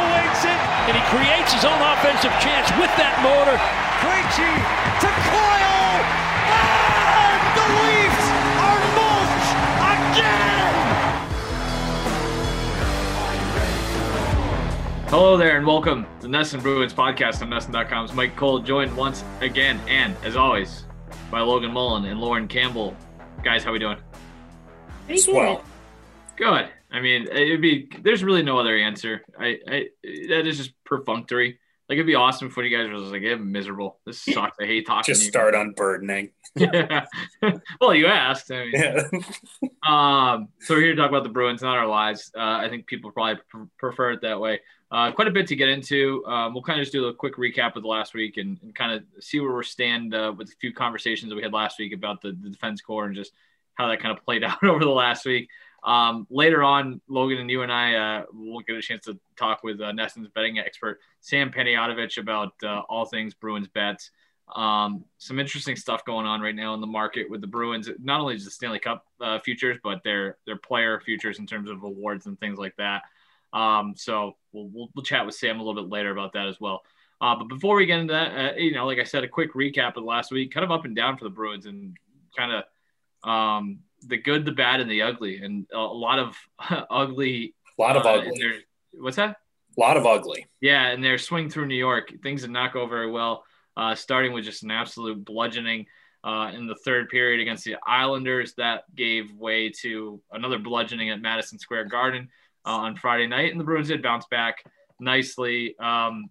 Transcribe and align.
punctuates 0.00 0.44
it, 0.44 0.60
and 0.88 0.96
he 0.96 1.02
creates 1.12 1.52
his 1.52 1.64
own 1.64 1.80
offensive 1.80 2.32
chance 2.40 2.70
with 2.78 2.90
that 2.96 3.20
motor. 3.22 3.56
Krejci 4.00 4.48
to 5.00 5.08
Coyle, 5.28 6.00
ah, 6.48 7.36
and 7.36 7.42
the 7.56 7.66
Leafs 7.84 8.26
are 8.64 8.80
mulch 8.96 9.48
again! 9.92 10.74
Hello 15.10 15.36
there 15.36 15.56
and 15.58 15.66
welcome 15.66 16.06
to 16.20 16.28
NESN 16.28 16.62
Bruins 16.62 16.94
podcast 16.94 17.42
on 17.42 17.50
NESN.com's 17.50 18.14
Mike 18.14 18.36
Cole, 18.36 18.60
joined 18.60 18.96
once 18.96 19.24
again 19.40 19.80
and 19.88 20.16
as 20.24 20.36
always 20.36 20.84
by 21.30 21.40
Logan 21.40 21.72
Mullen 21.72 22.06
and 22.06 22.20
Lauren 22.20 22.48
Campbell. 22.48 22.96
Guys, 23.42 23.64
how 23.64 23.72
we 23.72 23.78
doing? 23.78 23.98
Pretty 25.06 25.20
Swell. 25.20 25.62
Good. 26.36 26.70
I 26.92 27.00
mean, 27.00 27.28
it'd 27.28 27.60
be 27.60 27.88
there's 28.02 28.24
really 28.24 28.42
no 28.42 28.58
other 28.58 28.76
answer. 28.76 29.22
I, 29.38 29.58
I 29.68 29.88
that 30.28 30.46
is 30.46 30.58
just 30.58 30.72
perfunctory. 30.84 31.58
Like 31.88 31.96
it'd 31.96 32.06
be 32.06 32.14
awesome 32.14 32.48
if 32.48 32.56
one 32.56 32.66
of 32.66 32.70
you 32.70 32.78
guys 32.78 32.90
was 32.92 33.10
like, 33.10 33.22
"I'm 33.24 33.50
miserable. 33.50 33.98
This 34.06 34.22
sucks. 34.32 34.56
I 34.60 34.66
hate 34.66 34.86
talking." 34.86 35.14
Just 35.14 35.26
start 35.26 35.54
unburdening. 35.54 36.30
yeah. 36.54 37.06
well, 37.80 37.94
you 37.94 38.06
asked. 38.06 38.50
I 38.50 38.66
mean, 38.66 38.72
yeah. 38.74 39.08
um. 39.88 40.48
So 40.60 40.74
we're 40.74 40.82
here 40.82 40.94
to 40.94 40.96
talk 40.96 41.10
about 41.10 41.24
the 41.24 41.30
Bruins, 41.30 41.62
not 41.62 41.76
our 41.76 41.86
lives. 41.86 42.30
Uh, 42.36 42.40
I 42.40 42.68
think 42.68 42.86
people 42.86 43.10
probably 43.10 43.42
pr- 43.48 43.64
prefer 43.76 44.12
it 44.12 44.22
that 44.22 44.40
way. 44.40 44.60
Uh, 44.92 45.12
quite 45.12 45.28
a 45.28 45.32
bit 45.32 45.46
to 45.48 45.56
get 45.56 45.68
into. 45.68 46.24
Um, 46.26 46.52
we'll 46.52 46.64
kind 46.64 46.80
of 46.80 46.84
just 46.84 46.92
do 46.92 47.06
a 47.06 47.14
quick 47.14 47.36
recap 47.36 47.76
of 47.76 47.82
the 47.82 47.88
last 47.88 48.12
week 48.12 48.36
and, 48.36 48.58
and 48.62 48.74
kind 48.74 48.92
of 48.92 49.04
see 49.22 49.38
where 49.38 49.54
we 49.54 49.62
stand 49.62 50.14
uh, 50.14 50.32
with 50.36 50.48
a 50.48 50.56
few 50.60 50.72
conversations 50.72 51.30
that 51.30 51.36
we 51.36 51.42
had 51.42 51.52
last 51.52 51.78
week 51.78 51.92
about 51.92 52.20
the, 52.22 52.36
the 52.40 52.50
defense 52.50 52.80
core 52.80 53.06
and 53.06 53.14
just 53.14 53.32
how 53.74 53.88
that 53.88 54.00
kind 54.00 54.16
of 54.16 54.24
played 54.24 54.44
out 54.44 54.62
over 54.64 54.84
the 54.84 54.90
last 54.90 55.24
week. 55.24 55.48
Um, 55.82 56.26
later 56.30 56.62
on, 56.62 57.00
Logan 57.08 57.38
and 57.38 57.50
you 57.50 57.62
and 57.62 57.72
I 57.72 57.94
uh, 57.94 58.24
will 58.32 58.60
get 58.60 58.76
a 58.76 58.82
chance 58.82 59.04
to 59.06 59.18
talk 59.36 59.62
with 59.62 59.80
uh, 59.80 59.92
NESN's 59.92 60.28
betting 60.34 60.58
expert 60.58 61.00
Sam 61.20 61.50
Panayotovich 61.50 62.18
about 62.18 62.52
uh, 62.62 62.82
all 62.88 63.06
things 63.06 63.34
Bruins 63.34 63.68
bets. 63.68 64.10
Um, 64.54 65.04
some 65.18 65.38
interesting 65.38 65.76
stuff 65.76 66.04
going 66.04 66.26
on 66.26 66.40
right 66.40 66.54
now 66.54 66.74
in 66.74 66.80
the 66.80 66.86
market 66.86 67.30
with 67.30 67.40
the 67.40 67.46
Bruins. 67.46 67.88
Not 68.00 68.20
only 68.20 68.34
just 68.34 68.46
the 68.46 68.50
Stanley 68.50 68.80
Cup 68.80 69.06
uh, 69.20 69.38
futures, 69.38 69.78
but 69.82 70.02
their 70.02 70.38
their 70.46 70.56
player 70.56 71.00
futures 71.00 71.38
in 71.38 71.46
terms 71.46 71.70
of 71.70 71.82
awards 71.82 72.26
and 72.26 72.38
things 72.40 72.58
like 72.58 72.74
that. 72.76 73.02
Um, 73.52 73.94
so 73.96 74.36
we'll, 74.52 74.68
we'll, 74.72 74.88
we'll 74.94 75.04
chat 75.04 75.24
with 75.26 75.34
Sam 75.34 75.60
a 75.60 75.62
little 75.62 75.82
bit 75.82 75.90
later 75.90 76.10
about 76.10 76.32
that 76.34 76.46
as 76.46 76.60
well. 76.60 76.82
Uh, 77.20 77.36
but 77.36 77.48
before 77.48 77.76
we 77.76 77.86
get 77.86 78.00
into 78.00 78.14
that, 78.14 78.54
uh, 78.54 78.56
you 78.56 78.72
know, 78.72 78.86
like 78.86 78.98
I 78.98 79.04
said, 79.04 79.24
a 79.24 79.28
quick 79.28 79.54
recap 79.54 79.96
of 79.96 80.04
last 80.04 80.30
week, 80.30 80.52
kind 80.52 80.64
of 80.64 80.70
up 80.70 80.84
and 80.84 80.96
down 80.96 81.16
for 81.16 81.24
the 81.24 81.30
Bruins, 81.30 81.66
and 81.66 81.96
kind 82.36 82.52
of 82.52 83.28
um, 83.30 83.80
the 84.06 84.16
good, 84.16 84.44
the 84.44 84.52
bad, 84.52 84.80
and 84.80 84.90
the 84.90 85.02
ugly, 85.02 85.38
and 85.38 85.66
a 85.72 85.78
lot 85.78 86.18
of 86.18 86.36
ugly. 86.90 87.54
A 87.78 87.82
lot 87.82 87.96
of 87.96 88.06
uh, 88.06 88.10
ugly. 88.10 88.38
Their, 88.38 88.54
what's 89.02 89.16
that? 89.16 89.36
A 89.76 89.80
lot 89.80 89.96
of 89.96 90.06
ugly. 90.06 90.46
Yeah, 90.60 90.88
and 90.88 91.02
their 91.02 91.18
swing 91.18 91.48
through 91.48 91.66
New 91.66 91.76
York, 91.76 92.12
things 92.22 92.42
did 92.42 92.50
not 92.50 92.72
go 92.72 92.86
very 92.86 93.10
well. 93.10 93.44
Uh, 93.76 93.94
starting 93.94 94.32
with 94.32 94.44
just 94.44 94.62
an 94.62 94.70
absolute 94.70 95.24
bludgeoning 95.24 95.86
uh, 96.24 96.50
in 96.54 96.66
the 96.66 96.74
third 96.84 97.08
period 97.08 97.40
against 97.40 97.64
the 97.64 97.76
Islanders, 97.86 98.54
that 98.54 98.84
gave 98.94 99.32
way 99.34 99.70
to 99.80 100.20
another 100.32 100.58
bludgeoning 100.58 101.10
at 101.10 101.22
Madison 101.22 101.58
Square 101.58 101.86
Garden 101.86 102.28
uh, 102.66 102.70
on 102.70 102.96
Friday 102.96 103.26
night, 103.26 103.52
and 103.52 103.60
the 103.60 103.64
Bruins 103.64 103.88
did 103.88 104.02
bounce 104.02 104.26
back 104.26 104.64
nicely 104.98 105.76
um, 105.78 106.30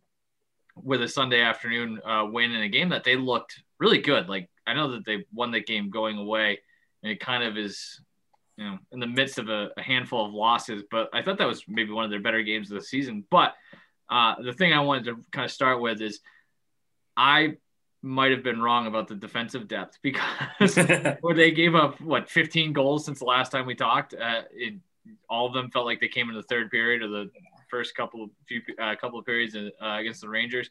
with 0.76 1.02
a 1.02 1.08
Sunday 1.08 1.42
afternoon 1.42 2.00
uh, 2.06 2.26
win 2.30 2.52
in 2.52 2.62
a 2.62 2.70
game 2.70 2.90
that 2.90 3.04
they 3.04 3.16
looked 3.16 3.64
really 3.80 4.00
good. 4.00 4.30
Like 4.30 4.50
I 4.68 4.74
know 4.74 4.92
that 4.92 5.06
they 5.06 5.26
won 5.34 5.52
that 5.52 5.66
game 5.66 5.90
going 5.90 6.18
away, 6.18 6.60
and 7.04 7.12
it 7.12 7.20
kind 7.20 7.44
of 7.44 7.58
is, 7.58 8.02
you 8.58 8.66
know, 8.66 8.78
in 8.92 9.00
the 9.00 9.08
midst 9.08 9.40
of 9.40 9.50
a, 9.50 9.70
a 9.78 9.82
handful 9.82 10.26
of 10.26 10.34
losses. 10.34 10.84
But 10.90 11.10
I 11.14 11.22
thought 11.22 11.38
that 11.38 11.48
was 11.48 11.64
maybe 11.68 11.92
one 11.92 12.06
of 12.06 12.12
their 12.12 12.22
better 12.22 12.44
games 12.44 12.72
of 12.72 12.80
the 12.80 12.86
season. 12.86 13.24
But 13.30 13.54
uh, 14.10 14.36
the 14.42 14.54
thing 14.54 14.74
I 14.74 14.82
wanted 14.82 15.06
to 15.06 15.24
kind 15.32 15.46
of 15.46 15.52
start 15.52 15.82
with 15.82 16.02
is 16.02 16.20
I 17.16 17.58
might 18.02 18.32
have 18.32 18.44
been 18.44 18.62
wrong 18.62 18.88
about 18.88 19.08
the 19.08 19.16
defensive 19.16 19.68
depth 19.68 20.00
because 20.04 20.76
where 21.22 21.36
they 21.36 21.52
gave 21.52 21.76
up 21.76 22.00
what 22.02 22.30
15 22.30 22.74
goals 22.74 23.06
since 23.06 23.20
the 23.20 23.26
last 23.26 23.52
time 23.52 23.66
we 23.66 23.76
talked. 23.76 24.14
Uh, 24.14 24.44
it, 24.52 24.76
all 25.30 25.48
of 25.48 25.54
them 25.54 25.72
felt 25.72 25.86
like 25.86 26.00
they 26.00 26.08
came 26.08 26.30
in 26.30 26.36
the 26.36 26.44
third 26.44 26.70
period 26.70 27.02
or 27.02 27.08
the 27.08 27.32
first 27.70 27.96
couple 27.96 28.24
of 28.24 28.30
few 28.48 28.62
uh, 28.82 28.96
couple 28.96 29.20
of 29.20 29.26
periods 29.26 29.56
uh, 29.56 29.70
against 29.82 30.22
the 30.22 30.30
Rangers. 30.30 30.70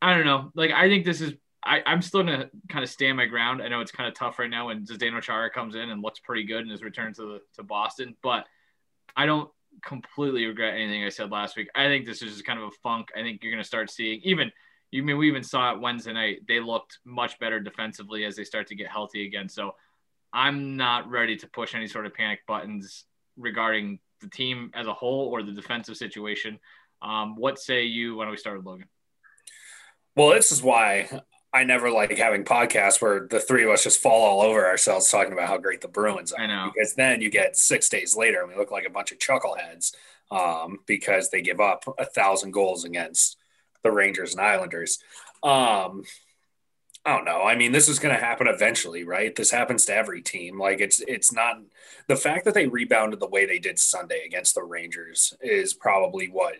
I 0.00 0.14
don't 0.14 0.26
know. 0.26 0.50
Like 0.54 0.70
I 0.70 0.88
think 0.88 1.04
this 1.04 1.20
is. 1.20 1.34
I, 1.64 1.82
I'm 1.86 2.02
still 2.02 2.22
gonna 2.22 2.50
kind 2.68 2.82
of 2.82 2.90
stand 2.90 3.16
my 3.16 3.26
ground. 3.26 3.62
I 3.62 3.68
know 3.68 3.80
it's 3.80 3.92
kind 3.92 4.08
of 4.08 4.14
tough 4.14 4.38
right 4.38 4.50
now 4.50 4.66
when 4.66 4.84
Zdeno 4.84 5.22
Chara 5.22 5.50
comes 5.50 5.74
in 5.74 5.90
and 5.90 6.02
looks 6.02 6.20
pretty 6.20 6.44
good 6.44 6.62
in 6.62 6.68
his 6.68 6.82
return 6.82 7.14
to 7.14 7.22
the 7.22 7.40
to 7.56 7.62
Boston, 7.62 8.16
but 8.22 8.46
I 9.16 9.26
don't 9.26 9.50
completely 9.84 10.44
regret 10.46 10.74
anything 10.74 11.04
I 11.04 11.08
said 11.08 11.30
last 11.30 11.56
week. 11.56 11.68
I 11.74 11.86
think 11.86 12.04
this 12.04 12.20
is 12.22 12.32
just 12.32 12.44
kind 12.44 12.58
of 12.58 12.66
a 12.66 12.70
funk. 12.82 13.08
I 13.16 13.22
think 13.22 13.42
you're 13.42 13.52
gonna 13.52 13.64
start 13.64 13.90
seeing 13.90 14.20
even. 14.24 14.50
You 14.90 15.02
I 15.02 15.06
mean 15.06 15.16
we 15.16 15.28
even 15.28 15.42
saw 15.42 15.72
it 15.72 15.80
Wednesday 15.80 16.12
night? 16.12 16.40
They 16.46 16.60
looked 16.60 16.98
much 17.06 17.38
better 17.38 17.58
defensively 17.58 18.24
as 18.24 18.36
they 18.36 18.44
start 18.44 18.66
to 18.66 18.74
get 18.74 18.88
healthy 18.88 19.26
again. 19.26 19.48
So 19.48 19.74
I'm 20.34 20.76
not 20.76 21.08
ready 21.08 21.36
to 21.36 21.46
push 21.46 21.74
any 21.74 21.86
sort 21.86 22.04
of 22.04 22.12
panic 22.12 22.40
buttons 22.46 23.04
regarding 23.38 24.00
the 24.20 24.28
team 24.28 24.70
as 24.74 24.86
a 24.86 24.92
whole 24.92 25.28
or 25.28 25.42
the 25.42 25.52
defensive 25.52 25.96
situation. 25.96 26.58
Um, 27.00 27.36
what 27.36 27.58
say 27.58 27.84
you? 27.84 28.16
Why 28.16 28.24
don't 28.24 28.32
we 28.32 28.36
start 28.36 28.58
with 28.58 28.66
Logan? 28.66 28.88
Well, 30.14 30.30
this 30.30 30.52
is 30.52 30.62
why 30.62 31.22
I 31.54 31.64
never 31.64 31.90
like 31.90 32.16
having 32.16 32.44
podcasts 32.44 33.02
where 33.02 33.26
the 33.28 33.40
three 33.40 33.64
of 33.64 33.70
us 33.70 33.84
just 33.84 34.00
fall 34.00 34.24
all 34.24 34.40
over 34.40 34.66
ourselves 34.66 35.10
talking 35.10 35.34
about 35.34 35.48
how 35.48 35.58
great 35.58 35.82
the 35.82 35.88
Bruins 35.88 36.32
are. 36.32 36.42
I 36.42 36.46
know. 36.46 36.70
Because 36.74 36.94
then 36.94 37.20
you 37.20 37.30
get 37.30 37.56
six 37.56 37.88
days 37.88 38.16
later 38.16 38.40
and 38.40 38.48
we 38.48 38.56
look 38.56 38.70
like 38.70 38.86
a 38.86 38.90
bunch 38.90 39.12
of 39.12 39.18
chuckleheads 39.18 39.94
um, 40.30 40.78
because 40.86 41.28
they 41.30 41.42
give 41.42 41.60
up 41.60 41.84
a 41.98 42.06
thousand 42.06 42.52
goals 42.52 42.84
against 42.84 43.36
the 43.82 43.90
Rangers 43.90 44.32
and 44.32 44.40
Islanders. 44.40 44.98
Um, 45.42 46.04
I 47.04 47.16
don't 47.16 47.24
know. 47.24 47.42
I 47.42 47.56
mean, 47.56 47.72
this 47.72 47.88
is 47.88 47.98
going 47.98 48.14
to 48.14 48.20
happen 48.20 48.46
eventually, 48.46 49.02
right? 49.04 49.34
This 49.34 49.50
happens 49.50 49.84
to 49.86 49.94
every 49.94 50.22
team. 50.22 50.58
Like 50.58 50.80
it's 50.80 51.00
it's 51.00 51.32
not 51.32 51.60
the 52.06 52.16
fact 52.16 52.44
that 52.44 52.54
they 52.54 52.68
rebounded 52.68 53.20
the 53.20 53.28
way 53.28 53.44
they 53.44 53.58
did 53.58 53.78
Sunday 53.78 54.24
against 54.24 54.54
the 54.54 54.62
Rangers 54.62 55.34
is 55.42 55.74
probably 55.74 56.28
what 56.28 56.56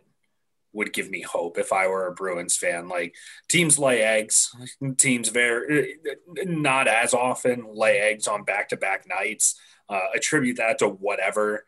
would 0.72 0.92
give 0.92 1.10
me 1.10 1.22
hope 1.22 1.58
if 1.58 1.72
I 1.72 1.86
were 1.86 2.06
a 2.06 2.14
Bruins 2.14 2.56
fan. 2.56 2.88
Like 2.88 3.14
teams 3.48 3.78
lay 3.78 4.02
eggs, 4.02 4.54
teams 4.98 5.28
very 5.28 5.96
not 6.44 6.88
as 6.88 7.14
often 7.14 7.66
lay 7.74 7.98
eggs 7.98 8.26
on 8.28 8.44
back-to-back 8.44 9.06
nights. 9.08 9.58
Uh, 9.88 10.08
attribute 10.14 10.56
that 10.56 10.78
to 10.78 10.88
whatever 10.88 11.66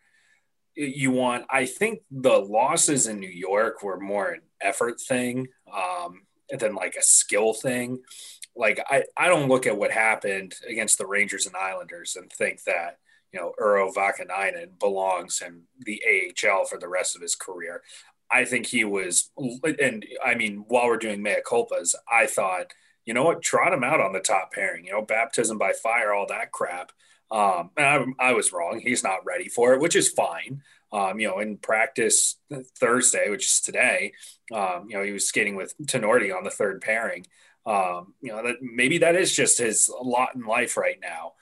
you 0.75 1.11
want. 1.11 1.45
I 1.51 1.67
think 1.67 2.01
the 2.11 2.39
losses 2.39 3.07
in 3.07 3.21
New 3.21 3.29
York 3.29 3.83
were 3.83 4.01
more 4.01 4.31
an 4.31 4.41
effort 4.63 5.01
thing 5.01 5.49
um, 5.71 6.23
than 6.49 6.75
like 6.75 6.97
a 6.97 7.03
skill 7.03 7.53
thing 7.53 7.99
like 8.57 8.81
I, 8.89 9.05
I 9.17 9.29
don't 9.29 9.49
look 9.49 9.67
at 9.67 9.77
what 9.77 9.91
happened 9.91 10.55
against 10.69 10.99
the 10.99 11.07
Rangers 11.07 11.47
and 11.47 11.57
Islanders 11.57 12.17
and 12.17 12.31
think 12.31 12.63
that 12.65 12.99
you 13.33 13.41
know 13.41 13.53
Urho 13.61 13.93
Vaakanainen 13.93 14.79
belongs 14.79 15.43
in 15.45 15.63
the 15.81 16.03
AHL 16.07 16.65
for 16.65 16.79
the 16.79 16.89
rest 16.89 17.17
of 17.17 17.23
his 17.23 17.35
career. 17.35 17.83
I 18.31 18.45
think 18.45 18.67
he 18.67 18.85
was, 18.85 19.31
and 19.37 20.05
I 20.25 20.35
mean, 20.35 20.65
while 20.69 20.87
we're 20.87 20.97
doing 20.97 21.23
mea 21.23 21.37
culpas, 21.47 21.95
I 22.11 22.27
thought, 22.27 22.73
you 23.05 23.15
know 23.15 23.25
what, 23.25 23.43
trot 23.43 23.73
him 23.73 23.85
out 23.85 24.01
on 24.01 24.13
the 24.13 24.21
top 24.21 24.53
pairing. 24.53 24.85
You 24.87 24.93
know, 24.93 25.03
baptism 25.03 25.59
by 25.59 25.73
fire, 25.73 26.13
all 26.13 26.27
that 26.29 26.53
crap. 26.53 26.93
Um, 27.31 27.71
and 27.77 28.15
I, 28.21 28.29
I 28.31 28.33
was 28.33 28.53
wrong. 28.53 28.81
He's 28.81 29.03
not 29.03 29.25
ready 29.25 29.49
for 29.49 29.75
it, 29.75 29.81
which 29.81 29.97
is 29.97 30.09
fine. 30.09 30.63
Um, 30.93 31.19
you 31.19 31.27
know, 31.27 31.41
in 31.41 31.57
practice 31.57 32.37
Thursday, 32.79 33.29
which 33.29 33.47
is 33.47 33.61
today, 33.61 34.13
um, 34.53 34.87
you 34.89 34.97
know, 34.97 35.03
he 35.03 35.11
was 35.11 35.27
skating 35.27 35.57
with 35.57 35.75
Tinordi 35.83 36.35
on 36.35 36.45
the 36.45 36.51
third 36.51 36.81
pairing. 36.81 37.27
Um, 37.67 38.15
you 38.21 38.31
know, 38.31 38.43
that 38.45 38.57
maybe 38.63 38.99
that 38.99 39.17
is 39.17 39.35
just 39.35 39.59
his 39.59 39.91
lot 40.03 40.35
in 40.35 40.43
life 40.43 40.77
right 40.77 40.99
now. 41.01 41.33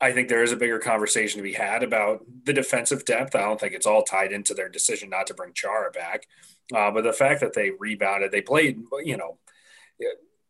I 0.00 0.12
think 0.12 0.28
there 0.28 0.42
is 0.42 0.52
a 0.52 0.56
bigger 0.56 0.78
conversation 0.78 1.38
to 1.38 1.42
be 1.42 1.54
had 1.54 1.82
about 1.82 2.24
the 2.44 2.52
defensive 2.52 3.04
depth. 3.04 3.34
I 3.34 3.40
don't 3.40 3.58
think 3.58 3.72
it's 3.72 3.86
all 3.86 4.02
tied 4.02 4.32
into 4.32 4.52
their 4.52 4.68
decision 4.68 5.08
not 5.08 5.26
to 5.28 5.34
bring 5.34 5.54
Chara 5.54 5.90
back. 5.90 6.26
Uh, 6.74 6.90
but 6.90 7.04
the 7.04 7.12
fact 7.12 7.40
that 7.40 7.54
they 7.54 7.70
rebounded, 7.70 8.30
they 8.30 8.42
played, 8.42 8.82
you 9.04 9.16
know, 9.16 9.38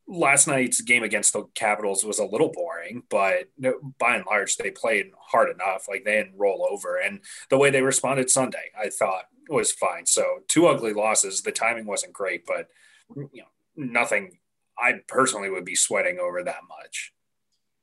last 0.09 0.47
night's 0.47 0.81
game 0.81 1.03
against 1.03 1.33
the 1.33 1.45
Capitals 1.55 2.05
was 2.05 2.19
a 2.19 2.25
little 2.25 2.51
boring, 2.51 3.03
but 3.09 3.49
by 3.99 4.17
and 4.17 4.25
large, 4.27 4.57
they 4.57 4.71
played 4.71 5.11
hard 5.19 5.51
enough. 5.51 5.87
Like 5.89 6.05
they 6.05 6.17
didn't 6.17 6.39
roll 6.39 6.67
over. 6.71 6.97
And 6.97 7.21
the 7.51 7.59
way 7.59 7.71
they 7.71 7.83
responded 7.83 8.31
Sunday, 8.31 8.71
I 8.81 8.89
thought 8.89 9.25
was 9.49 9.73
fine. 9.73 10.07
So 10.07 10.41
two 10.49 10.67
ugly 10.67 10.93
losses. 10.93 11.43
The 11.43 11.53
timing 11.53 11.87
wasn't 11.87 12.13
great, 12.13 12.47
but, 12.47 12.69
you 13.15 13.43
know, 13.43 13.49
nothing 13.77 14.39
I 14.79 14.95
personally 15.07 15.51
would 15.51 15.65
be 15.65 15.77
sweating 15.77 16.19
over 16.19 16.43
that 16.43 16.63
much. 16.69 17.13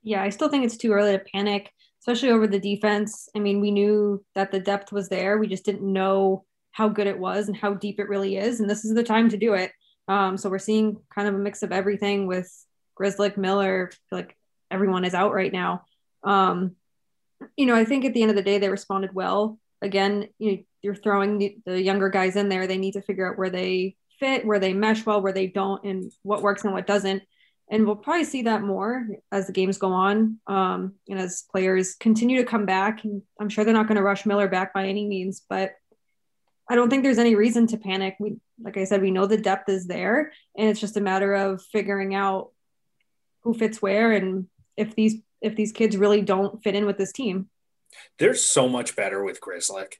Yeah, 0.03 0.21
I 0.21 0.29
still 0.29 0.49
think 0.49 0.65
it's 0.65 0.77
too 0.77 0.91
early 0.91 1.13
to 1.13 1.23
panic, 1.33 1.71
especially 2.01 2.31
over 2.31 2.47
the 2.47 2.59
defense. 2.59 3.29
I 3.35 3.39
mean, 3.39 3.61
we 3.61 3.71
knew 3.71 4.23
that 4.35 4.51
the 4.51 4.59
depth 4.59 4.91
was 4.91 5.09
there. 5.09 5.37
We 5.37 5.47
just 5.47 5.65
didn't 5.65 5.81
know 5.81 6.45
how 6.71 6.89
good 6.89 7.07
it 7.07 7.19
was 7.19 7.47
and 7.47 7.57
how 7.57 7.73
deep 7.73 7.99
it 7.99 8.09
really 8.09 8.37
is. 8.37 8.59
And 8.59 8.69
this 8.69 8.83
is 8.83 8.93
the 8.93 9.03
time 9.03 9.29
to 9.29 9.37
do 9.37 9.53
it. 9.53 9.71
Um, 10.07 10.37
so 10.37 10.49
we're 10.49 10.59
seeing 10.59 10.97
kind 11.13 11.27
of 11.27 11.35
a 11.35 11.39
mix 11.39 11.63
of 11.63 11.71
everything 11.71 12.27
with 12.27 12.51
Grzelcyk, 12.99 13.37
Miller. 13.37 13.91
like 14.11 14.35
everyone 14.69 15.05
is 15.05 15.13
out 15.13 15.33
right 15.33 15.53
now. 15.53 15.83
Um, 16.23 16.75
you 17.55 17.65
know, 17.65 17.75
I 17.75 17.85
think 17.85 18.05
at 18.05 18.13
the 18.13 18.21
end 18.21 18.31
of 18.31 18.37
the 18.37 18.43
day, 18.43 18.57
they 18.57 18.69
responded 18.69 19.13
well 19.13 19.59
again, 19.83 20.29
you 20.39 20.51
know, 20.51 20.57
you're 20.81 20.95
throwing 20.95 21.61
the 21.65 21.81
younger 21.81 22.09
guys 22.09 22.35
in 22.35 22.49
there. 22.49 22.65
They 22.65 22.77
need 22.77 22.93
to 22.93 23.01
figure 23.01 23.29
out 23.29 23.37
where 23.37 23.49
they 23.49 23.95
fit, 24.19 24.45
where 24.45 24.59
they 24.59 24.73
mesh 24.73 25.05
well, 25.05 25.21
where 25.21 25.33
they 25.33 25.47
don't, 25.47 25.83
and 25.83 26.11
what 26.23 26.41
works 26.41 26.63
and 26.63 26.73
what 26.73 26.87
doesn't. 26.87 27.21
And 27.73 27.87
we'll 27.87 27.95
probably 27.95 28.23
see 28.23 28.43
that 28.43 28.61
more 28.61 29.07
as 29.31 29.47
the 29.47 29.51
games 29.51 29.79
go 29.79 29.91
on, 29.91 30.37
um, 30.45 30.93
and 31.09 31.17
as 31.17 31.43
players 31.49 31.95
continue 31.95 32.37
to 32.37 32.47
come 32.47 32.67
back. 32.67 33.03
And 33.03 33.23
I'm 33.41 33.49
sure 33.49 33.65
they're 33.65 33.73
not 33.73 33.87
going 33.87 33.95
to 33.95 34.03
rush 34.03 34.27
Miller 34.27 34.47
back 34.47 34.75
by 34.75 34.85
any 34.85 35.07
means, 35.07 35.41
but 35.49 35.73
I 36.69 36.75
don't 36.75 36.91
think 36.91 37.01
there's 37.01 37.17
any 37.17 37.33
reason 37.33 37.65
to 37.67 37.77
panic. 37.77 38.15
We, 38.19 38.35
like 38.61 38.77
I 38.77 38.83
said, 38.83 39.01
we 39.01 39.09
know 39.09 39.25
the 39.25 39.37
depth 39.37 39.69
is 39.69 39.87
there, 39.87 40.33
and 40.55 40.69
it's 40.69 40.79
just 40.79 40.97
a 40.97 41.01
matter 41.01 41.33
of 41.33 41.63
figuring 41.63 42.13
out 42.13 42.51
who 43.41 43.55
fits 43.55 43.81
where 43.81 44.11
and 44.11 44.45
if 44.77 44.93
these 44.93 45.15
if 45.41 45.55
these 45.55 45.71
kids 45.71 45.97
really 45.97 46.21
don't 46.21 46.61
fit 46.63 46.75
in 46.75 46.85
with 46.85 46.99
this 46.99 47.11
team. 47.11 47.49
They're 48.19 48.35
so 48.35 48.69
much 48.69 48.95
better 48.95 49.23
with 49.23 49.41
Grzelcyk. 49.41 49.93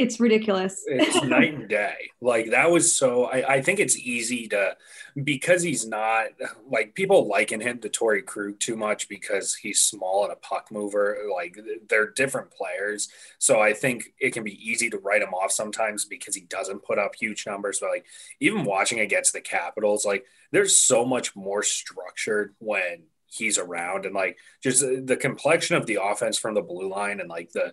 It's 0.00 0.18
ridiculous. 0.18 0.82
It's 0.86 1.22
night 1.24 1.52
and 1.52 1.68
day. 1.68 2.10
Like 2.22 2.52
that 2.52 2.70
was 2.70 2.96
so. 2.96 3.24
I, 3.24 3.56
I 3.56 3.60
think 3.60 3.80
it's 3.80 3.98
easy 3.98 4.48
to 4.48 4.74
because 5.22 5.62
he's 5.62 5.86
not 5.86 6.28
like 6.70 6.94
people 6.94 7.28
liken 7.28 7.60
him 7.60 7.80
to 7.80 7.90
Torey 7.90 8.24
Krug 8.24 8.58
too 8.58 8.76
much 8.76 9.10
because 9.10 9.54
he's 9.54 9.78
small 9.78 10.24
and 10.24 10.32
a 10.32 10.36
puck 10.36 10.68
mover. 10.72 11.18
Like 11.30 11.58
they're 11.86 12.12
different 12.12 12.50
players, 12.50 13.10
so 13.38 13.60
I 13.60 13.74
think 13.74 14.14
it 14.18 14.32
can 14.32 14.42
be 14.42 14.58
easy 14.66 14.88
to 14.88 14.96
write 14.96 15.20
him 15.20 15.34
off 15.34 15.52
sometimes 15.52 16.06
because 16.06 16.34
he 16.34 16.46
doesn't 16.46 16.82
put 16.82 16.98
up 16.98 17.14
huge 17.14 17.46
numbers. 17.46 17.80
But 17.80 17.90
like 17.90 18.06
even 18.40 18.64
watching 18.64 19.00
against 19.00 19.34
the 19.34 19.42
Capitals, 19.42 20.06
like 20.06 20.24
there's 20.50 20.78
so 20.78 21.04
much 21.04 21.36
more 21.36 21.62
structured 21.62 22.54
when 22.58 23.02
he's 23.30 23.58
around 23.58 24.06
and 24.06 24.14
like 24.14 24.38
just 24.62 24.80
the 24.80 25.16
complexion 25.16 25.76
of 25.76 25.86
the 25.86 25.98
offense 26.02 26.36
from 26.36 26.54
the 26.54 26.62
blue 26.62 26.88
line 26.88 27.20
and 27.20 27.28
like 27.28 27.52
the 27.52 27.72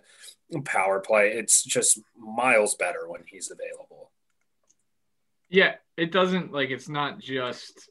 power 0.64 1.00
play 1.00 1.28
it's 1.30 1.62
just 1.62 2.00
miles 2.16 2.74
better 2.76 3.08
when 3.08 3.22
he's 3.26 3.50
available. 3.50 4.10
Yeah 5.50 5.74
it 5.96 6.12
doesn't 6.12 6.52
like 6.52 6.70
it's 6.70 6.88
not 6.88 7.18
just 7.18 7.90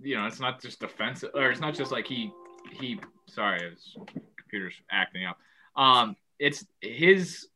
you 0.00 0.16
know 0.16 0.26
it's 0.26 0.40
not 0.40 0.60
just 0.60 0.80
defensive 0.80 1.30
or 1.34 1.50
it's 1.50 1.60
not 1.60 1.74
just 1.74 1.92
like 1.92 2.06
he 2.06 2.32
he 2.72 2.98
sorry 3.28 3.70
his 3.70 3.96
computer's 4.36 4.74
acting 4.90 5.26
up. 5.26 5.38
Um 5.76 6.16
it's 6.38 6.64
his 6.80 7.46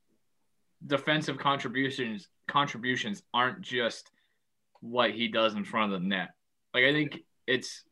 defensive 0.87 1.38
contributions 1.38 2.29
contributions 2.46 3.23
aren't 3.32 3.62
just 3.62 4.11
what 4.81 5.12
he 5.12 5.29
does 5.29 5.55
in 5.55 5.64
front 5.64 5.94
of 5.94 6.02
the 6.02 6.06
net. 6.06 6.35
Like 6.75 6.85
i 6.85 6.93
think 6.93 7.25
it's 7.46 7.85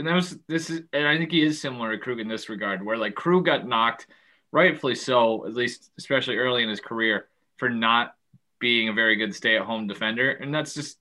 and 0.00 0.08
that 0.08 0.14
was 0.14 0.38
this 0.48 0.70
is 0.70 0.82
and 0.92 1.06
I 1.06 1.16
think 1.18 1.30
he 1.30 1.42
is 1.42 1.60
similar 1.60 1.92
to 1.92 1.98
Krug 1.98 2.20
in 2.20 2.26
this 2.26 2.48
regard, 2.48 2.84
where 2.84 2.96
like 2.96 3.14
Krug 3.14 3.44
got 3.44 3.68
knocked, 3.68 4.06
rightfully 4.50 4.94
so, 4.94 5.46
at 5.46 5.54
least 5.54 5.90
especially 5.98 6.38
early 6.38 6.62
in 6.62 6.70
his 6.70 6.80
career, 6.80 7.28
for 7.58 7.68
not 7.68 8.14
being 8.58 8.88
a 8.88 8.94
very 8.94 9.16
good 9.16 9.34
stay-at-home 9.34 9.86
defender. 9.86 10.30
And 10.30 10.54
that's 10.54 10.74
just 10.74 10.98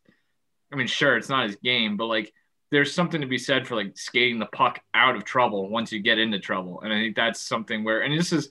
I 0.72 0.76
mean, 0.76 0.88
sure, 0.88 1.18
it's 1.18 1.30
not 1.30 1.48
his 1.48 1.56
game, 1.56 1.96
but 1.96 2.08
like 2.08 2.34
there's 2.72 2.94
something 2.94 3.22
to 3.22 3.28
be 3.28 3.38
said 3.38 3.68
for 3.68 3.76
like 3.76 3.98
skating 3.98 4.38
the 4.38 4.46
puck 4.46 4.80
out 4.94 5.16
of 5.16 5.24
trouble 5.24 5.70
once 5.70 5.92
you 5.92 6.02
get 6.02 6.20
into 6.20 6.40
trouble. 6.40 6.82
And 6.82 6.94
I 6.94 6.98
think 6.98 7.16
that's 7.16 7.42
something 7.42 7.86
where 7.86 8.02
and 8.02 8.18
this 8.18 8.34
is 8.34 8.50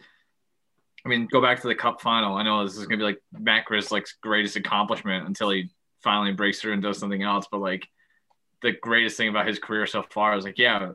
I 1.04 1.08
mean, 1.10 1.28
go 1.30 1.42
back 1.42 1.60
to 1.60 1.68
the 1.68 1.74
cup 1.74 2.00
final. 2.00 2.36
I 2.36 2.42
know 2.42 2.64
this 2.64 2.76
is 2.76 2.86
gonna 2.86 2.96
be 2.96 3.04
like 3.04 3.22
Matt 3.32 3.66
Grzelcyk's 3.66 4.14
greatest 4.22 4.56
accomplishment 4.56 5.26
until 5.26 5.50
he 5.50 5.68
finally 6.02 6.32
breaks 6.32 6.58
through 6.58 6.72
and 6.72 6.82
does 6.82 6.98
something 6.98 7.22
else. 7.22 7.46
But 7.50 7.60
like 7.60 7.86
the 8.62 8.72
greatest 8.72 9.16
thing 9.16 9.28
about 9.28 9.46
his 9.46 9.58
career 9.58 9.86
so 9.86 10.02
far. 10.02 10.32
I 10.32 10.36
was 10.36 10.44
like, 10.44 10.58
yeah, 10.58 10.92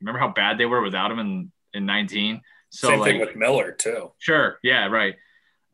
remember 0.00 0.18
how 0.18 0.28
bad 0.28 0.58
they 0.58 0.66
were 0.66 0.82
without 0.82 1.10
him 1.10 1.18
in 1.18 1.52
in 1.72 1.86
19? 1.86 2.40
So 2.70 2.88
Same 2.88 3.00
like, 3.00 3.10
thing 3.10 3.20
with 3.20 3.36
Miller 3.36 3.72
too. 3.72 4.12
Sure, 4.18 4.58
yeah, 4.62 4.86
right. 4.86 5.14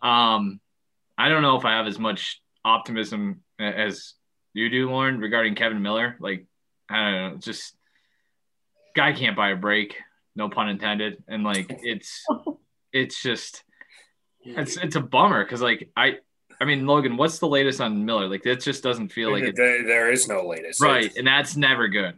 Um, 0.02 0.60
I 1.16 1.28
don't 1.28 1.42
know 1.42 1.56
if 1.56 1.64
I 1.64 1.72
have 1.72 1.86
as 1.86 1.98
much 1.98 2.40
optimism 2.64 3.42
as 3.58 4.14
you 4.54 4.68
do, 4.68 4.90
Lauren, 4.90 5.18
regarding 5.18 5.54
Kevan 5.54 5.82
Miller. 5.82 6.16
Like, 6.20 6.46
I 6.88 6.96
don't 6.96 7.32
know, 7.32 7.38
just 7.38 7.74
guy 8.94 9.12
can't 9.12 9.36
buy 9.36 9.50
a 9.50 9.56
break, 9.56 9.96
no 10.36 10.48
pun 10.48 10.68
intended, 10.68 11.22
and 11.28 11.44
like 11.44 11.66
it's 11.82 12.24
it's 12.92 13.22
just 13.22 13.64
it's 14.44 14.76
it's 14.76 14.96
a 14.96 15.00
bummer 15.00 15.44
because 15.44 15.62
like 15.62 15.90
I 15.96 16.16
I 16.62 16.64
mean, 16.64 16.86
Logan, 16.86 17.16
what's 17.16 17.40
the 17.40 17.48
latest 17.48 17.80
on 17.80 18.04
Miller? 18.04 18.28
Like, 18.28 18.44
that 18.44 18.60
just 18.60 18.84
doesn't 18.84 19.08
feel 19.08 19.32
like 19.32 19.52
there, 19.56 19.84
there 19.84 20.12
is 20.12 20.28
no 20.28 20.46
latest, 20.46 20.80
right? 20.80 21.12
And 21.16 21.26
that's 21.26 21.56
never 21.56 21.88
good, 21.88 22.14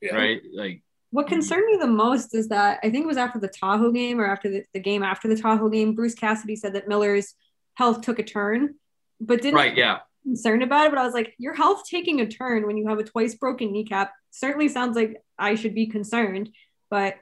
yeah. 0.00 0.14
right? 0.14 0.40
Like, 0.54 0.82
what 1.10 1.26
concerned 1.26 1.66
me 1.66 1.78
the 1.80 1.88
most 1.88 2.32
is 2.32 2.46
that 2.50 2.78
I 2.84 2.90
think 2.90 3.02
it 3.02 3.08
was 3.08 3.16
after 3.16 3.40
the 3.40 3.48
Tahoe 3.48 3.90
game 3.90 4.20
or 4.20 4.26
after 4.26 4.48
the, 4.48 4.62
the 4.72 4.78
game 4.78 5.02
after 5.02 5.26
the 5.26 5.34
Tahoe 5.34 5.68
game, 5.68 5.96
Bruce 5.96 6.14
Cassidy 6.14 6.54
said 6.54 6.74
that 6.74 6.86
Miller's 6.86 7.34
health 7.74 8.02
took 8.02 8.20
a 8.20 8.22
turn, 8.22 8.76
but 9.20 9.42
didn't 9.42 9.56
right, 9.56 9.76
yeah, 9.76 9.98
concerned 10.22 10.62
about 10.62 10.86
it. 10.86 10.90
But 10.90 11.00
I 11.00 11.04
was 11.04 11.14
like, 11.14 11.34
your 11.36 11.54
health 11.54 11.82
taking 11.90 12.20
a 12.20 12.28
turn 12.28 12.68
when 12.68 12.76
you 12.76 12.86
have 12.86 13.00
a 13.00 13.04
twice 13.04 13.34
broken 13.34 13.72
kneecap 13.72 14.12
certainly 14.30 14.68
sounds 14.68 14.94
like 14.94 15.20
I 15.36 15.56
should 15.56 15.74
be 15.74 15.86
concerned, 15.86 16.50
but. 16.88 17.16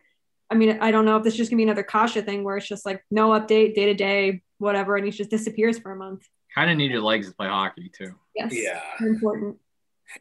I 0.48 0.54
mean, 0.54 0.78
I 0.80 0.92
don't 0.92 1.04
know 1.04 1.16
if 1.16 1.24
this 1.24 1.32
is 1.32 1.38
just 1.38 1.50
gonna 1.50 1.58
be 1.58 1.64
another 1.64 1.82
Kase 1.82 2.24
thing 2.24 2.44
where 2.44 2.56
it's 2.56 2.68
just 2.68 2.86
like 2.86 3.02
no 3.10 3.30
update, 3.30 3.74
day 3.74 3.86
to 3.86 3.94
day, 3.94 4.42
whatever, 4.58 4.94
and 4.94 5.04
he 5.04 5.10
just 5.10 5.28
disappears 5.28 5.76
for 5.76 5.90
a 5.90 5.96
month 5.96 6.22
kind 6.56 6.70
of 6.70 6.76
need 6.76 6.90
your 6.90 7.02
legs 7.02 7.28
to 7.28 7.34
play 7.34 7.48
hockey 7.48 7.90
too. 7.90 8.14
Yes. 8.34 8.52
Yeah. 8.52 8.80
Important. 9.00 9.58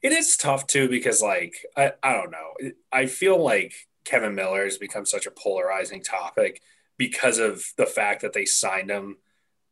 It 0.01 0.11
is 0.11 0.37
tough 0.37 0.67
too 0.67 0.89
because 0.89 1.21
like 1.21 1.55
I, 1.77 1.93
I 2.03 2.13
don't 2.13 2.31
know. 2.31 2.71
I 2.91 3.05
feel 3.05 3.41
like 3.41 3.73
Kevan 4.03 4.35
Miller 4.35 4.63
has 4.65 4.77
become 4.77 5.05
such 5.05 5.25
a 5.25 5.31
polarizing 5.31 6.03
topic 6.03 6.61
because 6.97 7.39
of 7.39 7.63
the 7.77 7.85
fact 7.85 8.21
that 8.21 8.33
they 8.33 8.45
signed 8.45 8.89
him 8.89 9.17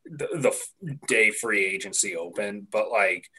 the, 0.06 0.28
the 0.82 0.98
day 1.08 1.32
free 1.32 1.66
agency 1.66 2.16
opened, 2.16 2.68
but 2.72 2.90
like 2.92 3.30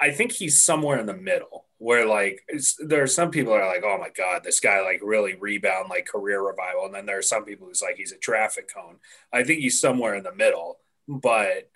I 0.00 0.10
think 0.10 0.32
he's 0.32 0.62
somewhere 0.62 0.98
in 0.98 1.06
the 1.06 1.16
middle 1.16 1.66
where 1.78 2.06
like 2.06 2.44
there 2.78 3.02
are 3.02 3.08
some 3.08 3.30
people 3.30 3.52
are 3.52 3.66
like, 3.66 3.82
oh 3.84 3.98
my 3.98 4.10
god, 4.10 4.44
this 4.44 4.60
guy 4.60 4.82
like 4.82 5.00
really 5.02 5.34
rebound 5.34 5.90
like 5.90 6.06
career 6.06 6.40
revival, 6.40 6.86
and 6.86 6.94
then 6.94 7.06
there 7.06 7.18
are 7.18 7.22
some 7.22 7.44
people 7.44 7.66
who's 7.66 7.82
like 7.82 7.96
he's 7.96 8.12
a 8.12 8.18
traffic 8.18 8.72
cone. 8.72 8.96
I 9.32 9.42
think 9.44 9.60
he's 9.60 9.80
somewhere 9.80 10.14
in 10.14 10.24
the 10.24 10.34
middle, 10.34 10.78
but 11.08 11.70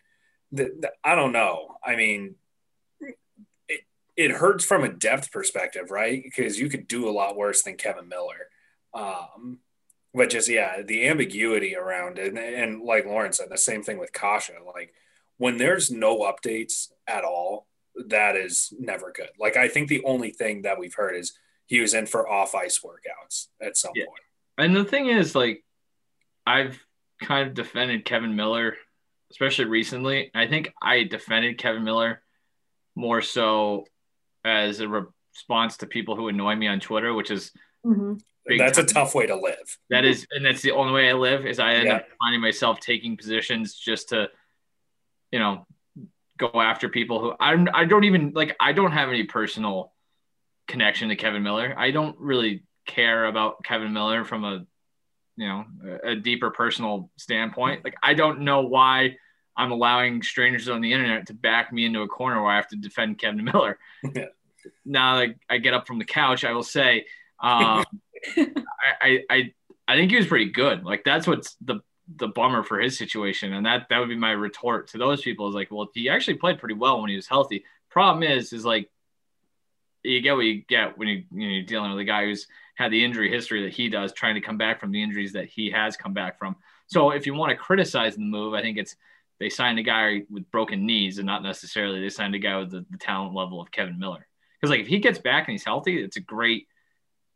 the, 0.52 0.64
the, 0.80 0.92
I 1.04 1.14
don't 1.14 1.32
know. 1.32 1.76
I 1.84 1.96
mean, 1.96 2.36
it, 3.68 3.80
it 4.16 4.30
hurts 4.30 4.64
from 4.64 4.84
a 4.84 4.92
depth 4.92 5.32
perspective, 5.32 5.90
right? 5.90 6.22
Because 6.22 6.58
you 6.58 6.68
could 6.68 6.88
do 6.88 7.08
a 7.08 7.10
lot 7.10 7.36
worse 7.36 7.62
than 7.62 7.76
Kevan 7.76 8.08
Miller. 8.08 8.48
Um, 8.94 9.58
but 10.14 10.30
just 10.30 10.48
yeah, 10.48 10.82
the 10.82 11.06
ambiguity 11.08 11.76
around 11.76 12.18
it, 12.18 12.28
and, 12.28 12.38
and 12.38 12.82
like 12.82 13.04
Lauren 13.04 13.32
said, 13.32 13.48
the 13.50 13.58
same 13.58 13.82
thing 13.82 13.98
with 13.98 14.12
Kase. 14.12 14.50
Like 14.74 14.94
when 15.36 15.58
there's 15.58 15.90
no 15.90 16.20
updates 16.20 16.88
at 17.06 17.24
all, 17.24 17.66
that 18.06 18.36
is 18.36 18.72
never 18.78 19.12
good. 19.12 19.30
Like 19.38 19.56
I 19.56 19.68
think 19.68 19.88
the 19.88 20.04
only 20.04 20.30
thing 20.30 20.62
that 20.62 20.78
we've 20.78 20.94
heard 20.94 21.16
is 21.16 21.32
he 21.66 21.80
was 21.80 21.94
in 21.94 22.06
for 22.06 22.28
off 22.28 22.54
ice 22.54 22.80
workouts 22.84 23.48
at 23.60 23.76
some 23.76 23.92
yeah. 23.94 24.06
point. 24.06 24.20
And 24.58 24.74
the 24.74 24.84
thing 24.84 25.08
is, 25.08 25.34
like, 25.34 25.64
I've 26.46 26.82
kind 27.20 27.48
of 27.48 27.54
defended 27.54 28.04
Kevan 28.04 28.36
Miller 28.36 28.76
especially 29.30 29.66
recently. 29.66 30.30
I 30.34 30.46
think 30.46 30.72
I 30.80 31.04
defended 31.04 31.58
Kevan 31.58 31.84
Miller 31.84 32.22
more 32.94 33.22
so 33.22 33.84
as 34.44 34.80
a 34.80 34.88
response 34.88 35.78
to 35.78 35.86
people 35.86 36.16
who 36.16 36.28
annoy 36.28 36.54
me 36.56 36.66
on 36.66 36.80
Twitter, 36.80 37.12
which 37.12 37.30
is 37.30 37.52
mm-hmm. 37.84 38.14
that's 38.58 38.78
time. 38.78 38.86
a 38.86 38.88
tough 38.88 39.14
way 39.14 39.26
to 39.26 39.36
live. 39.36 39.78
That 39.90 40.04
is, 40.04 40.26
and 40.30 40.44
that's 40.44 40.62
the 40.62 40.72
only 40.72 40.92
way 40.92 41.10
I 41.10 41.14
live. 41.14 41.46
Is 41.46 41.58
I 41.58 41.74
end 41.74 41.88
yeah. 41.88 41.96
up 41.96 42.06
finding 42.20 42.40
myself 42.40 42.80
taking 42.80 43.16
positions 43.16 43.74
just 43.74 44.10
to, 44.10 44.28
you 45.32 45.38
know, 45.38 45.66
go 46.38 46.50
after 46.54 46.88
people 46.88 47.20
who 47.20 47.34
I'm. 47.38 47.68
I 47.74 47.84
don't 47.84 48.04
even 48.04 48.32
like. 48.34 48.56
I 48.60 48.72
don't 48.72 48.92
have 48.92 49.08
any 49.08 49.24
personal 49.24 49.92
connection 50.68 51.08
to 51.08 51.16
Kevan 51.16 51.42
Miller. 51.42 51.74
I 51.76 51.90
don't 51.90 52.16
really 52.18 52.64
care 52.86 53.24
about 53.26 53.64
Kevan 53.64 53.92
Miller 53.92 54.24
from 54.24 54.44
a 54.44 54.66
you 55.36 55.46
know 55.46 55.64
a 56.02 56.14
deeper 56.14 56.50
personal 56.50 57.10
standpoint. 57.16 57.84
Like 57.84 57.96
i 58.02 58.14
don't 58.14 58.40
know 58.40 58.62
why 58.62 59.16
i'm 59.56 59.70
allowing 59.72 60.22
strangers 60.22 60.68
on 60.68 60.80
the 60.80 60.92
internet 60.92 61.26
to 61.28 61.34
back 61.34 61.72
me 61.72 61.84
into 61.84 62.02
a 62.02 62.08
corner 62.08 62.42
where 62.42 62.52
i 62.52 62.56
have 62.56 62.68
to 62.68 62.76
defend 62.76 63.18
kevan 63.18 63.44
miller. 63.44 63.78
Yeah. 64.14 64.26
now 64.84 65.14
like 65.14 65.38
i 65.48 65.58
get 65.58 65.74
up 65.74 65.86
from 65.86 65.98
the 65.98 66.04
couch 66.04 66.44
i 66.44 66.52
will 66.52 66.62
say 66.64 67.06
um, 67.40 67.84
I, 69.00 69.20
I 69.30 69.52
i 69.86 69.96
think 69.96 70.10
he 70.10 70.16
was 70.16 70.26
pretty 70.26 70.50
good. 70.50 70.84
Like 70.84 71.04
that's 71.04 71.26
what's 71.26 71.56
the 71.60 71.80
the 72.16 72.28
bummer 72.28 72.62
for 72.62 72.80
his 72.80 72.96
situation. 72.96 73.52
And 73.52 73.66
that 73.66 73.86
that 73.90 73.98
would 73.98 74.08
be 74.08 74.16
my 74.16 74.30
retort 74.32 74.88
to 74.88 74.98
those 74.98 75.22
people 75.22 75.48
is 75.48 75.54
like 75.54 75.70
well 75.70 75.88
he 75.94 76.08
actually 76.08 76.34
played 76.34 76.58
pretty 76.58 76.74
well 76.74 77.00
when 77.00 77.10
he 77.10 77.16
was 77.16 77.26
healthy. 77.28 77.64
Problem 77.90 78.22
is 78.22 78.52
is 78.52 78.64
like 78.64 78.90
you 80.06 80.20
get 80.20 80.34
what 80.34 80.44
you 80.44 80.62
get 80.68 80.96
when 80.98 81.08
you, 81.08 81.24
you 81.32 81.46
know, 81.46 81.54
you're 81.54 81.64
dealing 81.64 81.90
with 81.90 82.00
a 82.00 82.04
guy 82.04 82.24
who's 82.24 82.46
had 82.76 82.92
the 82.92 83.04
injury 83.04 83.30
history 83.30 83.64
that 83.64 83.72
he 83.72 83.88
does, 83.88 84.12
trying 84.12 84.34
to 84.34 84.40
come 84.40 84.58
back 84.58 84.80
from 84.80 84.92
the 84.92 85.02
injuries 85.02 85.32
that 85.32 85.46
he 85.46 85.70
has 85.70 85.96
come 85.96 86.12
back 86.12 86.38
from. 86.38 86.56
So 86.86 87.10
if 87.10 87.26
you 87.26 87.34
want 87.34 87.50
to 87.50 87.56
criticize 87.56 88.14
the 88.14 88.22
move, 88.22 88.54
I 88.54 88.62
think 88.62 88.78
it's 88.78 88.96
they 89.38 89.48
signed 89.48 89.78
a 89.78 89.82
guy 89.82 90.22
with 90.30 90.50
broken 90.50 90.86
knees 90.86 91.18
and 91.18 91.26
not 91.26 91.42
necessarily 91.42 92.00
they 92.00 92.08
signed 92.08 92.34
a 92.34 92.38
guy 92.38 92.56
with 92.58 92.70
the, 92.70 92.86
the 92.90 92.98
talent 92.98 93.34
level 93.34 93.60
of 93.60 93.70
Kevan 93.70 93.98
Miller. 93.98 94.26
Because 94.60 94.70
like 94.70 94.80
if 94.80 94.86
he 94.86 94.98
gets 94.98 95.18
back 95.18 95.46
and 95.46 95.52
he's 95.52 95.64
healthy, 95.64 96.02
it's 96.02 96.16
a 96.16 96.20
great, 96.20 96.66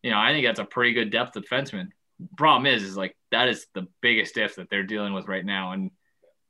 you 0.03 0.11
know, 0.11 0.19
I 0.19 0.33
think 0.33 0.47
that's 0.47 0.61
a 0.61 0.65
pretty 0.65 0.95
good 0.95 1.11
depth 1.11 1.35
defenseman. 1.35 1.89
Problem 2.37 2.67
is, 2.67 2.83
is 2.83 2.97
like 2.97 3.17
that 3.33 3.49
is 3.49 3.67
the 3.75 3.87
biggest 4.01 4.37
if 4.37 4.57
that 4.57 4.71
they're 4.71 4.83
dealing 4.83 5.13
with 5.13 5.29
right 5.29 5.45
now. 5.45 5.73
And 5.73 5.91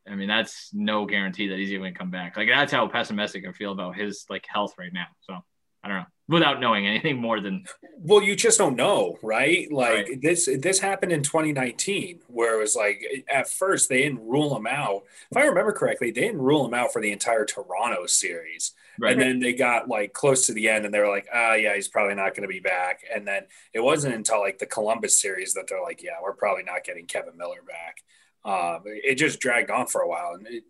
I 0.09 0.15
mean, 0.15 0.29
that's 0.29 0.71
no 0.73 1.05
guarantee 1.05 1.49
that 1.49 1.59
he's 1.59 1.71
even 1.71 1.83
going 1.83 1.95
to 1.95 1.99
come 1.99 2.11
back. 2.11 2.37
Like 2.37 2.49
that's 2.49 2.73
how 2.73 2.87
pessimistic 2.89 3.47
I 3.47 3.53
feel 3.53 3.73
about 3.73 3.97
his 3.97 4.27
like 4.29 4.47
health 4.49 4.75
right 4.79 4.93
now. 4.93 5.07
So 5.23 5.39
I 5.83 5.89
don't 5.89 5.99
know 5.99 6.05
without 6.29 6.61
knowing 6.61 6.87
anything 6.87 7.17
more 7.21 7.41
than 7.41 7.65
well 7.99 8.23
you 8.23 8.37
just 8.37 8.57
don't 8.57 8.77
know 8.77 9.19
right? 9.21 9.71
Like 9.73 10.07
Right. 10.09 10.23
this 10.23 10.49
this 10.61 10.79
happened 10.79 11.11
in 11.11 11.23
2019 11.25 12.21
where 12.29 12.55
it 12.55 12.61
was 12.61 12.77
like 12.77 13.03
at 13.33 13.49
first 13.49 13.89
they 13.89 14.03
didn't 14.03 14.21
rule 14.21 14.57
him 14.57 14.67
out. 14.67 15.03
If 15.31 15.37
i 15.37 15.43
remember 15.45 15.73
correctly 15.73 16.13
they 16.13 16.21
didn't 16.21 16.41
rule 16.41 16.65
him 16.65 16.75
out 16.75 16.93
for 16.93 17.03
the 17.03 17.11
entire 17.11 17.45
toronto 17.45 18.07
series. 18.07 18.73
Right. 18.99 19.13
and 19.13 19.21
then 19.21 19.41
they 19.41 19.55
got 19.55 19.89
like 19.89 20.13
close 20.13 20.47
to 20.47 20.53
the 20.53 20.69
end 20.69 20.85
and 20.85 20.95
they 20.95 21.01
were 21.01 21.09
like 21.09 21.27
ah 21.35 21.55
yeah 21.55 21.75
he's 21.75 21.89
probably 21.89 22.15
not 22.15 22.35
going 22.35 22.43
to 22.49 22.53
be 22.53 22.61
back. 22.61 23.01
And 23.13 23.27
then 23.27 23.43
it 23.75 23.81
wasn't 23.81 24.15
until 24.15 24.41
like 24.41 24.59
the 24.59 24.67
columbus 24.67 25.21
series 25.21 25.55
that 25.55 25.67
they're 25.69 25.83
like 25.83 26.01
yeah 26.03 26.19
we're 26.23 26.35
probably 26.35 26.63
not 26.63 26.85
getting 26.85 27.07
kevan 27.07 27.37
miller 27.37 27.63
back. 27.67 28.05
Um, 28.43 28.83
it 28.87 29.17
just 29.17 29.41
dragged 29.41 29.71
on 29.71 29.87
for 29.87 30.01
a 30.01 30.09
while 30.09 30.35
and 30.35 30.47
it, 30.47 30.65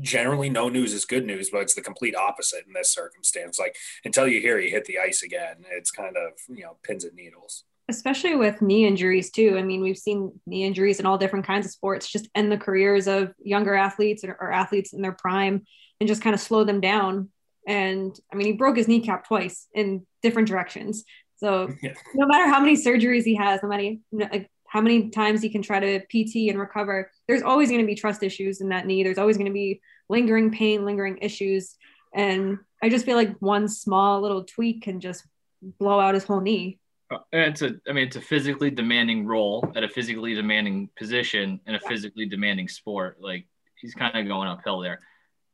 generally 0.00 0.50
no 0.50 0.68
news 0.68 0.92
is 0.92 1.04
good 1.04 1.24
news 1.24 1.50
but 1.50 1.62
it's 1.62 1.74
the 1.74 1.80
complete 1.80 2.14
opposite 2.16 2.64
in 2.66 2.72
this 2.72 2.92
circumstance 2.92 3.58
like 3.58 3.76
until 4.04 4.26
you 4.26 4.40
hear 4.40 4.58
he 4.58 4.70
hit 4.70 4.84
the 4.84 4.98
ice 4.98 5.22
again 5.22 5.56
it's 5.70 5.90
kind 5.90 6.16
of 6.16 6.32
you 6.48 6.62
know 6.62 6.76
pins 6.82 7.04
and 7.04 7.14
needles 7.14 7.64
especially 7.88 8.36
with 8.36 8.60
knee 8.60 8.86
injuries 8.86 9.30
too. 9.30 9.56
I 9.58 9.62
mean, 9.62 9.80
we've 9.80 9.96
seen 9.96 10.38
knee 10.46 10.64
injuries 10.64 11.00
in 11.00 11.06
all 11.06 11.16
different 11.16 11.46
kinds 11.46 11.64
of 11.64 11.72
sports 11.72 12.10
just 12.10 12.28
end 12.34 12.52
the 12.52 12.58
careers 12.58 13.08
of 13.08 13.32
younger 13.42 13.74
athletes 13.74 14.24
or, 14.24 14.36
or 14.38 14.52
athletes 14.52 14.92
in 14.92 15.00
their 15.00 15.12
prime 15.12 15.64
and 15.98 16.06
just 16.08 16.22
kind 16.22 16.34
of 16.34 16.40
slow 16.40 16.64
them 16.64 16.80
down. 16.80 17.30
And 17.66 18.14
I 18.32 18.36
mean, 18.36 18.46
he 18.46 18.52
broke 18.52 18.76
his 18.76 18.88
kneecap 18.88 19.26
twice 19.26 19.66
in 19.72 20.06
different 20.22 20.48
directions. 20.48 21.04
So 21.36 21.70
Yeah. 21.82 21.94
no 22.14 22.26
matter 22.26 22.46
how 22.50 22.60
many 22.60 22.76
surgeries 22.76 23.24
he 23.24 23.36
has, 23.36 23.62
no 23.62 23.68
matter 23.70 23.94
like 24.12 24.50
how 24.68 24.80
many 24.80 25.08
times 25.08 25.42
he 25.42 25.48
can 25.48 25.62
try 25.62 25.80
to 25.80 26.00
PT 26.00 26.50
and 26.50 26.58
recover, 26.58 27.10
there's 27.26 27.42
always 27.42 27.70
going 27.70 27.80
to 27.80 27.86
be 27.86 27.94
trust 27.94 28.22
issues 28.22 28.60
in 28.60 28.68
that 28.68 28.86
knee. 28.86 29.02
There's 29.02 29.18
always 29.18 29.36
going 29.36 29.46
to 29.46 29.52
be 29.52 29.80
lingering 30.08 30.50
pain, 30.50 30.84
lingering 30.84 31.18
issues. 31.22 31.76
And 32.14 32.58
I 32.82 32.88
just 32.88 33.04
feel 33.04 33.16
like 33.16 33.36
one 33.40 33.68
small 33.68 34.20
little 34.20 34.44
tweak 34.44 34.82
can 34.82 35.00
just 35.00 35.24
blow 35.62 35.98
out 35.98 36.14
his 36.14 36.24
whole 36.24 36.40
knee. 36.40 36.78
Uh, 37.10 37.18
it's 37.32 37.62
a 37.62 37.74
I 37.88 37.92
mean 37.92 38.06
it's 38.06 38.16
a 38.16 38.20
physically 38.20 38.70
demanding 38.70 39.26
role 39.26 39.72
at 39.74 39.82
a 39.82 39.88
physically 39.88 40.34
demanding 40.34 40.90
position 40.96 41.58
in 41.66 41.74
a 41.74 41.80
physically 41.80 42.26
demanding 42.26 42.68
sport. 42.68 43.16
Like 43.18 43.46
he's 43.80 43.94
kind 43.94 44.16
of 44.16 44.26
going 44.26 44.48
uphill 44.48 44.80
there. 44.80 45.00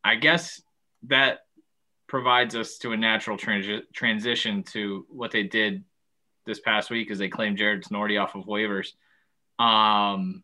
I 0.02 0.16
guess 0.16 0.60
that 1.04 1.40
provides 2.08 2.56
us 2.56 2.78
to 2.78 2.92
a 2.92 2.96
natural 2.96 3.36
transi- 3.36 3.84
transition 3.92 4.64
to 4.64 5.06
what 5.08 5.30
they 5.30 5.44
did 5.44 5.84
this 6.46 6.60
past 6.60 6.90
week 6.90 7.10
as 7.10 7.18
they 7.18 7.28
claimed 7.28 7.58
Jarred 7.58 7.84
Tinordi 7.84 8.20
off 8.20 8.34
of 8.34 8.44
waivers. 8.44 8.92
Um, 9.58 10.42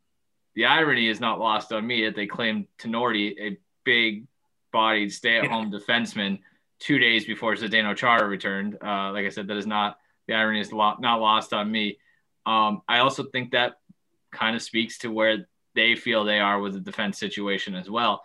the 0.55 0.67
irony 0.67 1.09
is 1.09 1.21
not 1.21 1.39
lost 1.39 1.73
on 1.73 1.87
me 1.87 2.05
that 2.05 2.17
they 2.17 2.27
claimed 2.27 2.67
Tinordi, 2.79 3.35
a 3.41 3.59
big 3.85 4.27
bodied 4.73 5.13
stay 5.13 5.39
at 5.39 5.47
home 5.47 5.71
defenseman, 5.73 6.41
two 6.79 6.99
days 6.99 7.25
before 7.25 7.55
Zdeno 7.55 7.97
Chara 7.97 8.27
returned. 8.27 8.77
Uh, 8.83 9.13
like 9.13 9.27
I 9.27 9.31
said, 9.31 9.49
that 9.49 9.57
is 9.57 9.67
not 9.67 9.99
the 10.27 10.35
irony 10.35 10.61
is 10.61 10.73
not 10.73 11.01
lost 11.01 11.53
on 11.53 11.71
me. 11.71 11.99
Um, 12.47 12.83
I 12.89 13.01
also 13.01 13.25
think 13.25 13.51
that 13.51 13.75
kind 14.31 14.55
of 14.55 14.63
speaks 14.63 14.99
to 14.99 15.11
where 15.11 15.49
they 15.75 15.97
feel 15.97 16.25
they 16.25 16.41
are 16.41 16.61
with 16.61 16.75
the 16.75 16.81
defense 16.81 17.19
situation 17.19 17.75
as 17.75 17.91
well. 17.91 18.23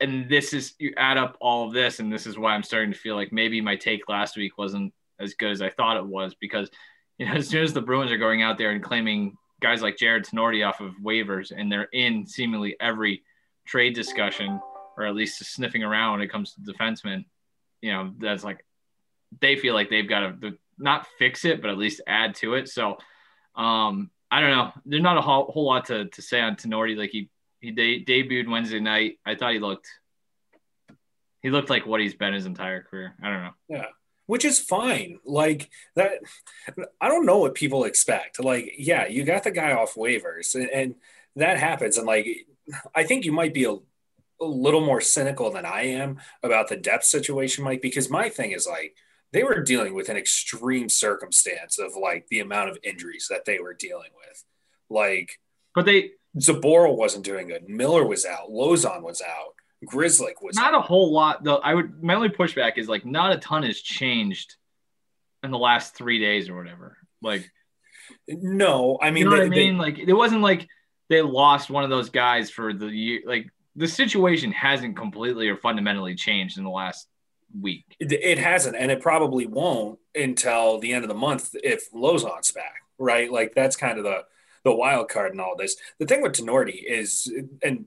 And 0.00 0.28
this 0.28 0.52
is 0.52 0.74
you 0.78 0.94
add 0.96 1.18
up 1.18 1.36
all 1.40 1.66
of 1.66 1.74
this, 1.74 2.00
and 2.00 2.12
this 2.12 2.26
is 2.26 2.38
why 2.38 2.54
I'm 2.54 2.62
starting 2.62 2.92
to 2.92 2.98
feel 2.98 3.16
like 3.16 3.32
maybe 3.32 3.60
my 3.60 3.76
take 3.76 4.08
last 4.08 4.36
week 4.36 4.56
wasn't 4.56 4.92
as 5.20 5.34
good 5.34 5.50
as 5.50 5.62
I 5.62 5.70
thought 5.70 5.96
it 5.96 6.06
was 6.06 6.34
because 6.34 6.70
you 7.18 7.26
know 7.26 7.32
as 7.36 7.48
soon 7.48 7.62
as 7.62 7.72
the 7.72 7.80
Bruins 7.80 8.10
are 8.10 8.18
going 8.18 8.42
out 8.42 8.58
there 8.58 8.70
and 8.70 8.82
claiming 8.82 9.36
guys 9.60 9.82
like 9.82 9.96
Jarred 9.96 10.24
Tinordi 10.24 10.66
off 10.66 10.80
of 10.80 10.94
waivers, 11.02 11.52
and 11.54 11.70
they're 11.70 11.88
in 11.92 12.26
seemingly 12.26 12.76
every 12.80 13.22
trade 13.66 13.94
discussion 13.94 14.60
or 14.96 15.06
at 15.06 15.14
least 15.14 15.38
sniffing 15.44 15.82
around 15.82 16.12
when 16.12 16.22
it 16.22 16.32
comes 16.32 16.54
to 16.54 16.60
defensemen, 16.60 17.24
you 17.80 17.92
know 17.92 18.12
that's 18.18 18.44
like 18.44 18.64
they 19.40 19.56
feel 19.56 19.74
like 19.74 19.90
they've 19.90 20.08
got 20.08 20.40
to 20.40 20.58
not 20.78 21.06
fix 21.18 21.44
it, 21.44 21.60
but 21.60 21.70
at 21.70 21.78
least 21.78 22.00
add 22.06 22.34
to 22.36 22.54
it. 22.54 22.68
So 22.68 22.96
um, 23.54 24.10
I 24.30 24.40
don't 24.40 24.50
know. 24.50 24.72
There's 24.86 25.02
not 25.02 25.18
a 25.18 25.20
whole, 25.20 25.44
whole 25.44 25.66
lot 25.66 25.86
to, 25.86 26.06
to 26.06 26.22
say 26.22 26.40
on 26.40 26.56
Tinordi. 26.56 26.96
Like 26.96 27.10
he 27.10 27.28
he 27.60 27.70
de- 27.70 28.04
debuted 28.04 28.48
Wednesday 28.48 28.80
night. 28.80 29.18
I 29.24 29.34
thought 29.34 29.52
he 29.52 29.58
looked 29.58 29.88
he 31.42 31.50
looked 31.50 31.70
like 31.70 31.86
what 31.86 32.00
he's 32.00 32.14
been 32.14 32.34
his 32.34 32.46
entire 32.46 32.82
career. 32.82 33.14
I 33.22 33.28
don't 33.28 33.42
know. 33.42 33.50
Yeah. 33.68 33.86
Which 34.30 34.44
is 34.44 34.60
fine. 34.60 35.18
Like 35.24 35.70
that 35.96 36.20
I 37.00 37.08
don't 37.08 37.26
know 37.26 37.38
what 37.38 37.56
people 37.56 37.82
expect. 37.82 38.38
Like, 38.38 38.74
yeah, 38.78 39.08
you 39.08 39.24
got 39.24 39.42
the 39.42 39.50
guy 39.50 39.72
off 39.72 39.96
waivers 39.96 40.54
and, 40.54 40.70
and 40.70 40.94
that 41.34 41.58
happens. 41.58 41.98
And 41.98 42.06
like 42.06 42.46
I 42.94 43.02
think 43.02 43.24
you 43.24 43.32
might 43.32 43.52
be 43.52 43.64
a, 43.64 43.72
a 43.72 44.44
little 44.44 44.82
more 44.82 45.00
cynical 45.00 45.50
than 45.50 45.66
I 45.66 45.86
am 45.86 46.20
about 46.44 46.68
the 46.68 46.76
depth 46.76 47.06
situation, 47.06 47.64
Mike, 47.64 47.82
because 47.82 48.08
my 48.08 48.28
thing 48.28 48.52
is 48.52 48.68
like 48.68 48.94
they 49.32 49.42
were 49.42 49.64
dealing 49.64 49.94
with 49.94 50.08
an 50.08 50.16
extreme 50.16 50.88
circumstance 50.88 51.80
of 51.80 51.96
like 52.00 52.28
the 52.28 52.38
amount 52.38 52.70
of 52.70 52.78
injuries 52.84 53.26
that 53.30 53.46
they 53.46 53.58
were 53.58 53.74
dealing 53.74 54.10
with. 54.16 54.44
Like 54.88 55.40
But 55.74 55.86
they 55.86 56.12
Zboril 56.38 56.96
wasn't 56.96 57.24
doing 57.24 57.48
good. 57.48 57.68
Miller 57.68 58.06
was 58.06 58.24
out. 58.24 58.48
Lauzon 58.48 59.02
was 59.02 59.20
out. 59.20 59.54
Grzelcyk 59.86 60.42
was 60.42 60.56
not 60.56 60.74
a 60.74 60.80
whole 60.80 61.12
lot 61.12 61.42
though. 61.42 61.56
I 61.56 61.74
would 61.74 62.02
my 62.02 62.14
only 62.14 62.28
pushback 62.28 62.76
is 62.76 62.88
like 62.88 63.04
not 63.06 63.32
a 63.32 63.38
ton 63.38 63.62
has 63.62 63.80
changed 63.80 64.56
in 65.42 65.50
the 65.50 65.58
last 65.58 65.94
three 65.96 66.18
days 66.18 66.48
or 66.50 66.56
whatever. 66.56 66.98
Like 67.22 67.50
No, 68.28 68.98
I 69.00 69.10
mean, 69.10 69.24
you 69.24 69.30
know 69.30 69.30
what 69.30 69.36
they- 69.38 69.46
I 69.46 69.48
they- 69.48 69.56
mean? 69.70 69.78
like 69.78 69.98
it 69.98 70.12
wasn't 70.12 70.42
like 70.42 70.68
they 71.08 71.22
lost 71.22 71.70
one 71.70 71.84
of 71.84 71.90
those 71.90 72.10
guys 72.10 72.50
for 72.50 72.72
the 72.72 72.86
year. 72.88 73.20
Like 73.24 73.48
the 73.76 73.88
situation 73.88 74.52
hasn't 74.52 74.96
completely 74.96 75.48
or 75.48 75.56
fundamentally 75.56 76.14
changed 76.14 76.58
in 76.58 76.64
the 76.64 76.70
last 76.70 77.08
week. 77.58 77.84
It, 77.98 78.12
it 78.12 78.38
hasn't, 78.38 78.76
and 78.76 78.90
it 78.90 79.00
probably 79.00 79.46
won't 79.46 79.98
until 80.14 80.78
the 80.78 80.92
end 80.92 81.04
of 81.04 81.08
the 81.08 81.14
month 81.14 81.50
if 81.54 81.90
Lauzon's 81.92 82.52
back, 82.52 82.82
right? 82.98 83.30
Like 83.32 83.54
that's 83.54 83.76
kind 83.76 83.96
of 83.98 84.04
the 84.04 84.24
the 84.62 84.74
wild 84.74 85.08
card 85.08 85.32
in 85.32 85.40
all 85.40 85.56
this. 85.56 85.74
The 85.98 86.06
thing 86.06 86.20
with 86.20 86.32
Tinordi 86.34 86.82
is, 86.86 87.32
and 87.62 87.86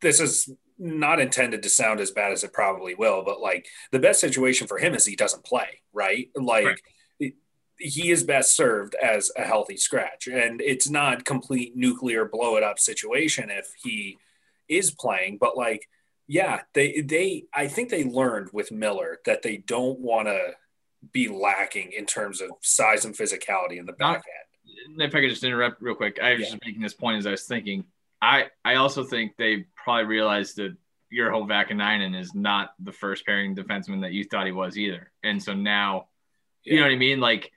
this 0.00 0.20
is 0.20 0.48
not 0.78 1.20
intended 1.20 1.62
to 1.62 1.68
sound 1.68 2.00
as 2.00 2.10
bad 2.10 2.32
as 2.32 2.44
it 2.44 2.52
probably 2.52 2.94
will, 2.94 3.22
but 3.24 3.40
like 3.40 3.66
the 3.92 3.98
best 3.98 4.20
situation 4.20 4.66
for 4.66 4.78
him 4.78 4.94
is 4.94 5.04
he 5.04 5.16
doesn't 5.16 5.44
play, 5.44 5.80
right? 5.92 6.30
Like 6.36 6.66
Right. 7.20 7.34
he 7.78 8.10
is 8.10 8.24
best 8.24 8.54
served 8.54 8.94
as 8.96 9.30
a 9.36 9.42
healthy 9.44 9.76
scratch, 9.76 10.26
and 10.28 10.60
it's 10.60 10.88
not 10.88 11.24
complete 11.24 11.76
nuclear 11.76 12.24
blow 12.24 12.56
it 12.56 12.62
up 12.62 12.78
situation 12.78 13.50
if 13.50 13.66
he 13.82 14.18
is 14.68 14.90
playing, 14.90 15.38
but 15.38 15.56
like 15.56 15.88
yeah, 16.30 16.60
they 16.74 17.00
they 17.00 17.44
I 17.54 17.68
think 17.68 17.88
they 17.88 18.04
learned 18.04 18.50
with 18.52 18.70
Miller 18.70 19.18
that 19.24 19.42
they 19.42 19.56
don't 19.56 19.98
want 19.98 20.28
to 20.28 20.52
be 21.12 21.26
lacking 21.28 21.92
in 21.92 22.04
terms 22.04 22.40
of 22.42 22.50
size 22.60 23.04
and 23.04 23.16
physicality 23.16 23.78
in 23.78 23.86
the 23.86 23.92
back 23.94 24.16
end. 24.26 25.00
If 25.00 25.14
I 25.14 25.20
could 25.20 25.30
just 25.30 25.42
interrupt 25.44 25.80
real 25.80 25.94
quick, 25.94 26.18
I 26.20 26.32
was 26.32 26.40
Yeah. 26.40 26.46
just 26.50 26.64
making 26.66 26.82
this 26.82 26.92
point 26.92 27.18
as 27.18 27.26
I 27.26 27.30
was 27.30 27.44
thinking. 27.44 27.84
I 28.20 28.46
I 28.64 28.76
also 28.76 29.04
think 29.04 29.36
they 29.36 29.66
probably 29.76 30.04
realized 30.04 30.56
that 30.56 30.76
Urho 31.12 31.46
Vaakanainen 31.46 32.18
is 32.18 32.34
not 32.34 32.74
the 32.80 32.92
first 32.92 33.24
pairing 33.24 33.54
defenseman 33.54 34.02
that 34.02 34.12
you 34.12 34.24
thought 34.24 34.46
he 34.46 34.52
was 34.52 34.76
either, 34.76 35.10
and 35.22 35.42
so 35.42 35.54
now, 35.54 36.08
you 36.64 36.76
know 36.76 36.82
what 36.82 36.92
I 36.92 36.96
mean? 36.96 37.20
Like, 37.20 37.50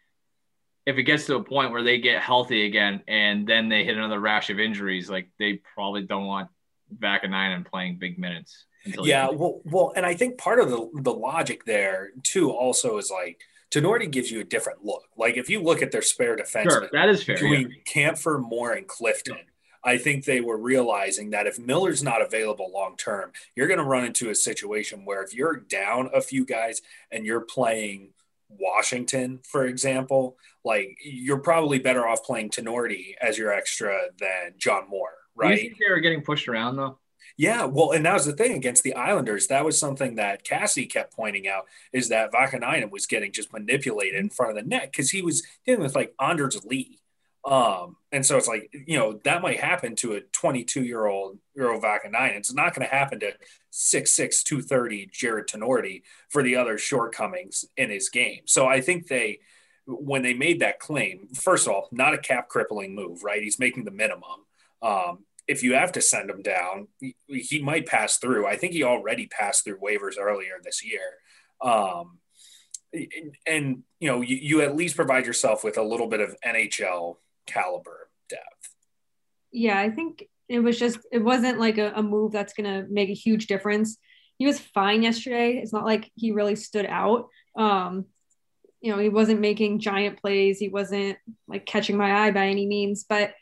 if 0.85 0.97
it 0.97 1.03
gets 1.03 1.25
to 1.27 1.35
a 1.35 1.43
point 1.43 1.71
where 1.71 1.83
they 1.83 1.99
get 1.99 2.21
healthy 2.21 2.65
again 2.65 3.01
and 3.07 3.45
then 3.45 3.69
they 3.69 3.83
hit 3.83 3.97
another 3.97 4.19
rash 4.19 4.49
of 4.49 4.59
injuries, 4.59 5.09
like 5.09 5.29
they 5.37 5.61
probably 5.75 6.03
don't 6.03 6.25
want 6.25 6.49
Vaakanainen 6.97 7.65
playing 7.65 7.97
big 7.97 8.17
minutes. 8.17 8.65
Until 8.83 9.07
Yeah, 9.07 9.29
well, 9.29 9.61
well, 9.65 9.93
and 9.95 10.05
I 10.05 10.15
think 10.15 10.37
part 10.37 10.59
of 10.59 10.69
the 10.69 10.89
the 11.01 11.13
logic 11.13 11.65
there 11.65 12.11
too 12.23 12.51
also 12.51 12.97
is 12.97 13.11
like 13.11 13.41
Tinordi 13.71 14.11
gives 14.11 14.31
you 14.31 14.41
a 14.41 14.43
different 14.43 14.83
look. 14.83 15.03
Like 15.15 15.37
if 15.37 15.49
you 15.49 15.61
look 15.61 15.81
at 15.81 15.91
their 15.91 16.01
spare 16.01 16.35
defensemen 16.35 16.71
sure, 16.71 16.89
that 16.91 17.09
is 17.09 17.23
fair. 17.23 17.35
yeah. 17.43 17.49
between 17.49 17.75
Kampfer, 17.85 18.41
Moore, 18.41 18.73
and 18.73 18.87
Clifton. 18.87 19.37
I 19.83 19.97
think 19.97 20.25
they 20.25 20.41
were 20.41 20.57
realizing 20.57 21.31
that 21.31 21.47
if 21.47 21.57
Miller's 21.57 22.03
not 22.03 22.21
available 22.21 22.71
long 22.71 22.95
term, 22.97 23.31
you're 23.55 23.67
going 23.67 23.79
to 23.79 23.83
run 23.83 24.05
into 24.05 24.29
a 24.29 24.35
situation 24.35 25.05
where 25.05 25.23
if 25.23 25.33
you're 25.33 25.57
down 25.57 26.09
a 26.13 26.21
few 26.21 26.45
guys 26.45 26.81
and 27.11 27.25
you're 27.25 27.41
playing 27.41 28.09
Washington, 28.49 29.39
for 29.43 29.65
example, 29.65 30.37
like 30.63 30.97
you're 31.03 31.39
probably 31.39 31.79
better 31.79 32.07
off 32.07 32.23
playing 32.23 32.49
Tinordi 32.49 33.15
as 33.21 33.37
your 33.37 33.51
extra 33.51 33.97
than 34.19 34.53
John 34.57 34.89
Moore, 34.89 35.09
Do 35.39 35.45
you 35.45 35.49
right? 35.49 35.59
think 35.59 35.77
they 35.77 35.91
were 35.91 35.99
getting 35.99 36.21
pushed 36.21 36.47
around 36.47 36.75
though? 36.75 36.99
Yeah, 37.37 37.65
well, 37.65 37.91
and 37.91 38.05
that 38.05 38.13
was 38.13 38.25
the 38.25 38.33
thing 38.33 38.53
against 38.53 38.83
the 38.83 38.93
Islanders. 38.93 39.47
That 39.47 39.65
was 39.65 39.77
something 39.77 40.15
that 40.15 40.43
Cassie 40.43 40.85
kept 40.85 41.15
pointing 41.15 41.47
out 41.47 41.65
is 41.93 42.09
that 42.09 42.31
Vaakanainen 42.31 42.91
was 42.91 43.07
getting 43.07 43.31
just 43.31 43.53
manipulated 43.53 44.15
mm-hmm. 44.15 44.25
in 44.25 44.29
front 44.29 44.51
of 44.51 44.63
the 44.63 44.69
net 44.69 44.91
because 44.91 45.09
he 45.09 45.21
was 45.21 45.43
dealing 45.65 45.81
with 45.81 45.95
like 45.95 46.13
Anders 46.19 46.63
Lee. 46.65 46.99
Um, 47.43 47.97
and 48.11 48.25
so 48.25 48.37
it's 48.37 48.47
like, 48.47 48.69
you 48.85 48.97
know, 48.97 49.19
that 49.23 49.41
might 49.41 49.59
happen 49.59 49.95
to 49.97 50.13
a 50.13 50.21
22 50.21 50.83
year 50.83 51.05
old 51.07 51.39
Euro 51.55 51.81
nine. 52.09 52.31
It's 52.31 52.53
not 52.53 52.75
going 52.75 52.87
to 52.87 52.93
happen 52.93 53.19
to 53.21 53.33
6'6, 53.71 54.43
230 54.43 55.09
Jarred 55.11 55.47
Tinordi 55.47 56.03
for 56.29 56.43
the 56.43 56.55
other 56.55 56.77
shortcomings 56.77 57.65
in 57.77 57.89
his 57.89 58.09
game. 58.09 58.41
So 58.45 58.67
I 58.67 58.81
think 58.81 59.07
they, 59.07 59.39
when 59.87 60.21
they 60.21 60.33
made 60.33 60.59
that 60.59 60.79
claim, 60.79 61.29
first 61.33 61.67
of 61.67 61.73
all, 61.73 61.87
not 61.91 62.13
a 62.13 62.17
cap 62.17 62.47
crippling 62.47 62.93
move, 62.93 63.23
right? 63.23 63.41
He's 63.41 63.59
making 63.59 63.85
the 63.85 63.91
minimum. 63.91 64.45
Um, 64.81 65.25
if 65.47 65.63
you 65.63 65.73
have 65.73 65.91
to 65.93 66.01
send 66.01 66.29
him 66.29 66.43
down, 66.43 66.87
he, 66.99 67.15
he, 67.27 67.61
might 67.61 67.87
pass 67.87 68.17
through. 68.17 68.45
I 68.45 68.55
think 68.55 68.73
he 68.73 68.83
already 68.83 69.27
passed 69.27 69.63
through 69.63 69.79
waivers 69.79 70.19
earlier 70.19 70.59
this 70.63 70.85
year. 70.85 71.01
Um, 71.61 72.19
and, 72.93 73.35
and, 73.47 73.83
you 73.99 74.07
know, 74.07 74.21
you, 74.21 74.37
you 74.37 74.61
at 74.61 74.75
least 74.75 74.95
provide 74.95 75.25
yourself 75.25 75.63
with 75.63 75.77
a 75.77 75.83
little 75.83 76.07
bit 76.07 76.19
of 76.19 76.35
NHL 76.45 77.17
caliber 77.47 78.09
depth. 78.29 78.75
Yeah, 79.51 79.79
I 79.79 79.89
think 79.89 80.27
it 80.47 80.59
was 80.59 80.77
just, 80.77 80.99
it 81.11 81.19
wasn't 81.19 81.59
like 81.59 81.77
a, 81.77 81.93
a 81.95 82.03
move 82.03 82.31
that's 82.31 82.53
to 82.53 82.85
make 82.89 83.09
a 83.09 83.13
huge 83.13 83.47
difference. 83.47 83.97
He 84.37 84.47
was 84.47 84.59
fine 84.59 85.03
yesterday. 85.03 85.57
It's 85.57 85.73
not 85.73 85.85
like 85.85 86.11
he 86.15 86.31
really 86.31 86.55
stood 86.55 86.85
out. 86.85 87.27
Um, 87.55 88.05
you 88.81 88.91
know, 88.91 88.97
he 88.97 89.09
wasn't 89.09 89.39
making 89.39 89.79
giant 89.79 90.19
plays. 90.19 90.57
He 90.57 90.69
wasn't 90.69 91.17
like 91.47 91.65
catching 91.65 91.97
my 91.97 92.25
eye 92.25 92.31
by 92.31 92.47
any 92.47 92.65
means, 92.65 93.05
but 93.07 93.33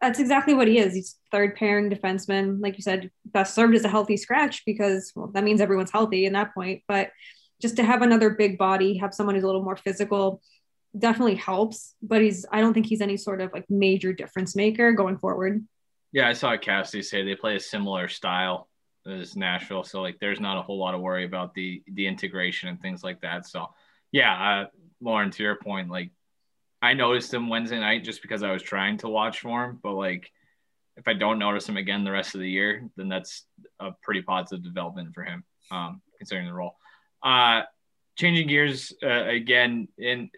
that's 0.00 0.18
exactly 0.18 0.54
what 0.54 0.68
he 0.68 0.78
is. 0.78 0.94
He's 0.94 1.16
third 1.30 1.56
pairing 1.56 1.90
defenseman. 1.90 2.62
Like 2.62 2.76
you 2.76 2.82
said, 2.82 3.10
best 3.24 3.54
served 3.54 3.74
as 3.74 3.84
a 3.84 3.88
healthy 3.88 4.16
scratch 4.16 4.62
because 4.64 5.12
well, 5.14 5.30
that 5.34 5.44
means 5.44 5.60
everyone's 5.60 5.90
healthy 5.90 6.26
in 6.26 6.32
that 6.34 6.54
point. 6.54 6.82
But 6.88 7.10
just 7.60 7.76
to 7.76 7.84
have 7.84 8.02
another 8.02 8.30
big 8.30 8.58
body, 8.58 8.98
have 8.98 9.14
someone 9.14 9.34
who's 9.34 9.44
a 9.44 9.46
little 9.46 9.64
more 9.64 9.76
physical, 9.76 10.42
definitely 10.98 11.36
helps. 11.36 11.94
But 12.02 12.22
he's 12.22 12.46
I 12.50 12.60
don't 12.60 12.74
think 12.74 12.86
he's 12.86 13.00
any 13.00 13.16
sort 13.16 13.40
of 13.40 13.52
like 13.52 13.64
major 13.68 14.12
difference 14.12 14.56
maker 14.56 14.92
going 14.92 15.18
forward. 15.18 15.64
Yeah, 16.12 16.28
I 16.28 16.32
saw 16.32 16.56
Cassidy 16.56 17.02
say 17.02 17.24
they 17.24 17.34
play 17.34 17.56
a 17.56 17.60
similar 17.60 18.08
style 18.08 18.68
as 19.06 19.36
Nashville, 19.36 19.84
so 19.84 20.00
like 20.00 20.18
there's 20.20 20.40
not 20.40 20.58
a 20.58 20.62
whole 20.62 20.78
lot 20.78 20.94
of 20.94 21.00
worry 21.00 21.24
about 21.24 21.54
the 21.54 21.82
the 21.92 22.06
integration 22.06 22.68
and 22.68 22.80
things 22.80 23.04
like 23.04 23.20
that. 23.20 23.46
So 23.46 23.66
yeah, 24.12 24.32
uh, 24.32 24.66
Lauren, 25.00 25.30
to 25.30 25.42
your 25.42 25.56
point, 25.56 25.90
like 25.90 26.10
I 26.80 26.94
noticed 26.94 27.32
him 27.32 27.48
Wednesday 27.48 27.80
night 27.80 28.04
just 28.04 28.22
because 28.22 28.42
I 28.42 28.52
was 28.52 28.62
trying 28.62 28.98
to 28.98 29.08
watch 29.08 29.40
for 29.40 29.64
him, 29.64 29.78
but 29.82 29.94
like 29.94 30.30
if 30.96 31.06
I 31.06 31.12
don't 31.12 31.38
notice 31.38 31.68
him 31.68 31.76
again 31.76 32.04
the 32.04 32.10
rest 32.10 32.34
of 32.34 32.40
the 32.40 32.50
year, 32.50 32.88
then 32.96 33.08
that's 33.08 33.44
a 33.80 33.92
pretty 34.02 34.22
positive 34.22 34.64
development 34.64 35.14
for 35.14 35.24
him, 35.24 35.44
um, 35.70 36.00
considering 36.18 36.46
the 36.46 36.54
role. 36.54 36.76
Uh, 37.22 37.62
changing 38.16 38.48
gears 38.48 38.94
uh, 39.02 39.24
again, 39.26 39.88
in 39.98 40.30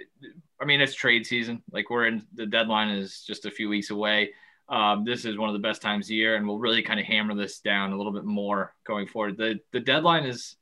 I 0.61 0.65
mean 0.65 0.81
it's 0.81 0.95
trade 0.95 1.27
season. 1.27 1.63
Like 1.73 1.91
we're 1.91 2.07
in 2.07 2.27
the 2.35 2.47
deadline 2.47 2.89
is 2.91 3.23
just 3.27 3.47
a 3.47 3.51
few 3.51 3.69
weeks 3.69 3.91
away. 3.91 4.31
Um, 4.69 5.05
this 5.05 5.25
is 5.25 5.39
one 5.39 5.49
of 5.49 5.55
the 5.55 5.67
best 5.67 5.81
times 5.81 6.07
of 6.07 6.11
year, 6.11 6.37
and 6.37 6.47
we'll 6.47 6.59
really 6.59 6.83
kind 6.83 7.01
of 7.01 7.07
hammer 7.07 7.35
this 7.35 7.61
down 7.61 7.93
a 7.93 7.97
little 7.97 8.13
bit 8.13 8.25
more 8.25 8.75
going 8.87 9.07
forward. 9.07 9.39
the 9.39 9.59
The 9.73 9.81
deadline 9.81 10.25
is 10.25 10.57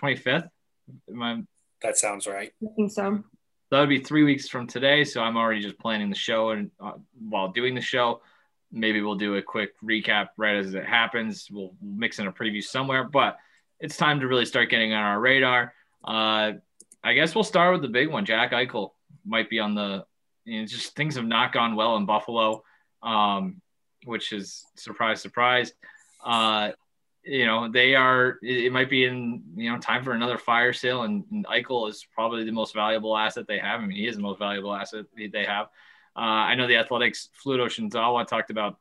25th. 0.00 0.48
That 1.82 1.96
sounds 1.96 2.26
right. 2.26 2.52
I 2.62 2.66
think 2.74 2.90
so. 2.90 3.22
That 3.70 3.80
would 3.80 3.88
be 3.88 4.00
three 4.00 4.24
weeks 4.24 4.48
from 4.48 4.66
today. 4.66 5.04
So 5.04 5.20
I'm 5.20 5.36
already 5.36 5.60
just 5.60 5.78
planning 5.78 6.10
the 6.10 6.16
show, 6.16 6.50
and 6.50 6.70
uh, 6.80 6.92
while 7.28 7.48
doing 7.48 7.74
the 7.74 7.80
show, 7.80 8.22
maybe 8.72 9.00
we'll 9.02 9.14
do 9.14 9.36
a 9.36 9.42
quick 9.42 9.80
recap 9.82 10.28
right 10.36 10.56
as 10.56 10.74
it 10.74 10.84
happens. 10.84 11.48
We'll 11.50 11.74
mix 11.80 12.18
in 12.18 12.26
a 12.26 12.32
preview 12.32 12.62
somewhere, 12.62 13.04
but 13.04 13.38
it's 13.78 13.96
time 13.96 14.20
to 14.20 14.26
really 14.26 14.46
start 14.46 14.68
getting 14.68 14.92
on 14.92 15.02
our 15.02 15.20
radar. 15.20 15.72
Uh, 16.02 16.52
I 17.04 17.12
guess 17.14 17.34
we'll 17.34 17.44
start 17.44 17.72
with 17.72 17.82
the 17.82 17.88
big 17.88 18.08
one. 18.08 18.24
Jack 18.24 18.52
Eichel 18.52 18.92
might 19.24 19.50
be 19.50 19.60
on 19.60 19.74
the. 19.74 20.04
You 20.44 20.60
know, 20.60 20.66
just 20.66 20.94
things 20.94 21.16
have 21.16 21.24
not 21.24 21.52
gone 21.52 21.74
well 21.74 21.96
in 21.96 22.04
Buffalo, 22.04 22.62
um, 23.02 23.62
which 24.04 24.32
is 24.32 24.66
surprise, 24.76 25.22
surprise. 25.22 25.72
Uh, 26.22 26.72
you 27.24 27.46
know 27.46 27.70
they 27.70 27.94
are 27.94 28.38
it 28.42 28.72
might 28.72 28.90
be 28.90 29.04
in 29.04 29.42
you 29.56 29.72
know 29.72 29.78
time 29.78 30.04
for 30.04 30.12
another 30.12 30.38
fire 30.38 30.72
sale 30.72 31.02
and, 31.02 31.24
and 31.30 31.46
Eichel 31.46 31.88
is 31.88 32.06
probably 32.14 32.44
the 32.44 32.52
most 32.52 32.74
valuable 32.74 33.16
asset 33.16 33.46
they 33.46 33.58
have. 33.58 33.80
I 33.80 33.86
mean 33.86 33.96
he 33.96 34.06
is 34.06 34.16
the 34.16 34.22
most 34.22 34.38
valuable 34.38 34.74
asset 34.74 35.06
they 35.16 35.44
have. 35.44 35.66
Uh, 36.16 36.20
I 36.20 36.54
know 36.54 36.66
the 36.66 36.76
Athletic's 36.76 37.30
Fluto 37.42 37.66
Shinzawa 37.66 38.26
talked 38.26 38.50
about 38.50 38.78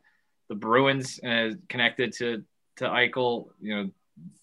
the 0.50 0.56
Bruins 0.56 1.20
uh, 1.24 1.52
connected 1.70 2.14
to 2.14 2.44
to 2.78 2.86
Eichel. 2.86 3.48
You 3.62 3.76
know, 3.76 3.90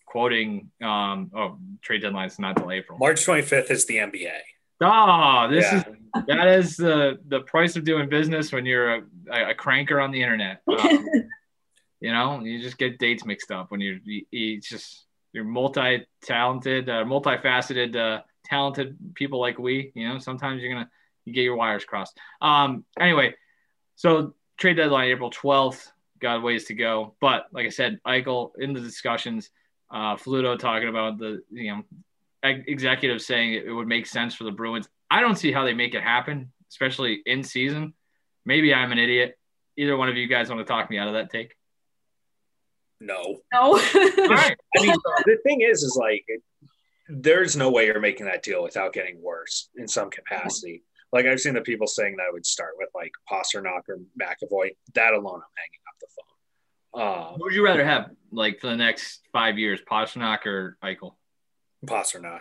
quoting 0.07 0.71
um, 0.83 1.31
oh 1.35 1.59
trade 1.83 2.01
deadline 2.01 2.29
is 2.29 2.39
not 2.39 2.57
till 2.57 2.71
April. 2.71 2.99
March 2.99 3.25
25th 3.25 3.71
is 3.71 3.85
the 3.87 3.97
NBA. 3.97 4.31
Oh, 4.81 5.49
this 5.51 5.65
yeah. 5.71 5.79
is 5.79 5.85
that 6.27 6.49
is 6.49 6.77
the 6.77 7.19
the 7.29 7.41
price 7.41 7.77
of 7.77 7.85
doing 7.85 8.09
business 8.09 8.53
when 8.53 8.67
you're 8.67 8.95
a, 8.95 9.03
a 9.51 9.55
cranker 9.55 10.03
on 10.03 10.11
the 10.11 10.23
internet. 10.23 10.63
Um, 10.71 11.07
you 12.01 12.13
know, 12.13 12.41
you 12.41 12.63
just 12.63 12.79
get 12.79 12.99
dates 12.99 13.27
mixed 13.27 13.51
up 13.51 13.71
when 13.71 13.83
you're 13.83 13.99
you, 14.05 14.25
you 14.31 14.59
just 14.59 15.05
you're 15.35 15.45
multi-talented, 15.45 16.89
uh, 16.89 17.05
multifaceted, 17.05 17.95
uh, 17.95 18.23
talented 18.45 18.97
people 19.15 19.39
like 19.39 19.59
we. 19.59 19.93
You 19.95 20.09
know, 20.09 20.19
sometimes 20.19 20.63
you're 20.63 20.73
gonna 20.73 20.89
you 21.27 21.35
get 21.35 21.43
your 21.43 21.57
wires 21.57 21.85
crossed. 21.85 22.19
Um, 22.41 22.85
anyway, 22.99 23.35
so 23.97 24.35
trade 24.57 24.79
deadline 24.79 25.11
April 25.11 25.31
12th. 25.31 25.89
Got 26.21 26.43
ways 26.43 26.65
to 26.67 26.75
go, 26.75 27.15
but 27.21 27.47
like 27.53 27.67
I 27.67 27.71
said, 27.71 27.99
Eichel 28.07 28.53
in 28.59 28.73
the 28.73 28.81
discussions. 28.81 29.51
Uh, 29.91 30.17
Fluto 30.17 30.59
talking 30.59 30.89
about 30.89 31.19
the 31.19 31.43
you 31.51 31.75
know 31.75 31.83
executives 32.43 33.27
saying 33.27 33.55
it 33.55 33.71
would 33.71 33.89
make 33.89 34.07
sense 34.07 34.35
for 34.35 34.45
the 34.45 34.51
Bruins. 34.51 34.89
I 35.11 35.21
don't 35.21 35.37
see 35.37 35.53
how 35.53 35.65
they 35.65 35.75
make 35.75 35.95
it 35.95 36.03
happen, 36.03 36.53
especially 36.71 37.23
in 37.27 37.43
season. 37.43 37.95
Maybe 38.45 38.73
I'm 38.73 38.93
an 38.93 38.99
idiot. 38.99 39.39
Either 39.77 39.97
one 39.97 40.09
of 40.09 40.17
you 40.17 40.27
guys 40.27 40.49
want 40.49 40.61
to 40.61 40.65
talk 40.65 40.91
me 40.91 40.99
out 40.99 41.09
of 41.09 41.15
that 41.15 41.31
take? 41.31 41.55
No. 43.01 43.41
No. 43.53 43.73
right. 44.29 44.57
I 44.77 44.83
mean, 44.83 44.95
the 45.25 45.39
thing 45.45 45.63
is, 45.63 45.83
is 45.83 45.97
like, 45.99 46.25
there's 47.09 47.57
no 47.57 47.71
way 47.71 47.87
you're 47.87 48.01
making 48.01 48.27
that 48.27 48.43
deal 48.43 48.63
without 48.63 48.93
getting 48.93 49.21
worse 49.21 49.69
in 49.77 49.89
some 49.89 50.11
capacity. 50.11 50.83
Like 51.13 51.27
I've 51.27 51.41
seen 51.41 51.55
the 51.55 51.61
people 51.61 51.87
saying 51.87 52.17
that 52.17 52.25
I 52.29 52.33
would 52.33 52.47
start 52.47 52.75
with 52.79 52.89
like 52.95 53.11
Pastrnak 53.29 53.89
or 53.89 53.99
McAvoy. 54.21 54.71
That 54.95 55.13
alone, 55.13 55.41
I'm 55.41 55.57
hanging 55.57 55.81
up 55.89 55.97
the 56.01 56.07
phone. 56.17 57.03
Um, 57.03 57.33
what 57.33 57.43
would 57.43 57.55
you 57.55 57.65
rather 57.65 57.85
have, 57.85 58.11
like 58.31 58.61
for 58.61 58.69
the 58.69 58.77
next 58.77 59.23
five 59.33 59.59
years, 59.59 59.81
Pastrnak 59.91 60.47
or 60.47 60.77
Eichel? 60.85 61.15
Pastrnak. 61.87 62.41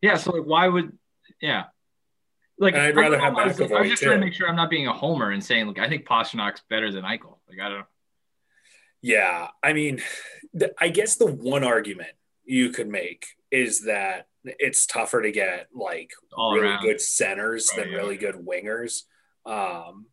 Yeah. 0.00 0.16
So 0.16 0.32
like, 0.32 0.44
why 0.44 0.68
would? 0.68 0.96
Yeah. 1.40 1.64
Like 2.58 2.74
and 2.74 2.82
I'd 2.82 2.96
rather 2.96 3.18
have 3.18 3.32
McAvoy. 3.34 3.68
McAvoy 3.68 3.76
I 3.76 3.80
was 3.80 3.90
just 3.90 4.02
too. 4.02 4.08
trying 4.08 4.20
to 4.20 4.26
make 4.26 4.34
sure 4.34 4.48
I'm 4.48 4.56
not 4.56 4.70
being 4.70 4.86
a 4.86 4.92
homer 4.92 5.30
and 5.30 5.42
saying, 5.42 5.66
look, 5.66 5.78
I 5.78 5.88
think 5.88 6.06
Pastrnak's 6.06 6.62
better 6.70 6.92
than 6.92 7.02
Eichel. 7.02 7.38
Like 7.48 7.58
I 7.62 7.68
don't. 7.68 7.86
Yeah, 9.02 9.48
I 9.62 9.72
mean, 9.74 10.00
the, 10.54 10.72
I 10.80 10.88
guess 10.88 11.16
the 11.16 11.26
one 11.26 11.62
argument 11.64 12.10
you 12.44 12.70
could 12.70 12.88
make 12.88 13.26
is 13.50 13.82
that 13.84 14.28
it's 14.44 14.86
tougher 14.86 15.20
to 15.22 15.30
get 15.32 15.68
like 15.74 16.10
All 16.36 16.54
really 16.54 16.68
around. 16.68 16.82
good 16.82 17.00
centers 17.00 17.70
Oh, 17.72 17.80
than 17.80 17.90
yeah. 17.90 17.96
really 17.96 18.16
good 18.16 18.36
wingers. 18.36 19.02
Um, 19.44 20.06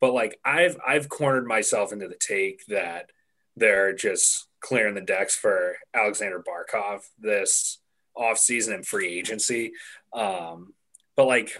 but 0.00 0.12
like 0.12 0.38
I've 0.44 0.76
I've 0.86 1.08
cornered 1.08 1.46
myself 1.46 1.92
into 1.92 2.08
the 2.08 2.16
take 2.16 2.66
that 2.66 3.10
they're 3.56 3.94
just 3.94 4.46
clearing 4.62 4.94
the 4.94 5.00
decks 5.00 5.36
for 5.36 5.76
Aleksander 5.94 6.42
Barkov 6.42 7.02
this 7.18 7.80
offseason 8.16 8.74
and 8.74 8.86
free 8.86 9.18
agency. 9.18 9.72
Um, 10.12 10.74
but 11.14 11.26
like, 11.26 11.50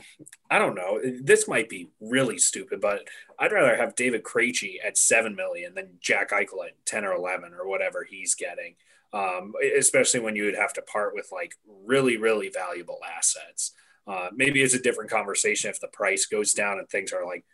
I 0.51 0.59
don't 0.59 0.75
know. 0.75 1.01
This 1.03 1.47
might 1.47 1.69
be 1.69 1.91
really 2.01 2.38
stupid, 2.38 2.81
but 2.81 3.07
I'd 3.38 3.53
rather 3.53 3.77
have 3.77 3.95
David 3.95 4.23
Krejci 4.23 4.77
at 4.83 4.97
seven 4.97 5.37
million 5.37 5.75
than 5.75 5.99
Jack 6.01 6.31
Eichel 6.31 6.67
at 6.67 6.87
ten 6.87 7.05
or 7.05 7.12
eleven 7.12 7.53
or 7.53 7.69
whatever 7.69 8.07
he's 8.09 8.35
getting. 8.35 8.77
Um, 9.12 9.53
especially 9.77 10.21
when 10.21 10.37
you 10.37 10.45
would 10.45 10.57
have 10.57 10.73
to 10.73 10.83
part 10.83 11.15
with 11.15 11.29
like 11.31 11.55
really, 11.85 12.17
really 12.17 12.49
valuable 12.49 13.01
assets. 13.15 13.73
Uh, 14.07 14.29
maybe 14.35 14.62
it's 14.62 14.73
a 14.73 14.81
different 14.81 15.11
conversation 15.11 15.69
if 15.69 15.79
the 15.81 15.88
price 15.88 16.25
goes 16.25 16.55
down 16.55 16.79
and 16.79 16.88
things 16.88 17.12
are 17.12 17.27
like 17.27 17.45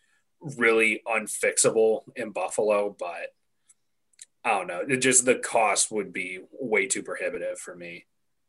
really 0.41 1.03
unfixable 1.05 2.03
in 2.15 2.31
Buffalo, 2.31 2.95
but 2.97 3.35
I 4.49 4.59
don't 4.59 4.67
know. 4.67 4.83
It 4.89 4.99
just 4.99 5.27
the 5.27 5.35
cost 5.35 5.91
would 5.93 6.13
be 6.13 6.41
way 6.53 6.87
too 6.87 7.03
prohibitive 7.03 7.59
for 7.59 7.77
me. 7.77 8.07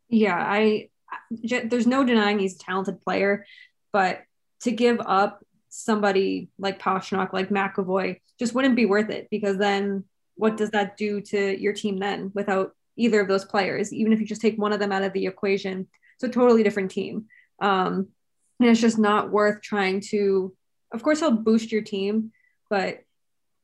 Yeah, 0.08 0.38
I 0.38 0.90
there's 1.30 1.88
no 1.88 2.06
denying 2.06 2.40
he's 2.40 2.56
a 2.56 2.60
talented 2.60 3.02
player, 3.02 3.46
but 3.92 4.22
to 4.62 4.72
give 4.72 5.02
up 5.02 5.44
somebody 5.70 6.50
like 6.58 6.82
Pastrnak, 6.82 7.34
like 7.34 7.50
McAvoy, 7.50 8.20
just 8.38 8.54
wouldn't 8.54 8.76
be 8.76 8.86
worth 8.86 9.10
it 9.10 9.28
because 9.30 9.58
then 9.58 10.06
what 10.36 10.56
does 10.56 10.72
that 10.72 10.96
do 10.96 11.20
to 11.22 11.60
your 11.60 11.74
team 11.74 11.98
then 11.98 12.32
without 12.34 12.72
either 12.96 13.20
of 13.20 13.28
those 13.28 13.46
players? 13.46 13.92
Even 13.94 14.14
if 14.14 14.20
you 14.20 14.26
just 14.26 14.42
take 14.42 14.58
one 14.58 14.72
of 14.72 14.80
them 14.80 14.92
out 14.92 15.04
of 15.04 15.14
the 15.14 15.26
equation, 15.26 15.88
it's 16.16 16.24
a 16.24 16.30
totally 16.30 16.64
different 16.64 16.92
team. 16.92 17.26
Um, 17.62 18.08
and 18.60 18.70
it's 18.70 18.82
just 18.82 18.98
not 18.98 19.32
worth 19.32 19.62
trying 19.62 20.02
to. 20.12 20.56
Of 20.94 21.04
course, 21.04 21.20
he'll 21.20 21.32
boost 21.32 21.72
your 21.72 21.82
team, 21.82 22.32
but 22.70 23.02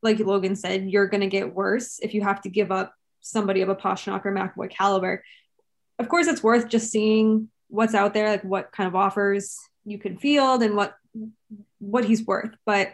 like 0.05 0.19
Logan 0.19 0.55
said, 0.55 0.89
you're 0.89 1.07
going 1.07 1.21
to 1.21 1.27
get 1.27 1.53
worse 1.53 1.99
if 2.01 2.13
you 2.13 2.21
have 2.21 2.41
to 2.43 2.49
give 2.49 2.71
up 2.71 2.93
somebody 3.19 3.61
of 3.61 3.69
a 3.69 3.75
Pastrnak 3.75 4.25
or 4.25 4.31
McAvoy 4.31 4.69
caliber 4.69 5.23
of 5.99 6.09
course 6.09 6.27
it's 6.27 6.43
worth 6.43 6.67
just 6.67 6.91
seeing 6.91 7.49
what's 7.67 7.95
out 7.95 8.13
there 8.13 8.29
like 8.29 8.43
what 8.43 8.71
kind 8.71 8.87
of 8.87 8.95
offers 8.95 9.57
you 9.85 9.97
can 9.97 10.17
field 10.17 10.61
and 10.61 10.75
what 10.75 10.95
what 11.79 12.05
he's 12.05 12.25
worth 12.25 12.51
but 12.65 12.91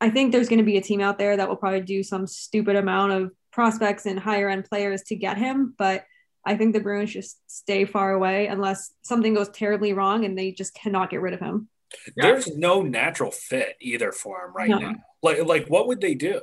i 0.00 0.08
think 0.08 0.32
there's 0.32 0.48
going 0.48 0.58
to 0.58 0.64
be 0.64 0.76
a 0.76 0.82
team 0.82 1.00
out 1.00 1.18
there 1.18 1.36
that 1.36 1.48
will 1.48 1.56
probably 1.56 1.80
do 1.80 2.02
some 2.02 2.26
stupid 2.26 2.76
amount 2.76 3.12
of 3.12 3.30
prospects 3.52 4.06
and 4.06 4.18
higher 4.18 4.48
end 4.48 4.64
players 4.64 5.02
to 5.02 5.16
get 5.16 5.36
him 5.36 5.74
but 5.76 6.04
i 6.46 6.56
think 6.56 6.72
the 6.72 6.80
bruins 6.80 7.12
just 7.12 7.38
stay 7.50 7.84
far 7.84 8.12
away 8.12 8.46
unless 8.46 8.92
something 9.02 9.34
goes 9.34 9.48
terribly 9.50 9.92
wrong 9.92 10.24
and 10.24 10.38
they 10.38 10.52
just 10.52 10.74
cannot 10.74 11.10
get 11.10 11.20
rid 11.20 11.34
of 11.34 11.40
him. 11.40 11.68
There's 12.16 12.56
no 12.56 12.80
natural 12.80 13.30
fit 13.30 13.76
either 13.80 14.12
for 14.12 14.46
him 14.46 14.54
right 14.54 14.70
No. 14.70 14.78
now. 14.78 14.94
Like, 15.22 15.44
like 15.44 15.68
what 15.68 15.86
would 15.88 16.00
they 16.00 16.14
do? 16.14 16.40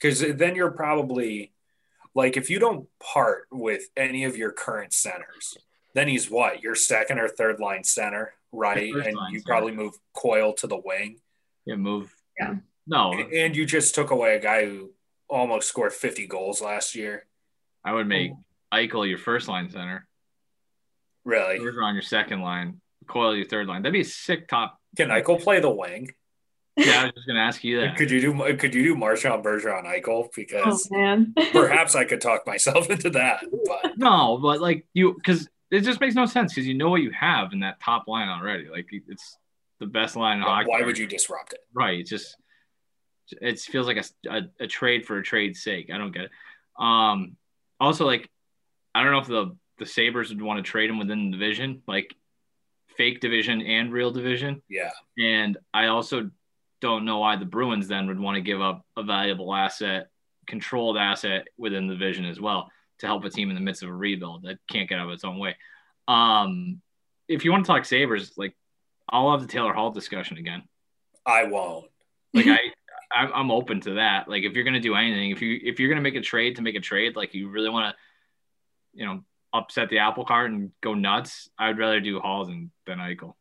Because 0.00 0.20
then 0.20 0.54
you're 0.54 0.70
probably 0.70 1.52
like, 2.14 2.36
if 2.36 2.50
you 2.50 2.58
don't 2.58 2.88
part 3.00 3.46
with 3.50 3.88
any 3.96 4.24
of 4.24 4.36
your 4.36 4.52
current 4.52 4.92
centers, 4.92 5.56
then 5.94 6.08
he's 6.08 6.30
what 6.30 6.62
your 6.62 6.74
second 6.74 7.18
or 7.18 7.28
third 7.28 7.60
line 7.60 7.84
center, 7.84 8.34
right? 8.52 8.92
And 8.92 9.16
you 9.30 9.40
center. 9.40 9.42
probably 9.46 9.72
move 9.72 9.94
Coyle 10.14 10.52
to 10.54 10.66
the 10.66 10.80
wing, 10.84 11.18
Yeah, 11.64 11.76
move. 11.76 12.14
Yeah. 12.38 12.56
No, 12.86 13.12
and 13.12 13.54
you 13.54 13.66
just 13.66 13.94
took 13.94 14.10
away 14.10 14.36
a 14.36 14.40
guy 14.40 14.64
who 14.64 14.92
almost 15.28 15.68
scored 15.68 15.92
50 15.92 16.26
goals 16.26 16.62
last 16.62 16.94
year. 16.94 17.26
I 17.84 17.92
would 17.92 18.06
make 18.06 18.32
oh. 18.32 18.76
Eichel 18.76 19.08
your 19.08 19.18
first 19.18 19.48
line 19.48 19.70
center, 19.70 20.06
Really? 21.24 21.58
Bergeron 21.58 21.92
your 21.92 22.02
second 22.02 22.40
line, 22.40 22.80
Coyle 23.06 23.36
your 23.36 23.44
third 23.44 23.66
line. 23.66 23.82
That'd 23.82 23.92
be 23.92 24.00
a 24.00 24.04
sick 24.04 24.48
top. 24.48 24.78
Can 24.96 25.08
Eichel 25.08 25.40
play 25.40 25.60
the 25.60 25.70
wing? 25.70 26.10
Yeah, 26.78 27.02
I 27.02 27.04
was 27.06 27.12
just 27.14 27.26
gonna 27.26 27.40
ask 27.40 27.64
you 27.64 27.80
that. 27.80 27.96
Could 27.96 28.10
you 28.10 28.20
do 28.20 28.56
could 28.56 28.74
you 28.74 28.82
do 28.84 28.94
Marchand 28.94 29.44
Bergeron 29.44 29.84
Eichel? 29.84 30.08
Oh 30.08 30.28
Because 30.34 30.88
man. 30.90 31.34
perhaps 31.52 31.94
I 31.94 32.04
could 32.04 32.20
talk 32.20 32.46
myself 32.46 32.88
into 32.88 33.10
that. 33.10 33.44
But 33.66 33.92
No, 33.98 34.38
but 34.40 34.60
like 34.60 34.86
you, 34.94 35.14
because 35.14 35.48
it 35.70 35.80
just 35.80 36.00
makes 36.00 36.14
no 36.14 36.26
sense 36.26 36.54
because 36.54 36.66
you 36.66 36.74
know 36.74 36.88
what 36.88 37.02
you 37.02 37.10
have 37.10 37.52
in 37.52 37.60
that 37.60 37.80
top 37.80 38.06
line 38.06 38.28
already. 38.28 38.68
Like 38.68 38.86
it's 38.90 39.36
the 39.80 39.86
best 39.86 40.16
line 40.16 40.38
in 40.38 40.44
hockey. 40.44 40.68
why 40.70 40.82
would 40.82 40.96
you 40.98 41.06
disrupt 41.06 41.52
it? 41.52 41.60
Right. 41.74 42.00
It's 42.00 42.10
just 42.10 42.36
it 43.30 43.58
feels 43.60 43.86
like 43.86 43.98
a, 43.98 44.04
a, 44.30 44.42
a 44.60 44.66
trade 44.66 45.04
for 45.04 45.18
a 45.18 45.22
trade's 45.22 45.62
sake. 45.62 45.90
I 45.92 45.98
don't 45.98 46.12
get 46.12 46.24
it. 46.24 46.30
Um, 46.78 47.36
also, 47.80 48.06
like 48.06 48.30
I 48.94 49.02
don't 49.02 49.12
know 49.12 49.18
if 49.18 49.26
the 49.26 49.56
the 49.78 49.86
Sabres 49.86 50.30
would 50.30 50.42
want 50.42 50.64
to 50.64 50.68
trade 50.68 50.90
him 50.90 50.98
within 50.98 51.30
the 51.30 51.36
division, 51.36 51.82
like 51.86 52.14
fake 52.96 53.20
division 53.20 53.62
and 53.62 53.92
real 53.92 54.10
division. 54.10 54.62
Yeah. 54.68 54.90
And 55.18 55.56
I 55.72 55.86
also 55.86 56.30
don't 56.80 57.04
know 57.04 57.18
why 57.18 57.36
the 57.36 57.44
Bruins 57.44 57.88
then 57.88 58.06
would 58.06 58.20
want 58.20 58.36
to 58.36 58.40
give 58.40 58.60
up 58.60 58.84
a 58.96 59.02
valuable 59.02 59.54
asset, 59.54 60.08
controlled 60.46 60.96
asset 60.96 61.48
within 61.56 61.86
the 61.86 61.94
division 61.94 62.24
as 62.24 62.40
well 62.40 62.70
to 62.98 63.06
help 63.06 63.24
a 63.24 63.30
team 63.30 63.48
in 63.48 63.54
the 63.54 63.60
midst 63.60 63.82
of 63.82 63.88
a 63.88 63.94
rebuild 63.94 64.42
that 64.42 64.58
can't 64.68 64.88
get 64.88 64.98
out 64.98 65.06
of 65.06 65.12
its 65.12 65.24
own 65.24 65.38
way. 65.38 65.56
Um, 66.06 66.80
if 67.28 67.44
you 67.44 67.52
want 67.52 67.64
to 67.64 67.72
talk 67.72 67.84
Sabres, 67.84 68.32
like 68.36 68.56
I'll 69.08 69.30
have 69.30 69.40
the 69.40 69.46
Taylor 69.46 69.72
Hall 69.72 69.90
discussion 69.90 70.38
again. 70.38 70.62
I 71.24 71.44
won't. 71.44 71.86
Like 72.32 72.46
I, 72.46 72.58
I'm, 73.12 73.32
I'm 73.32 73.50
open 73.50 73.80
to 73.82 73.94
that. 73.94 74.28
Like 74.28 74.42
if 74.42 74.54
you're 74.54 74.64
gonna 74.64 74.80
do 74.80 74.94
anything, 74.94 75.30
if 75.30 75.42
you 75.42 75.58
if 75.62 75.78
you're 75.78 75.88
gonna 75.88 76.00
make 76.00 76.16
a 76.16 76.20
trade 76.20 76.56
to 76.56 76.62
make 76.62 76.76
a 76.76 76.80
trade, 76.80 77.16
like 77.16 77.34
you 77.34 77.48
really 77.48 77.70
want 77.70 77.94
to, 77.94 78.98
you 78.98 79.06
know, 79.06 79.24
upset 79.52 79.88
the 79.88 79.98
apple 79.98 80.24
cart 80.24 80.50
and 80.50 80.72
go 80.80 80.94
nuts, 80.94 81.48
I'd 81.58 81.78
rather 81.78 82.00
do 82.00 82.20
Hall 82.20 82.46
than 82.46 82.70
than 82.86 82.98
Eichel. 82.98 83.34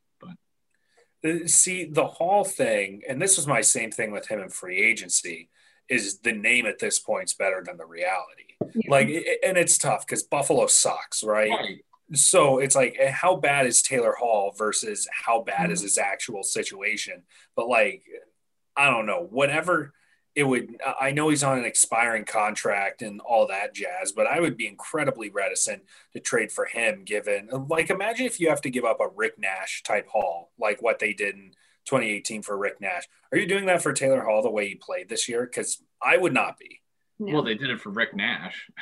But 1.27 1.49
See, 1.49 1.85
the 1.85 2.07
Hall 2.07 2.43
thing, 2.43 3.01
and 3.07 3.21
this 3.21 3.37
was 3.37 3.47
my 3.47 3.61
same 3.61 3.91
thing 3.91 4.11
with 4.11 4.27
him 4.27 4.39
in 4.39 4.49
free 4.49 4.81
agency, 4.81 5.49
is 5.89 6.19
the 6.19 6.33
name 6.33 6.65
at 6.65 6.79
this 6.79 6.99
point's 6.99 7.33
better 7.33 7.63
than 7.65 7.77
the 7.77 7.85
reality. 7.85 8.55
Yeah. 8.75 8.91
Like, 8.91 9.07
and 9.43 9.57
it's 9.57 9.77
tough 9.77 10.05
because 10.05 10.23
Buffalo 10.23 10.67
sucks, 10.67 11.23
right? 11.23 11.79
So 12.13 12.59
it's 12.59 12.75
like, 12.75 12.95
eh, 12.99 13.11
how 13.11 13.35
bad 13.35 13.67
is 13.67 13.81
Taylor 13.81 14.15
Hall 14.17 14.53
versus 14.57 15.07
how 15.25 15.41
bad 15.41 15.71
is 15.71 15.81
his 15.81 15.97
actual 15.97 16.43
situation? 16.43 17.23
But 17.55 17.67
like, 17.67 18.03
I 18.75 18.89
don't 18.89 19.05
know, 19.05 19.27
whatever 19.29 19.93
it 20.37 20.43
would, 20.43 20.77
I 21.01 21.09
know 21.11 21.29
he's 21.29 21.43
on 21.43 21.57
an 21.57 21.65
expiring 21.65 22.23
contract 22.23 23.01
and 23.01 23.19
all 23.21 23.47
that 23.47 23.73
jazz, 23.73 24.11
but 24.11 24.27
I 24.27 24.39
would 24.39 24.55
be 24.55 24.67
incredibly 24.67 25.31
reticent 25.31 25.81
to 26.13 26.19
trade 26.19 26.51
for 26.51 26.65
him 26.65 27.03
given, 27.05 27.49
like, 27.67 27.89
imagine 27.89 28.27
if 28.27 28.39
you 28.39 28.49
have 28.49 28.61
to 28.61 28.69
give 28.69 28.85
up 28.85 28.99
a 28.99 29.07
Rick 29.07 29.39
Nash 29.39 29.81
type 29.81 30.07
Hall, 30.07 30.51
like 30.59 30.79
what 30.79 30.99
they 30.99 31.13
did 31.13 31.33
in 31.33 31.51
2018 31.85 32.43
for 32.43 32.55
Rick 32.55 32.79
Nash. 32.79 33.07
Are 33.31 33.37
you 33.39 33.47
doing 33.47 33.65
that 33.65 33.81
for 33.81 33.93
Taylor 33.93 34.21
Hall 34.21 34.43
the 34.43 34.51
way 34.51 34.67
he 34.67 34.75
played 34.75 35.09
this 35.09 35.27
year? 35.27 35.43
Because 35.43 35.81
I 36.03 36.17
would 36.17 36.33
not 36.35 36.59
be. 36.59 36.81
No. 37.17 37.33
well, 37.33 37.43
they 37.43 37.55
did 37.55 37.71
it 37.71 37.81
for 37.81 37.89
Rick 37.89 38.15
Nash. 38.15 38.69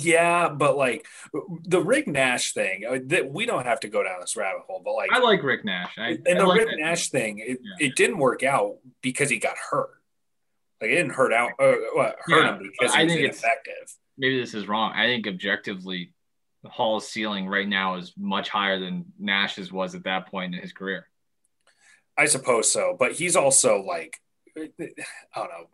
Yeah, 0.00 0.48
but 0.50 0.76
like 0.76 1.04
the 1.64 1.82
Rick 1.82 2.06
Nash 2.06 2.52
thing, 2.54 2.84
uh, 2.88 2.98
that 3.06 3.32
we 3.32 3.44
don't 3.44 3.66
have 3.66 3.80
to 3.80 3.88
go 3.88 4.04
down 4.04 4.20
this 4.20 4.36
rabbit 4.36 4.62
hole, 4.68 4.80
but 4.84 4.92
like 4.94 5.10
I 5.12 5.18
like 5.18 5.42
Rick 5.42 5.64
Nash. 5.64 5.98
I, 5.98 6.10
and 6.10 6.28
I 6.28 6.34
the 6.34 6.46
like 6.46 6.58
Rick 6.60 6.68
that. 6.68 6.78
Nash 6.78 7.08
thing, 7.08 7.40
it, 7.40 7.58
Yeah. 7.60 7.86
it 7.88 7.96
didn't 7.96 8.18
work 8.18 8.44
out 8.44 8.76
because 9.02 9.28
he 9.28 9.38
got 9.38 9.56
hurt. 9.70 9.90
Like 10.80 10.90
it 10.90 10.94
didn't 10.94 11.12
hurt 11.14 11.32
out, 11.32 11.50
uh, 11.58 11.74
well, 11.94 12.14
hurt 12.20 12.44
Yeah, 12.44 12.56
him 12.56 12.58
because 12.62 12.94
I 12.94 13.02
was 13.04 13.12
think 13.12 13.24
it's- 13.24 13.38
ineffective. 13.42 13.94
Maybe 14.16 14.40
this 14.40 14.54
is 14.54 14.66
wrong. 14.66 14.92
I 14.94 15.06
think 15.06 15.26
objectively, 15.28 16.12
Hall's 16.64 17.08
ceiling 17.08 17.46
right 17.46 17.68
now 17.68 17.96
is 17.96 18.12
much 18.16 18.48
higher 18.48 18.78
than 18.80 19.12
Nash's 19.18 19.72
was 19.72 19.94
at 19.94 20.04
that 20.04 20.26
point 20.26 20.54
in 20.56 20.60
his 20.60 20.72
career. 20.72 21.08
I 22.16 22.24
suppose 22.26 22.70
so, 22.70 22.96
but 22.98 23.12
he's 23.12 23.36
also 23.36 23.80
like, 23.80 24.20
I 24.56 24.66
don't 25.36 25.48
know, 25.50 25.68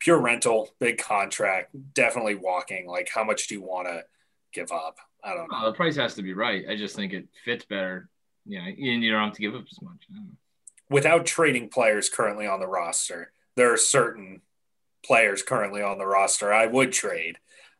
pure 0.00 0.18
rental, 0.20 0.70
big 0.80 0.98
contract, 0.98 1.70
definitely 1.94 2.34
walking. 2.34 2.88
Like, 2.88 3.08
how 3.14 3.22
much 3.22 3.46
do 3.46 3.54
you 3.54 3.62
want 3.62 3.86
to 3.86 4.04
give 4.52 4.72
up? 4.72 4.96
I 5.22 5.34
don't 5.34 5.48
know. 5.50 5.66
The 5.66 5.72
price 5.76 5.94
has 5.96 6.14
to 6.14 6.22
be 6.22 6.34
right. 6.34 6.64
I 6.68 6.74
just 6.74 6.96
think 6.96 7.12
it 7.12 7.28
fits 7.44 7.64
better. 7.64 8.08
You 8.44 8.58
know, 8.58 8.64
and 8.66 9.04
you 9.04 9.12
don't 9.12 9.22
have 9.22 9.34
to 9.34 9.40
give 9.40 9.54
up 9.54 9.64
as 9.70 9.80
much. 9.80 10.02
I 10.10 10.14
don't 10.16 10.26
know. 10.26 10.34
Without 10.90 11.26
trading 11.26 11.68
players 11.68 12.08
currently 12.08 12.48
on 12.48 12.58
the 12.58 12.66
roster, 12.66 13.32
there 13.56 13.72
are 13.72 13.76
certain 13.76 14.40
players 15.04 15.42
currently 15.42 15.82
on 15.82 15.98
the 15.98 16.06
roster 16.06 16.52
I 16.52 16.66
would 16.66 16.92
trade 16.92 17.38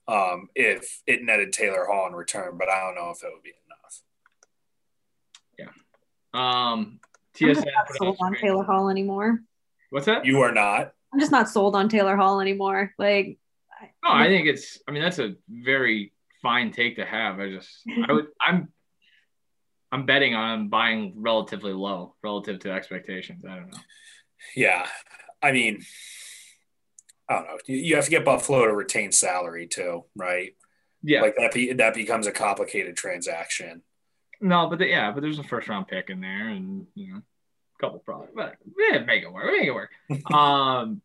um, 0.08 0.48
if 0.54 1.00
it 1.06 1.22
netted 1.22 1.52
Taylor 1.52 1.86
Hall 1.86 2.06
in 2.08 2.14
return, 2.14 2.58
but 2.58 2.68
I 2.68 2.80
don't 2.80 2.94
know 2.94 3.10
if 3.10 3.22
it 3.22 3.30
would 3.32 3.42
be 3.42 3.52
enough. 3.66 4.00
Yeah. 5.58 5.68
Um, 6.34 7.00
TSN 7.36 7.48
I'm 7.48 7.54
just 7.54 7.66
not 7.66 7.96
sold 7.96 8.16
on 8.20 8.34
a- 8.34 8.38
Taylor 8.38 8.64
Hall 8.64 8.88
anymore. 8.90 9.40
What's 9.90 10.06
that? 10.06 10.24
You 10.24 10.40
are 10.40 10.52
not. 10.52 10.94
I'm 11.12 11.20
just 11.20 11.32
not 11.32 11.48
sold 11.48 11.76
on 11.76 11.88
Taylor 11.88 12.16
Hall 12.16 12.40
anymore. 12.40 12.94
Like, 12.98 13.38
No, 14.02 14.10
I 14.10 14.26
think 14.28 14.46
it's. 14.48 14.78
I 14.88 14.92
mean, 14.92 15.02
that's 15.02 15.18
a 15.18 15.34
very 15.48 16.12
fine 16.40 16.72
take 16.72 16.96
to 16.96 17.04
have. 17.04 17.38
I 17.38 17.50
just, 17.50 17.82
I 18.08 18.12
would, 18.12 18.26
I'm, 18.40 18.68
I'm 19.92 20.06
betting 20.06 20.34
on 20.34 20.68
buying 20.68 21.12
relatively 21.16 21.72
low 21.74 22.14
relative 22.22 22.60
to 22.60 22.72
expectations. 22.72 23.44
I 23.48 23.56
don't 23.56 23.70
know. 23.70 23.78
Yeah. 24.56 24.86
I 25.42 25.52
mean, 25.52 25.82
I 27.28 27.34
don't 27.34 27.46
know. 27.46 27.58
You, 27.66 27.96
have 27.96 28.04
to 28.04 28.10
get 28.10 28.24
Buffalo 28.24 28.66
to 28.66 28.74
retain 28.74 29.12
salary 29.12 29.66
too, 29.66 30.04
right? 30.14 30.54
Yeah. 31.02 31.22
Like 31.22 31.36
that, 31.36 31.52
be, 31.52 31.72
that 31.72 31.94
becomes 31.94 32.26
a 32.26 32.32
complicated 32.32 32.96
transaction. 32.96 33.82
no, 34.40 34.68
but 34.68 34.78
the, 34.78 34.86
yeah, 34.86 35.10
but 35.12 35.20
there's 35.20 35.38
a 35.38 35.44
first 35.44 35.68
round 35.68 35.88
pick 35.88 36.10
in 36.10 36.20
there, 36.20 36.48
and 36.48 36.86
you 36.94 37.12
know, 37.12 37.18
a 37.18 37.80
couple 37.80 37.98
probably, 38.00 38.28
but 38.34 38.56
yeah, 38.78 38.98
make 39.00 39.22
it 39.22 39.32
work. 39.32 39.46
Make 39.46 39.66
it 39.66 39.74
work. 39.74 39.90
um, 40.32 41.02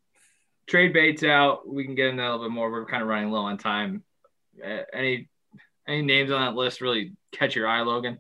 trade 0.68 0.94
baits 0.94 1.24
out. 1.24 1.68
We 1.68 1.86
can 1.86 1.96
get 1.96 2.08
into 2.08 2.22
that 2.22 2.30
a 2.30 2.32
little 2.32 2.46
bit 2.46 2.54
more. 2.54 2.72
We're 2.72 2.86
kind 2.86 3.02
of 3.02 3.10
running 3.10 3.32
low 3.32 3.42
on 3.42 3.58
time. 3.58 4.04
Uh, 4.64 4.82
any 4.94 5.30
any 5.88 6.02
names 6.02 6.32
on 6.32 6.42
that 6.42 6.56
list 6.56 6.82
really 6.82 7.14
catch 7.32 7.56
your 7.56 7.68
eye, 7.68 7.82
Logan? 7.82 8.20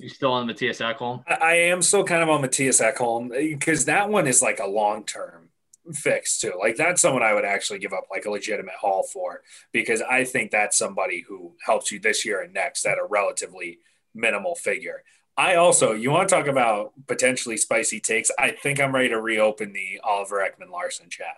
You 0.00 0.08
still 0.08 0.32
on 0.32 0.46
Matthias 0.46 0.80
Ekholm? 0.80 1.24
I, 1.26 1.34
I 1.34 1.54
am 1.54 1.82
still 1.82 2.04
kind 2.04 2.22
of 2.22 2.30
on 2.30 2.40
Matthias 2.40 2.80
Ekholm 2.80 3.34
eh, 3.34 3.54
because 3.54 3.84
that 3.84 4.08
one 4.08 4.26
is 4.26 4.40
like 4.40 4.60
a 4.60 4.66
long 4.66 5.04
term 5.04 5.50
fix 5.92 6.40
too. 6.40 6.52
Like 6.58 6.76
that's 6.76 7.02
someone 7.02 7.22
I 7.22 7.34
would 7.34 7.44
actually 7.44 7.78
give 7.78 7.92
up 7.92 8.04
like 8.10 8.24
a 8.24 8.30
legitimate 8.30 8.74
haul 8.80 9.02
for 9.02 9.42
because 9.72 10.00
I 10.00 10.24
think 10.24 10.50
that's 10.50 10.78
somebody 10.78 11.20
who 11.20 11.52
helps 11.64 11.92
you 11.92 12.00
this 12.00 12.24
year 12.24 12.40
and 12.40 12.54
next 12.54 12.86
at 12.86 12.98
a 12.98 13.04
relatively 13.04 13.78
minimal 14.14 14.54
figure. 14.54 15.02
I 15.36 15.56
also, 15.56 15.92
you 15.92 16.10
want 16.10 16.28
to 16.28 16.34
talk 16.34 16.46
about 16.46 16.92
potentially 17.06 17.56
spicy 17.56 18.00
takes? 18.00 18.30
I 18.38 18.52
think 18.52 18.80
I'm 18.80 18.94
ready 18.94 19.08
to 19.08 19.20
reopen 19.20 19.72
the 19.72 20.00
Oliver 20.04 20.36
Ekman-Larsson 20.36 21.10
chatter. 21.10 21.30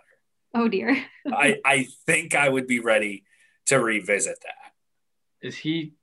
oh 0.53 0.67
dear. 0.67 1.03
I, 1.27 1.59
I 1.65 1.87
think 2.05 2.35
I 2.35 2.47
would 2.47 2.67
be 2.67 2.79
ready 2.79 3.23
to 3.65 3.79
revisit 3.79 4.39
that. 4.43 5.47
Is 5.47 5.57
he 5.57 5.93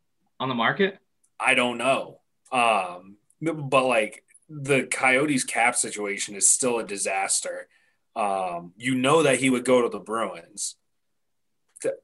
on 0.41 0.49
the 0.49 0.55
market? 0.55 0.99
I 1.39 1.55
don't 1.55 1.79
know. 1.79 2.21
Um, 2.53 3.17
but 3.41 3.85
like 3.85 4.25
the 4.49 4.85
Coyotes 4.85 5.45
cap 5.45 5.77
situation 5.77 6.35
is 6.35 6.49
still 6.49 6.79
a 6.79 6.85
disaster. 6.85 7.69
Um, 8.17 8.73
you 8.77 8.95
know 8.95 9.23
that 9.25 9.41
he 9.41 9.51
would 9.51 9.65
go 9.65 9.83
to 9.83 9.89
the 9.89 9.99
Bruins. 9.99 10.77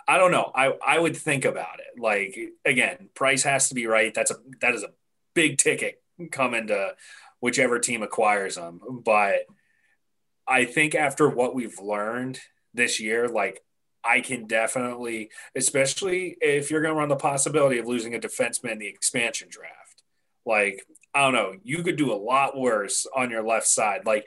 I 0.07 0.19
don't 0.19 0.33
know. 0.33 0.51
I, 0.55 0.75
I 0.87 0.99
would 0.99 1.17
think 1.17 1.45
about 1.45 1.79
it. 1.79 2.01
Like 2.01 2.39
again, 2.65 3.09
price 3.15 3.45
has 3.45 3.69
to 3.69 3.75
be 3.75 3.87
right. 3.87 4.13
That's 4.13 4.31
a 4.31 4.37
that 4.61 4.75
is 4.75 4.83
a 4.83 4.91
big 5.35 5.59
ticket 5.59 6.03
coming 6.31 6.67
to 6.67 6.95
whichever 7.41 7.79
team 7.79 8.03
acquires 8.03 8.57
them. 8.57 8.81
But 9.05 9.47
I 10.47 10.65
think 10.65 10.95
after 10.95 11.29
what 11.29 11.55
we've 11.55 11.79
learned 11.79 12.41
this 12.75 13.01
year, 13.01 13.29
like 13.29 13.63
I 14.05 14.21
can 14.21 14.47
definitely, 14.47 15.31
especially 15.55 16.37
if 16.41 16.71
you're 16.71 16.83
going 16.83 16.95
to 16.95 16.99
run 16.99 17.09
the 17.09 17.17
possibility 17.17 17.79
of 17.79 17.87
losing 17.87 18.15
a 18.15 18.19
defenseman 18.19 18.73
in 18.73 18.79
the 18.79 18.87
expansion 18.87 19.49
draft. 19.51 19.90
Like, 20.47 20.85
I 21.15 21.23
don't 21.23 21.35
know, 21.35 21.55
you 21.63 21.83
could 21.83 21.97
do 21.97 22.13
a 22.13 22.15
lot 22.15 22.59
worse 22.59 23.07
on 23.15 23.31
your 23.31 23.43
left 23.43 23.67
side. 23.67 24.03
Like, 24.07 24.27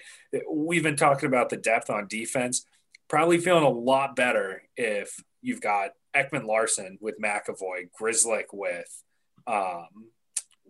we've 0.49 0.83
been 0.83 0.95
talking 0.95 1.27
about 1.27 1.49
the 1.49 1.57
depth 1.57 1.89
on 1.89 2.07
defense, 2.07 2.65
probably 3.07 3.37
feeling 3.37 3.63
a 3.63 3.69
lot 3.69 4.15
better 4.15 4.63
if 4.75 5.23
you've 5.41 5.61
got 5.61 5.91
Ekman-Larsson 6.15 6.97
with 7.01 7.19
McAvoy, 7.19 7.89
Grzelcyk 7.99 8.45
with, 8.53 9.03
um, 9.47 10.09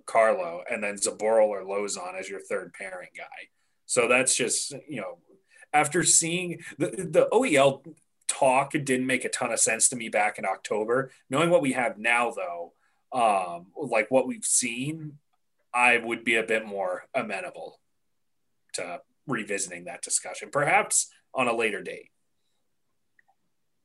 Carlo, 0.06 0.63
and 0.69 0.84
then 0.84 0.95
Zboril 0.95 1.47
or 1.47 1.63
Lauzon 1.63 2.19
as 2.19 2.29
your 2.29 2.41
third 2.41 2.73
pairing 2.73 3.10
guy. 3.15 3.49
So 3.86 4.08
that's 4.08 4.36
just 4.36 4.73
you 4.88 5.01
know, 5.01 5.19
after 5.71 6.03
seeing 6.03 6.60
the 6.77 6.88
the 6.88 7.27
OEL 7.32 7.86
talk 8.27 8.71
didn't 8.71 9.06
make 9.06 9.25
a 9.25 9.29
ton 9.29 9.51
of 9.51 9.60
sense 9.60 9.89
to 9.89 9.95
me 9.95 10.10
back 10.10 10.39
in 10.39 10.45
October. 10.45 11.12
Knowing 11.29 11.49
what 11.49 11.62
we 11.62 11.73
have 11.73 11.97
now, 11.97 12.32
though, 12.32 12.73
um, 13.12 13.67
like 13.77 14.10
what 14.10 14.27
we've 14.27 14.45
seen, 14.45 15.19
I 15.73 15.97
would 15.97 16.23
be 16.23 16.36
a 16.36 16.43
bit 16.43 16.65
more 16.65 17.03
amenable 17.13 17.79
to 18.73 18.99
revisiting 19.27 19.86
that 19.86 20.01
discussion, 20.01 20.49
perhaps 20.51 21.09
on 21.33 21.47
a 21.47 21.55
later 21.55 21.81
date. 21.81 22.09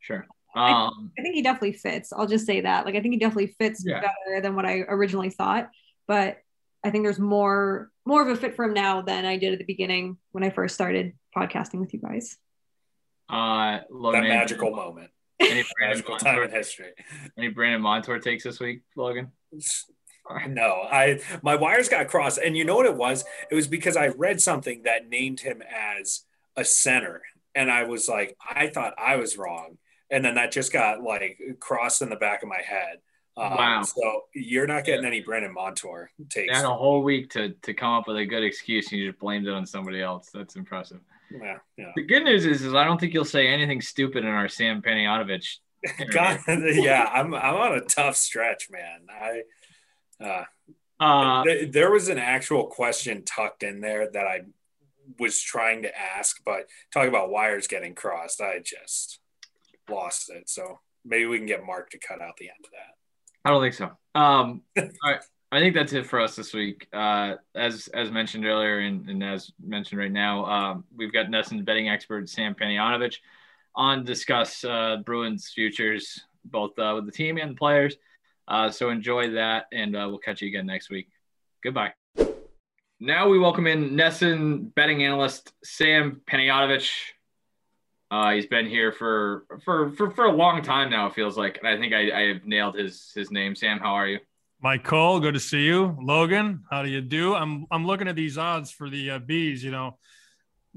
Sure. 0.01 0.27
Um, 0.55 1.12
I 1.18 1.22
think 1.22 1.35
he 1.35 1.42
definitely 1.42 1.74
fits. 1.74 2.12
I'll 2.12 2.27
just 2.27 2.46
say 2.46 2.62
that. 2.62 2.85
Like, 2.85 2.94
I 2.94 3.01
think 3.01 3.14
he 3.14 3.20
definitely 3.20 3.55
fits 3.59 3.85
yeah. 3.87 4.01
better 4.01 4.40
than 4.40 4.57
what 4.57 4.64
I 4.64 4.81
originally 4.88 5.31
thought. 5.31 5.70
But 6.07 6.38
I 6.85 6.90
think 6.90 7.05
there's 7.05 7.18
more 7.18 7.90
more 8.07 8.22
of 8.22 8.29
a 8.29 8.37
fit 8.40 8.57
for 8.57 8.64
him 8.64 8.72
now 8.72 9.03
than 9.03 9.27
I 9.27 9.37
did 9.37 9.53
at 9.53 9.59
the 9.59 9.64
beginning 9.64 10.16
when 10.33 10.42
I 10.42 10.51
first 10.51 10.74
started 10.74 11.12
podcasting 11.37 11.81
with 11.81 11.92
you 11.92 12.01
guys. 12.01 12.38
Uh, 13.29 13.81
Logan, 13.90 14.22
that 14.22 14.29
magical 14.29 14.70
moment. 14.70 15.11
Any 15.40 15.64
magical 15.81 16.16
time 16.16 16.42
in 16.42 16.51
history. 16.51 16.92
Any 17.37 17.48
Brandon 17.48 17.83
Montour 17.83 18.18
takes 18.18 18.44
this 18.44 18.59
week, 18.59 18.83
Logan? 18.96 19.31
No, 20.49 20.83
I 20.91 21.21
my 21.43 21.55
wires 21.55 21.88
got 21.88 22.09
crossed, 22.09 22.38
and 22.38 22.57
you 22.57 22.64
know 22.64 22.77
what 22.77 22.87
it 22.87 22.97
was? 22.97 23.25
It 23.51 23.55
was 23.55 23.67
because 23.67 23.97
I 23.97 24.09
read 24.09 24.41
something 24.41 24.83
that 24.85 25.09
named 25.09 25.41
him 25.41 25.62
as 25.62 26.25
a 26.57 26.64
center, 26.64 27.23
and 27.55 27.71
I 27.71 27.85
was 27.85 28.09
like, 28.09 28.37
I 28.49 28.69
thought 28.69 28.95
I 28.99 29.17
was 29.17 29.38
wrong, 29.38 29.79
and 30.11 30.25
then 30.25 30.35
that 30.35 30.53
just 30.53 30.73
got 30.73 31.03
like 31.03 31.38
crossed 31.61 32.03
in 32.03 32.11
the 32.11 32.17
back 32.17 32.43
of 32.43 32.49
my 32.49 32.61
head. 32.64 32.99
Um, 33.37 33.51
wow! 33.51 33.83
So 33.83 34.23
you're 34.35 34.67
not 34.67 34.85
getting 34.85 35.05
any 35.05 35.21
Brandon 35.21 35.55
Montour 35.55 36.11
takes. 36.29 36.55
had 36.55 36.64
a 36.64 36.75
whole 36.75 37.03
week 37.03 37.31
to 37.31 37.51
to 37.51 37.75
come 37.75 37.93
up 37.93 38.09
with 38.09 38.17
a 38.17 38.25
good 38.27 38.43
excuse, 38.43 38.91
and 38.91 39.01
you 39.01 39.09
just 39.09 39.21
blamed 39.21 39.47
it 39.47 39.55
on 39.55 39.64
somebody 39.64 40.03
else. 40.03 40.29
That's 40.35 40.57
impressive. 40.57 41.01
Yeah, 41.31 41.59
yeah. 41.77 41.93
The 41.95 42.03
good 42.03 42.25
news 42.25 42.47
is, 42.47 42.62
is 42.62 42.75
I 42.75 42.85
don't 42.85 42.99
think 42.99 43.14
you'll 43.14 43.25
say 43.25 43.49
anything 43.49 43.81
stupid 43.81 44.25
in 44.25 44.31
our 44.31 44.49
Sam 44.49 44.83
Panayotovich. 44.83 45.59
God, 46.12 46.41
yeah, 46.49 47.09
I'm 47.12 47.35
I'm 47.35 47.55
on 47.55 47.75
a 47.75 47.81
tough 47.83 48.17
stretch, 48.17 48.69
man. 48.71 49.07
I 49.09 49.43
uh, 50.20 50.44
uh, 51.00 51.44
th- 51.44 51.72
there 51.72 51.90
was 51.90 52.09
an 52.09 52.18
actual 52.18 52.66
question 52.66 53.22
tucked 53.24 53.62
in 53.62 53.81
there 53.81 54.11
that 54.11 54.26
I 54.26 54.42
was 55.18 55.40
trying 55.40 55.83
to 55.83 55.98
ask, 55.98 56.40
but 56.44 56.68
talk 56.92 57.09
about 57.09 57.31
wires 57.31 57.66
getting 57.66 57.94
crossed, 57.94 58.40
I 58.40 58.61
just 58.64 59.20
lost 59.88 60.31
it. 60.31 60.48
So 60.48 60.81
maybe 61.04 61.26
we 61.26 61.38
can 61.38 61.46
get 61.46 61.64
Mark 61.64 61.90
to 61.90 61.98
cut 61.98 62.20
out 62.20 62.37
the 62.37 62.48
end 62.48 62.64
of 62.64 62.70
that. 62.72 62.94
I 63.44 63.50
don't 63.50 63.62
think 63.62 63.74
so. 63.74 63.90
Um, 64.14 64.62
all 64.78 64.88
right. 65.04 65.20
I 65.50 65.61
think 65.61 65.74
that's 65.74 65.94
it 65.94 66.07
for 66.07 66.20
us 66.20 66.37
this 66.37 66.52
week. 66.52 66.87
Uh, 66.92 67.37
as 67.54 67.88
as 67.94 68.11
mentioned 68.11 68.44
earlier, 68.44 68.81
and, 68.81 69.09
and 69.09 69.24
as 69.24 69.50
mentioned 69.64 69.98
right 69.98 70.12
now, 70.12 70.44
um, 70.44 70.85
we've 70.94 71.12
got 71.12 71.28
NESN's 71.28 71.62
betting 71.62 71.88
expert 71.88 72.28
Sam 72.28 72.54
Panayotovich 72.54 73.16
on 73.74 74.04
discuss 74.04 74.62
uh, 74.62 74.98
Bruins 75.07 75.50
futures, 75.54 76.20
both 76.44 76.78
uh, 76.78 76.92
with 76.96 77.07
the 77.07 77.12
team 77.12 77.38
and 77.38 77.52
the 77.52 77.54
players. 77.54 77.96
Uh, 78.49 78.71
so 78.71 78.89
enjoy 78.89 79.33
that, 79.33 79.67
and 79.73 79.95
uh, 79.95 80.07
we'll 80.09 80.19
catch 80.19 80.41
you 80.41 80.49
again 80.49 80.65
next 80.65 80.89
week. 80.89 81.09
Goodbye. 81.63 81.93
Now 82.99 83.29
we 83.29 83.39
welcome 83.39 83.67
in 83.67 83.91
NESN 83.91 84.75
betting 84.75 85.05
analyst 85.05 85.53
Sam 85.63 86.23
Panayotovich. 86.29 86.91
Uh, 88.11 88.33
he's 88.33 88.47
been 88.47 88.67
here 88.67 88.91
for, 88.91 89.45
for 89.65 89.91
for 89.91 90.11
for 90.13 90.25
a 90.25 90.33
long 90.33 90.63
time 90.63 90.91
now. 90.91 91.07
It 91.07 91.15
feels 91.15 91.37
like, 91.37 91.59
and 91.59 91.69
I 91.69 91.77
think 91.77 91.93
I, 91.93 92.11
I 92.11 92.29
have 92.33 92.47
nailed 92.47 92.75
his 92.75 93.13
his 93.15 93.31
name. 93.31 93.55
Sam, 93.55 93.79
how 93.79 93.93
are 93.93 94.07
you? 94.07 94.19
Mike 94.63 94.83
Cole, 94.83 95.21
good 95.21 95.35
to 95.35 95.41
see 95.41 95.65
you. 95.65 95.97
Logan, 96.01 96.65
how 96.71 96.83
do 96.83 96.89
you 96.89 97.03
do? 97.03 97.35
I'm 97.35 97.67
I'm 97.71 97.87
looking 97.87 98.09
at 98.09 98.17
these 98.17 98.39
odds 98.39 98.71
for 98.71 98.89
the 98.89 99.11
uh, 99.11 99.19
bees. 99.19 99.63
You 99.63 99.73
know, 99.73 99.99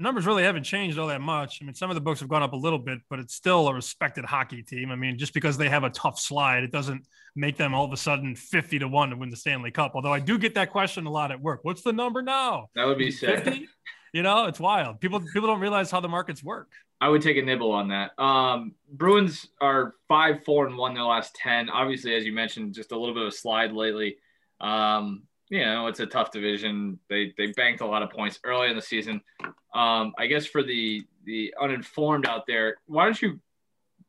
numbers 0.02 0.26
really 0.26 0.42
haven't 0.42 0.64
changed 0.64 0.98
all 0.98 1.06
that 1.06 1.20
much. 1.20 1.60
I 1.60 1.64
mean, 1.64 1.74
some 1.74 1.90
of 1.90 1.94
the 1.94 2.00
books 2.00 2.20
have 2.20 2.28
gone 2.28 2.42
up 2.42 2.52
a 2.52 2.56
little 2.56 2.78
bit, 2.78 3.00
but 3.08 3.18
it's 3.18 3.34
still 3.34 3.68
a 3.68 3.74
respected 3.74 4.24
hockey 4.24 4.62
team. 4.62 4.90
I 4.90 4.96
mean, 4.96 5.18
just 5.18 5.34
because 5.34 5.56
they 5.56 5.68
have 5.68 5.84
a 5.84 5.90
tough 5.90 6.18
slide, 6.18 6.64
it 6.64 6.72
doesn't 6.72 7.06
make 7.34 7.56
them 7.56 7.74
all 7.74 7.84
of 7.84 7.92
a 7.92 7.96
sudden 7.96 8.34
50 8.36 8.80
to 8.80 8.88
1 8.88 9.10
to 9.10 9.16
win 9.16 9.30
the 9.30 9.36
Stanley 9.36 9.70
Cup. 9.70 9.92
Although 9.94 10.12
I 10.12 10.20
do 10.20 10.38
get 10.38 10.54
that 10.56 10.70
question 10.70 11.06
a 11.06 11.10
lot 11.10 11.30
at 11.30 11.40
work. 11.40 11.60
What's 11.62 11.82
the 11.82 11.92
number 11.92 12.22
now? 12.22 12.68
That 12.74 12.86
would 12.86 12.98
be 12.98 13.10
50? 13.10 13.68
you 14.12 14.22
know, 14.22 14.46
it's 14.46 14.60
wild. 14.60 15.00
People 15.00 15.20
people 15.32 15.48
don't 15.48 15.60
realize 15.60 15.90
how 15.90 16.00
the 16.00 16.08
markets 16.08 16.42
work. 16.42 16.68
I 17.00 17.08
would 17.08 17.22
take 17.22 17.36
a 17.36 17.42
nibble 17.42 17.72
on 17.72 17.88
that. 17.88 18.16
Um, 18.16 18.74
Bruins 18.88 19.48
are 19.60 19.94
five, 20.06 20.44
four, 20.44 20.66
and 20.66 20.76
one 20.76 20.94
their 20.94 21.02
last 21.02 21.34
ten. 21.34 21.68
Obviously, 21.68 22.14
as 22.14 22.24
you 22.24 22.32
mentioned, 22.32 22.74
just 22.74 22.92
a 22.92 22.98
little 22.98 23.14
bit 23.14 23.22
of 23.22 23.28
a 23.28 23.36
slide 23.36 23.72
lately. 23.72 24.18
Um, 24.60 25.24
you 25.52 25.62
know, 25.66 25.86
it's 25.86 26.00
a 26.00 26.06
tough 26.06 26.30
division. 26.30 26.98
They 27.10 27.34
they 27.36 27.48
banked 27.48 27.82
a 27.82 27.86
lot 27.86 28.02
of 28.02 28.08
points 28.08 28.40
early 28.42 28.70
in 28.70 28.74
the 28.74 28.80
season. 28.80 29.20
Um, 29.74 30.14
I 30.16 30.26
guess 30.26 30.46
for 30.46 30.62
the 30.62 31.02
the 31.26 31.54
uninformed 31.60 32.26
out 32.26 32.46
there, 32.46 32.76
why 32.86 33.04
don't 33.04 33.20
you 33.20 33.38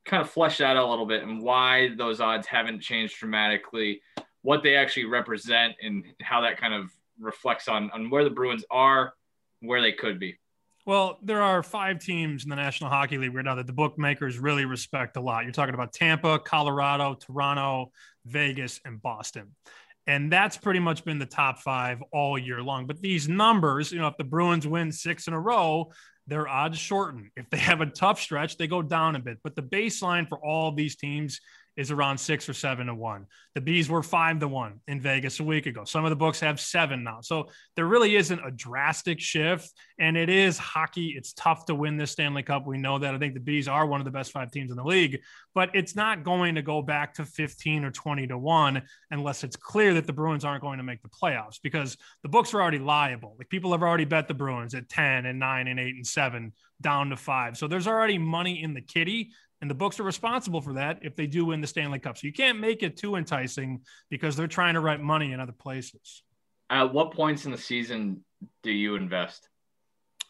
kind 0.06 0.22
of 0.22 0.30
flesh 0.30 0.60
that 0.60 0.78
out 0.78 0.86
a 0.86 0.90
little 0.90 1.06
bit 1.06 1.22
and 1.22 1.42
why 1.42 1.90
those 1.98 2.22
odds 2.22 2.48
haven't 2.48 2.80
changed 2.80 3.20
dramatically, 3.20 4.02
what 4.42 4.64
they 4.64 4.78
actually 4.78 5.04
represent, 5.04 5.74
and 5.82 6.06
how 6.22 6.40
that 6.40 6.58
kind 6.58 6.74
of 6.74 6.90
reflects 7.20 7.68
on 7.68 7.92
on 7.92 8.10
where 8.10 8.24
the 8.24 8.30
Bruins 8.30 8.64
are, 8.72 9.14
where 9.60 9.82
they 9.82 9.92
could 9.92 10.22
be. 10.22 10.40
Well, 10.86 11.20
there 11.22 11.42
are 11.42 11.62
five 11.62 12.00
teams 12.00 12.46
in 12.46 12.50
the 12.50 12.56
National 12.56 12.90
Hockey 12.90 13.18
League 13.18 13.34
right 13.34 13.44
now 13.44 13.56
that 13.56 13.68
the 13.68 13.74
bookmakers 13.74 14.40
really 14.40 14.64
respect 14.64 15.18
a 15.18 15.22
lot. 15.22 15.44
You're 15.44 15.54
talking 15.54 15.74
about 15.74 15.92
Tampa, 15.92 16.40
Colorado, 16.40 17.16
Toronto, 17.16 17.92
Vegas, 18.26 18.80
and 18.86 19.02
Boston. 19.02 19.56
And 20.06 20.32
that's 20.32 20.58
pretty 20.58 20.80
much 20.80 21.06
been 21.06 21.20
the 21.20 21.26
top 21.26 21.60
five 21.60 22.04
all 22.12 22.38
year 22.38 22.62
long. 22.62 22.88
But 22.88 23.02
these 23.02 23.30
numbers, 23.30 23.92
you 23.92 24.00
know, 24.00 24.08
if 24.08 24.18
the 24.18 24.24
Bruins 24.24 24.68
win 24.68 24.92
six 24.92 25.28
in 25.28 25.34
a 25.34 25.40
row, 25.40 25.92
their 26.28 26.48
odds 26.48 26.78
shorten. 26.78 27.32
If 27.36 27.50
they 27.50 27.58
have 27.58 27.82
a 27.82 27.86
tough 27.86 28.20
stretch, 28.20 28.58
they 28.58 28.68
go 28.68 28.82
down 28.82 29.16
a 29.16 29.20
bit. 29.20 29.40
But 29.44 29.56
the 29.56 29.62
baseline 29.62 30.28
for 30.28 30.38
all 30.38 30.72
these 30.72 30.96
teams 30.96 31.40
is 31.76 31.92
around 31.92 32.20
six 32.20 32.48
or 32.48 32.54
seven 32.54 32.88
to 32.88 32.96
one. 32.96 33.26
The 33.56 33.62
bees 33.62 33.90
were 33.90 34.04
five 34.04 34.40
to 34.40 34.48
one 34.48 34.80
in 34.88 35.02
Vegas 35.02 35.40
a 35.40 35.44
week 35.44 35.66
ago. 35.66 35.84
Some 35.86 36.06
of 36.06 36.10
the 36.10 36.16
books 36.16 36.40
have 36.40 36.60
seven 36.60 37.04
now. 37.04 37.20
So 37.22 37.50
there 37.76 37.86
really 37.86 38.16
isn't 38.16 38.40
a 38.46 38.52
drastic 38.52 39.20
shift. 39.20 39.72
And 40.00 40.18
it 40.18 40.30
is 40.30 40.58
hockey. 40.58 41.14
It's 41.18 41.34
tough 41.34 41.66
to 41.66 41.76
win 41.76 41.98
this 41.98 42.12
Stanley 42.12 42.44
Cup. 42.44 42.68
We 42.68 42.78
know 42.78 43.00
that. 43.00 43.14
I 43.14 43.18
think 43.18 43.34
the 43.34 43.40
bees 43.40 43.68
are 43.68 43.86
one 43.86 44.02
of 44.02 44.06
the 44.06 44.12
best 44.12 44.32
five 44.32 44.52
teams 44.52 44.72
in 44.72 44.78
the 44.78 44.84
league, 44.84 45.22
but 45.56 45.70
it's 45.74 45.96
not 45.96 46.24
going 46.24 46.56
to 46.56 46.62
go 46.62 46.82
back 46.82 47.16
to 47.16 47.26
15 47.26 47.86
or 47.86 47.92
20 47.92 48.28
to 48.28 48.38
one 48.38 48.84
unless 49.12 49.44
it's 49.44 49.56
clear 49.56 49.94
that 49.96 50.08
the 50.08 50.14
Bruins 50.14 50.46
aren't 50.46 50.62
going 50.62 50.78
to 50.78 50.84
make 50.84 51.02
the 51.02 51.10
playoffs 51.10 51.60
because 51.62 51.98
the 52.22 52.30
books 52.30 52.54
are 52.54 52.62
already 52.62 52.80
liable. 52.80 53.36
Like 53.38 53.50
people 53.50 53.72
have 53.72 53.84
already 53.84 54.06
bet 54.06 54.28
the 54.28 54.34
Bruins 54.34 54.74
at 54.76 54.90
10 54.90 55.26
and 55.26 55.40
nine 55.40 55.68
and 55.68 55.80
eight 55.80 55.96
and 55.96 56.06
seven 56.06 56.54
down 56.82 57.10
to 57.10 57.16
five. 57.16 57.58
So 57.58 57.68
there's 57.68 57.88
already 57.88 58.18
money 58.18 58.62
in 58.62 58.74
the 58.74 58.82
kitty 58.82 59.32
and 59.64 59.70
the 59.70 59.76
books 59.76 59.98
are 59.98 60.04
responsible 60.04 60.60
for 60.60 60.74
that 60.74 61.00
if 61.04 61.16
they 61.16 61.26
do 61.26 61.46
win 61.46 61.62
the 61.62 61.68
Stanley 61.68 61.98
Cup. 61.98 62.18
So 62.18 62.28
you 62.28 62.34
can't 62.34 62.60
make 62.60 62.84
it 62.84 62.98
too 62.98 63.16
enticing 63.16 63.80
because 64.10 64.36
they're 64.36 64.46
trying 64.46 64.74
to 64.74 64.82
write 64.82 65.00
money 65.00 65.32
in 65.32 65.40
other 65.40 65.54
places. 65.54 66.22
At 66.70 66.94
what 66.94 67.14
points 67.14 67.46
in 67.46 67.52
the 67.54 67.58
season 67.58 68.26
do 68.62 68.72
you 68.72 68.96
invest? 68.96 69.48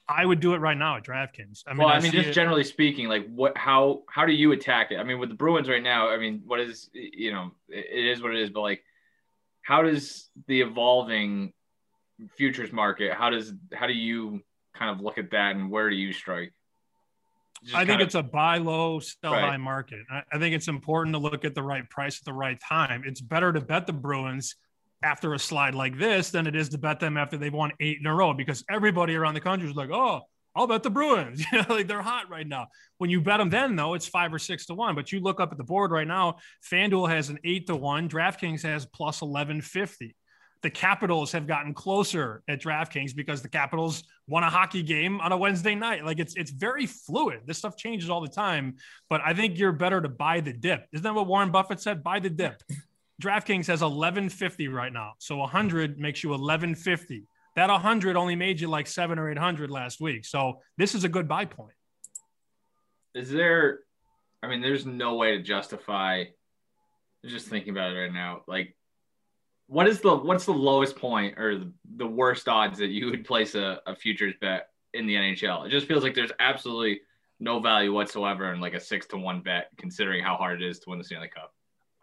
I 0.07 0.23
would 0.23 0.39
do 0.39 0.53
it 0.53 0.59
right 0.59 0.77
now 0.77 0.97
at 0.97 1.03
DraftKings. 1.03 1.63
I 1.65 1.71
mean, 1.71 1.79
well, 1.79 1.87
I, 1.87 1.93
I 1.93 1.99
mean, 1.99 2.11
just 2.11 2.29
it. 2.29 2.33
generally 2.33 2.63
speaking, 2.63 3.07
like 3.07 3.27
what, 3.33 3.57
how, 3.57 4.03
how 4.07 4.27
do 4.27 4.33
you 4.33 4.51
attack 4.51 4.91
it? 4.91 4.97
I 4.97 5.03
mean, 5.03 5.17
with 5.17 5.29
the 5.29 5.35
Bruins 5.35 5.67
right 5.67 5.81
now, 5.81 6.09
I 6.09 6.19
mean, 6.19 6.43
what 6.45 6.59
is, 6.59 6.91
you 6.93 7.31
know, 7.31 7.53
it 7.69 8.05
is 8.05 8.21
what 8.21 8.35
it 8.35 8.39
is, 8.39 8.51
but 8.51 8.61
like, 8.61 8.83
how 9.63 9.81
does 9.81 10.29
the 10.45 10.61
evolving 10.61 11.53
futures 12.37 12.71
market, 12.71 13.15
how 13.15 13.31
does, 13.31 13.51
how 13.73 13.87
do 13.87 13.93
you 13.93 14.43
kind 14.75 14.91
of 14.91 15.01
look 15.03 15.17
at 15.17 15.31
that 15.31 15.55
and 15.55 15.71
where 15.71 15.89
do 15.89 15.95
you 15.95 16.13
strike? 16.13 16.53
I 17.73 17.85
think 17.85 18.01
of, 18.01 18.07
it's 18.07 18.15
a 18.15 18.23
buy 18.23 18.57
low, 18.57 18.99
sell 18.99 19.33
right. 19.33 19.51
high 19.51 19.57
market. 19.57 19.99
I, 20.09 20.23
I 20.31 20.39
think 20.39 20.55
it's 20.55 20.67
important 20.67 21.13
to 21.15 21.19
look 21.19 21.45
at 21.45 21.55
the 21.55 21.63
right 21.63 21.87
price 21.89 22.19
at 22.19 22.25
the 22.25 22.33
right 22.33 22.59
time. 22.59 23.03
It's 23.05 23.21
better 23.21 23.53
to 23.53 23.61
bet 23.61 23.87
the 23.87 23.93
Bruins 23.93 24.55
after 25.03 25.33
a 25.33 25.39
slide 25.39 25.75
like 25.75 25.97
this 25.97 26.31
than 26.31 26.47
it 26.47 26.55
is 26.55 26.69
to 26.69 26.77
bet 26.77 26.99
them 26.99 27.17
after 27.17 27.37
they've 27.37 27.53
won 27.53 27.71
eight 27.79 27.97
in 27.99 28.05
a 28.05 28.13
row 28.13 28.33
because 28.33 28.63
everybody 28.69 29.15
around 29.15 29.33
the 29.33 29.41
country 29.41 29.69
is 29.69 29.75
like, 29.75 29.89
oh, 29.91 30.21
I'll 30.55 30.67
bet 30.67 30.83
the 30.83 30.89
Bruins. 30.89 31.43
You 31.51 31.59
know, 31.59 31.65
like 31.75 31.87
they're 31.87 32.01
hot 32.01 32.29
right 32.29 32.47
now. 32.47 32.67
When 32.97 33.09
you 33.09 33.21
bet 33.21 33.39
them 33.39 33.49
then, 33.49 33.75
though, 33.75 33.93
it's 33.93 34.07
five 34.07 34.33
or 34.33 34.39
six 34.39 34.65
to 34.67 34.73
one. 34.73 34.95
But 34.95 35.11
you 35.11 35.19
look 35.19 35.39
up 35.39 35.51
at 35.51 35.57
the 35.57 35.63
board 35.63 35.91
right 35.91 36.07
now, 36.07 36.37
FanDuel 36.71 37.09
has 37.09 37.29
an 37.29 37.39
eight 37.43 37.67
to 37.67 37.75
one, 37.75 38.09
DraftKings 38.09 38.61
has 38.63 38.85
plus 38.85 39.21
1150 39.21 40.15
the 40.63 40.69
Capitals 40.69 41.33
have 41.33 41.45
gotten 41.45 41.73
closer 41.73 42.41
at 42.47 42.61
DraftKings 42.61 43.13
because 43.13 43.41
the 43.41 43.49
Capitals 43.49 44.03
won 44.27 44.43
a 44.43 44.49
hockey 44.49 44.83
game 44.83 45.19
on 45.21 45.31
a 45.31 45.37
Wednesday 45.37 45.75
night. 45.75 46.05
Like 46.05 46.19
it's 46.19 46.35
it's 46.35 46.51
very 46.51 46.85
fluid. 46.85 47.41
This 47.45 47.57
stuff 47.57 47.75
changes 47.77 48.09
all 48.09 48.21
the 48.21 48.27
time. 48.27 48.75
But 49.09 49.21
I 49.25 49.33
think 49.33 49.57
you're 49.57 49.71
better 49.71 50.01
to 50.01 50.09
buy 50.09 50.39
the 50.39 50.53
dip. 50.53 50.85
Isn't 50.93 51.03
that 51.03 51.13
what 51.13 51.27
Warren 51.27 51.51
Buffett 51.51 51.79
said? 51.79 52.03
Buy 52.03 52.19
the 52.19 52.29
dip. 52.29 52.61
DraftKings 53.21 53.67
has 53.67 53.81
1150 53.81 54.67
right 54.69 54.91
now. 54.91 55.13
So 55.19 55.37
100 55.37 55.99
makes 55.99 56.23
you 56.23 56.29
1150. 56.29 57.23
That 57.55 57.69
100 57.69 58.15
only 58.15 58.35
made 58.35 58.59
you 58.59 58.67
like 58.67 58.87
seven 58.87 59.19
or 59.19 59.29
800 59.29 59.69
last 59.69 60.01
week. 60.01 60.25
So 60.25 60.59
this 60.77 60.95
is 60.95 61.03
a 61.03 61.09
good 61.09 61.27
buy 61.27 61.45
point. 61.45 61.75
Is 63.13 63.29
there, 63.29 63.81
I 64.41 64.47
mean, 64.47 64.61
there's 64.61 64.85
no 64.85 65.15
way 65.15 65.37
to 65.37 65.43
justify 65.43 66.25
just 67.23 67.47
thinking 67.47 67.69
about 67.69 67.91
it 67.91 67.99
right 67.99 68.13
now. 68.13 68.41
Like 68.47 68.75
what 69.67 69.87
is 69.87 70.01
the 70.01 70.15
what's 70.15 70.45
the 70.45 70.53
lowest 70.53 70.95
point 70.95 71.37
or 71.37 71.63
the 71.95 72.07
worst 72.07 72.47
odds 72.47 72.77
that 72.79 72.89
you 72.89 73.07
would 73.07 73.25
place 73.25 73.55
a, 73.55 73.81
a 73.85 73.95
futures 73.95 74.33
bet 74.41 74.67
in 74.93 75.07
the 75.07 75.15
NHL? 75.15 75.65
It 75.65 75.69
just 75.69 75.87
feels 75.87 76.03
like 76.03 76.15
there's 76.15 76.31
absolutely 76.39 77.01
no 77.39 77.59
value 77.59 77.93
whatsoever 77.93 78.53
in 78.53 78.59
like 78.59 78.73
a 78.73 78.79
six 78.79 79.05
to 79.07 79.17
one 79.17 79.41
bet, 79.41 79.67
considering 79.77 80.23
how 80.23 80.35
hard 80.35 80.61
it 80.61 80.67
is 80.67 80.79
to 80.79 80.89
win 80.89 80.99
the 80.99 81.05
Stanley 81.05 81.29
Cup. 81.29 81.53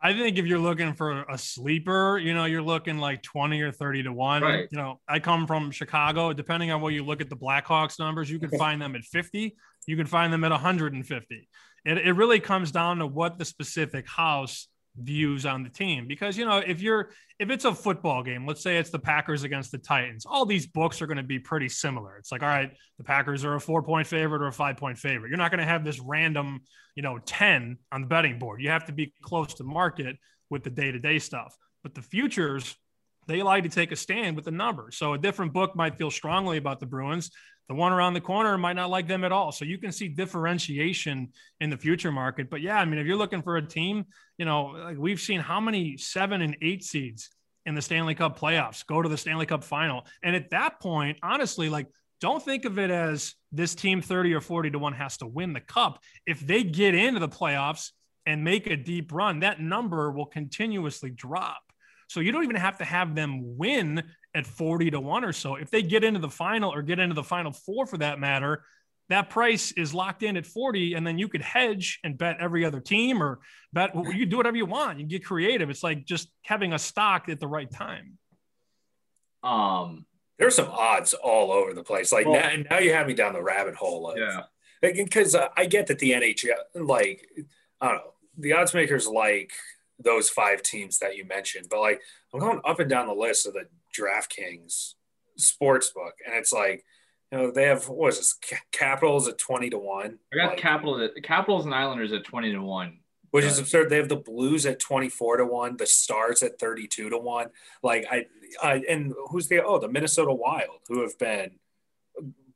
I 0.03 0.15
think 0.15 0.39
if 0.39 0.47
you're 0.47 0.59
looking 0.59 0.95
for 0.95 1.25
a 1.25 1.37
sleeper, 1.37 2.19
you 2.19 2.33
know, 2.33 2.47
you're 2.47 2.63
looking 2.63 2.99
like 2.99 3.23
20 3.23 3.61
or 3.61 3.71
30 3.71 4.05
to 4.05 4.13
one. 4.13 4.43
Right. 4.43 4.67
You 4.71 4.79
know, 4.79 4.99
I 5.07 5.19
come 5.19 5.47
from 5.47 5.71
Chicago. 5.71 6.33
Depending 6.33 6.71
on 6.71 6.81
where 6.81 6.91
you 6.91 7.05
look 7.05 7.21
at 7.21 7.29
the 7.29 7.37
Blackhawks 7.37 7.99
numbers, 7.99 8.31
you 8.31 8.39
can 8.39 8.49
find 8.59 8.81
them 8.81 8.95
at 8.95 9.03
50. 9.03 9.55
You 9.87 9.97
can 9.97 10.07
find 10.07 10.33
them 10.33 10.43
at 10.45 10.53
150. 10.53 11.49
It, 11.85 11.99
it 11.99 12.13
really 12.13 12.41
comes 12.41 12.71
down 12.73 12.99
to 12.99 13.07
what 13.07 13.39
the 13.39 13.45
specific 13.45 14.09
house 14.09 14.69
views 14.97 15.47
on 15.47 15.63
the 15.63 15.69
team. 15.69 16.07
Because 16.07 16.37
you 16.37 16.45
know 16.45 16.59
if 16.59 16.81
you're 16.81 17.11
if 17.39 17.51
it's 17.51 17.65
a 17.65 17.75
football 17.75 18.23
game 18.23 18.47
let's 18.47 18.63
say 18.63 18.77
it's 18.77 18.91
the 18.91 18.99
packers 18.99 19.45
against 19.45 19.73
the 19.73 19.79
titans 19.79 20.27
all 20.27 20.45
these 20.45 20.67
books 20.67 21.01
are 21.01 21.07
going 21.07 21.17
to 21.17 21.23
be 21.23 21.39
pretty 21.39 21.69
similar. 21.69 22.17
It's 22.17 22.33
like 22.33 22.43
all 22.43 22.49
right 22.49 22.73
the 22.99 23.05
packers 23.05 23.45
are 23.45 23.55
a 23.55 23.61
four 23.61 23.83
point 23.83 24.07
favorite 24.07 24.43
or 24.43 24.49
a 24.49 24.53
five 24.53 24.77
point 24.77 24.99
favorite. 24.99 25.29
You're 25.29 25.39
not 25.39 25.51
going 25.51 25.61
to 25.61 25.67
have 25.67 25.85
this 25.85 26.01
random 26.01 26.61
you 26.95 27.03
know 27.03 27.19
10 27.19 27.79
on 27.93 28.01
the 28.03 28.07
betting 28.07 28.39
board. 28.39 28.61
You 28.61 28.71
have 28.71 28.87
to 28.87 28.93
be 28.93 29.13
close 29.23 29.55
to 29.55 29.65
market 29.65 30.17
with 30.51 30.65
the 30.65 30.71
day-to-day 30.71 31.19
stuff. 31.21 31.57
But 31.83 31.95
the 31.95 32.03
futures 32.03 32.77
they 33.27 33.43
like 33.43 33.63
to 33.63 33.69
take 33.69 33.93
a 33.93 33.97
stand 33.97 34.35
with 34.35 34.45
the 34.45 34.51
numbers. 34.51 34.97
So 34.97 35.13
a 35.13 35.19
different 35.19 35.53
book 35.53 35.77
might 35.77 35.97
feel 35.97 36.11
strongly 36.11 36.57
about 36.57 36.81
the 36.81 36.87
bruins 36.87 37.31
the 37.71 37.77
one 37.77 37.93
around 37.93 38.15
the 38.15 38.21
corner 38.21 38.59
might 38.59 38.73
not 38.73 38.91
like 38.91 39.07
them 39.07 39.23
at 39.23 39.31
all. 39.31 39.53
So 39.53 39.65
you 39.65 39.79
can 39.79 39.93
see 39.93 40.09
differentiation 40.09 41.29
in 41.61 41.71
the 41.71 41.77
future 41.77 42.11
market. 42.11 42.51
But 42.51 42.63
yeah, 42.63 42.77
I 42.77 42.85
mean, 42.85 42.99
if 42.99 43.07
you're 43.07 43.17
looking 43.17 43.43
for 43.43 43.59
a 43.59 43.65
team, 43.65 44.07
you 44.39 44.45
know, 44.45 44.75
like 44.75 44.99
we've 44.99 45.21
seen 45.21 45.39
how 45.39 45.61
many 45.61 45.97
seven 45.97 46.43
and 46.43 46.57
eight 46.63 46.83
seeds 46.83 47.31
in 47.67 47.77
the 47.77 47.81
Stanley 47.81 48.17
Cup 48.17 48.37
playoffs 48.37 48.85
go 48.85 49.01
to 49.01 49.09
the 49.09 49.17
Stanley 49.17 49.47
Cup 49.47 49.63
final. 49.63 50.05
And 50.25 50.35
at 50.35 50.51
that 50.51 50.81
point, 50.81 51.19
honestly, 51.23 51.69
like 51.69 51.87
don't 52.21 52.45
think 52.45 52.65
of 52.65 52.77
it 52.77 52.91
as 52.91 53.37
this 53.53 53.77
team 53.77 54.03
30 54.03 54.35
or 54.35 54.41
40 54.41 54.73
to 54.73 54.79
1 54.81 54.93
has 54.95 55.19
to 55.19 55.29
win 55.29 55.53
the 55.53 55.61
cup. 55.61 56.03
If 56.27 56.41
they 56.41 56.65
get 56.65 56.97
into 56.97 57.21
the 57.21 57.29
playoffs 57.29 57.93
and 58.27 58.43
make 58.43 58.67
a 58.67 58.77
deep 58.77 59.13
run, 59.13 59.41
that 59.41 59.61
number 59.61 60.11
will 60.11 60.27
continuously 60.27 61.11
drop. 61.11 61.63
So 62.09 62.19
you 62.19 62.33
don't 62.33 62.43
even 62.43 62.57
have 62.57 62.79
to 62.79 62.85
have 62.85 63.15
them 63.15 63.57
win 63.57 64.03
at 64.35 64.47
40 64.47 64.93
to 64.93 65.01
1 65.01 65.25
or 65.25 65.33
so. 65.33 65.57
If 65.57 65.71
they 65.71 65.83
get 65.83 66.05
into 66.05 66.21
the 66.21 66.29
final 66.29 66.73
or 66.73 66.83
get 66.83 66.99
into 66.99 67.15
the 67.15 67.23
final 67.23 67.53
four 67.53 67.87
for 67.87 67.99
that 67.99 68.19
matter, 68.19 68.65
that 69.09 69.29
price 69.29 69.73
is 69.73 69.93
locked 69.93 70.23
in 70.23 70.37
at 70.37 70.47
40 70.47 70.95
and 70.95 71.05
then 71.05 71.19
you 71.19 71.29
could 71.29 71.43
hedge 71.43 71.99
and 72.05 72.17
bet 72.17 72.37
every 72.39 72.65
other 72.65 72.81
team 72.81 73.21
or 73.21 73.41
bet 73.73 73.93
you 74.15 74.25
do 74.25 74.37
whatever 74.37 74.57
you 74.57 74.67
want. 74.67 75.01
You 75.01 75.07
get 75.07 75.25
creative. 75.25 75.69
It's 75.69 75.83
like 75.83 76.05
just 76.07 76.29
having 76.43 76.73
a 76.73 76.79
stock 76.79 77.29
at 77.29 77.41
the 77.41 77.49
right 77.49 77.71
time. 77.71 78.19
Um 79.43 80.07
there's 80.39 80.55
some 80.55 80.71
odds 80.71 81.13
all 81.13 81.53
over 81.53 81.75
the 81.75 81.83
place. 81.83 82.13
Like 82.13 82.25
well, 82.25 82.41
now, 82.41 82.63
now 82.71 82.79
you 82.79 82.93
have 82.93 83.07
me 83.07 83.15
down 83.15 83.35
the 83.35 83.43
rabbit 83.43 83.75
hole 83.75 84.11
of, 84.11 84.17
yeah. 84.17 84.43
Because 84.81 85.35
uh, 85.35 85.49
i 85.57 85.67
get 85.67 85.89
that 85.89 85.99
the 85.99 86.13
nhl 86.13 86.55
like 86.75 87.29
i 87.83 87.89
don't 87.89 87.97
know 87.97 88.13
the 88.39 88.55
odds 88.55 88.73
makers 88.73 89.07
like 89.07 89.53
those 90.03 90.31
five 90.31 90.63
teams 90.63 90.99
that 91.01 91.17
you 91.17 91.27
mentioned 91.27 91.67
but 91.69 91.81
like 91.81 92.01
i'm 92.33 92.41
going 92.41 92.61
up 92.65 92.81
and 92.81 92.89
down 92.89 93.07
the 93.07 93.13
list 93.13 93.47
of 93.47 93.53
the 93.53 93.67
DraftKings 93.99 94.95
sports 95.37 95.91
book, 95.91 96.15
and 96.27 96.35
it's 96.35 96.53
like, 96.53 96.85
you 97.33 97.39
know, 97.39 97.51
they 97.51 97.65
have 97.65 97.89
what 97.89 98.13
is 98.13 98.19
this? 98.19 98.39
Capitals 98.73 99.29
at 99.29 99.39
twenty 99.39 99.71
to 99.71 99.79
one. 99.79 100.19
I 100.33 100.37
got 100.37 100.49
like, 100.51 100.59
Capital, 100.59 101.09
Capitals 101.23 101.65
and 101.65 101.75
Islanders 101.75 102.13
at 102.13 102.25
twenty 102.25 102.53
to 102.53 102.61
one, 102.61 102.99
which 103.31 103.45
is 103.45 103.59
uh, 103.59 103.63
absurd. 103.63 103.91
They 103.91 103.97
have 103.97 104.09
the 104.09 104.17
Blues 104.17 104.67
at 104.67 104.81
twenty 104.81 105.09
four 105.09 105.37
to 105.37 105.45
one, 105.45 105.77
the 105.77 105.87
Stars 105.87 106.43
at 106.43 106.59
thirty 106.59 106.87
two 106.87 107.09
to 107.11 107.19
one. 107.19 107.49
Like 107.83 108.07
I, 108.11 108.27
I, 108.63 108.83
and 108.89 109.15
who's 109.29 109.49
the 109.49 109.63
oh 109.65 109.79
the 109.79 109.89
Minnesota 109.89 110.33
Wild 110.33 110.81
who 110.89 111.03
have 111.03 111.19
been 111.19 111.53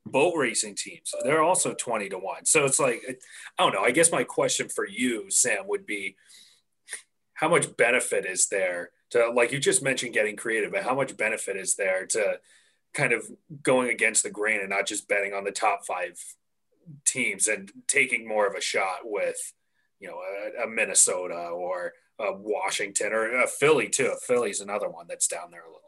boat 0.05 0.35
racing 0.35 0.75
teams. 0.75 1.13
They're 1.23 1.41
also 1.41 1.73
20 1.73 2.09
to 2.09 2.17
1. 2.17 2.45
So 2.45 2.65
it's 2.65 2.79
like, 2.79 3.01
I 3.57 3.63
don't 3.63 3.73
know. 3.73 3.81
I 3.81 3.91
guess 3.91 4.11
my 4.11 4.23
question 4.23 4.69
for 4.69 4.87
you, 4.87 5.29
Sam, 5.29 5.67
would 5.67 5.85
be 5.85 6.15
how 7.33 7.49
much 7.49 7.75
benefit 7.75 8.25
is 8.25 8.47
there 8.47 8.91
to 9.15 9.31
like 9.31 9.51
you 9.51 9.59
just 9.59 9.81
mentioned 9.81 10.13
getting 10.13 10.35
creative, 10.35 10.71
but 10.71 10.83
how 10.83 10.93
much 10.93 11.15
benefit 11.15 11.55
is 11.55 11.75
there 11.75 12.05
to 12.07 12.39
kind 12.93 13.13
of 13.13 13.29
going 13.63 13.89
against 13.89 14.23
the 14.23 14.29
grain 14.29 14.59
and 14.59 14.69
not 14.69 14.85
just 14.85 15.07
betting 15.07 15.33
on 15.33 15.43
the 15.43 15.51
top 15.51 15.85
five 15.85 16.19
teams 17.05 17.47
and 17.47 17.71
taking 17.87 18.27
more 18.27 18.47
of 18.47 18.55
a 18.55 18.61
shot 18.61 18.99
with, 19.03 19.53
you 19.99 20.07
know, 20.07 20.17
a, 20.17 20.63
a 20.63 20.67
Minnesota 20.67 21.49
or 21.49 21.93
a 22.19 22.33
Washington 22.33 23.11
or 23.11 23.41
a 23.41 23.47
Philly 23.47 23.89
too. 23.89 24.11
A 24.13 24.17
Philly's 24.17 24.61
another 24.61 24.89
one 24.89 25.07
that's 25.07 25.27
down 25.27 25.51
there 25.51 25.63
a 25.63 25.67
little. 25.67 25.84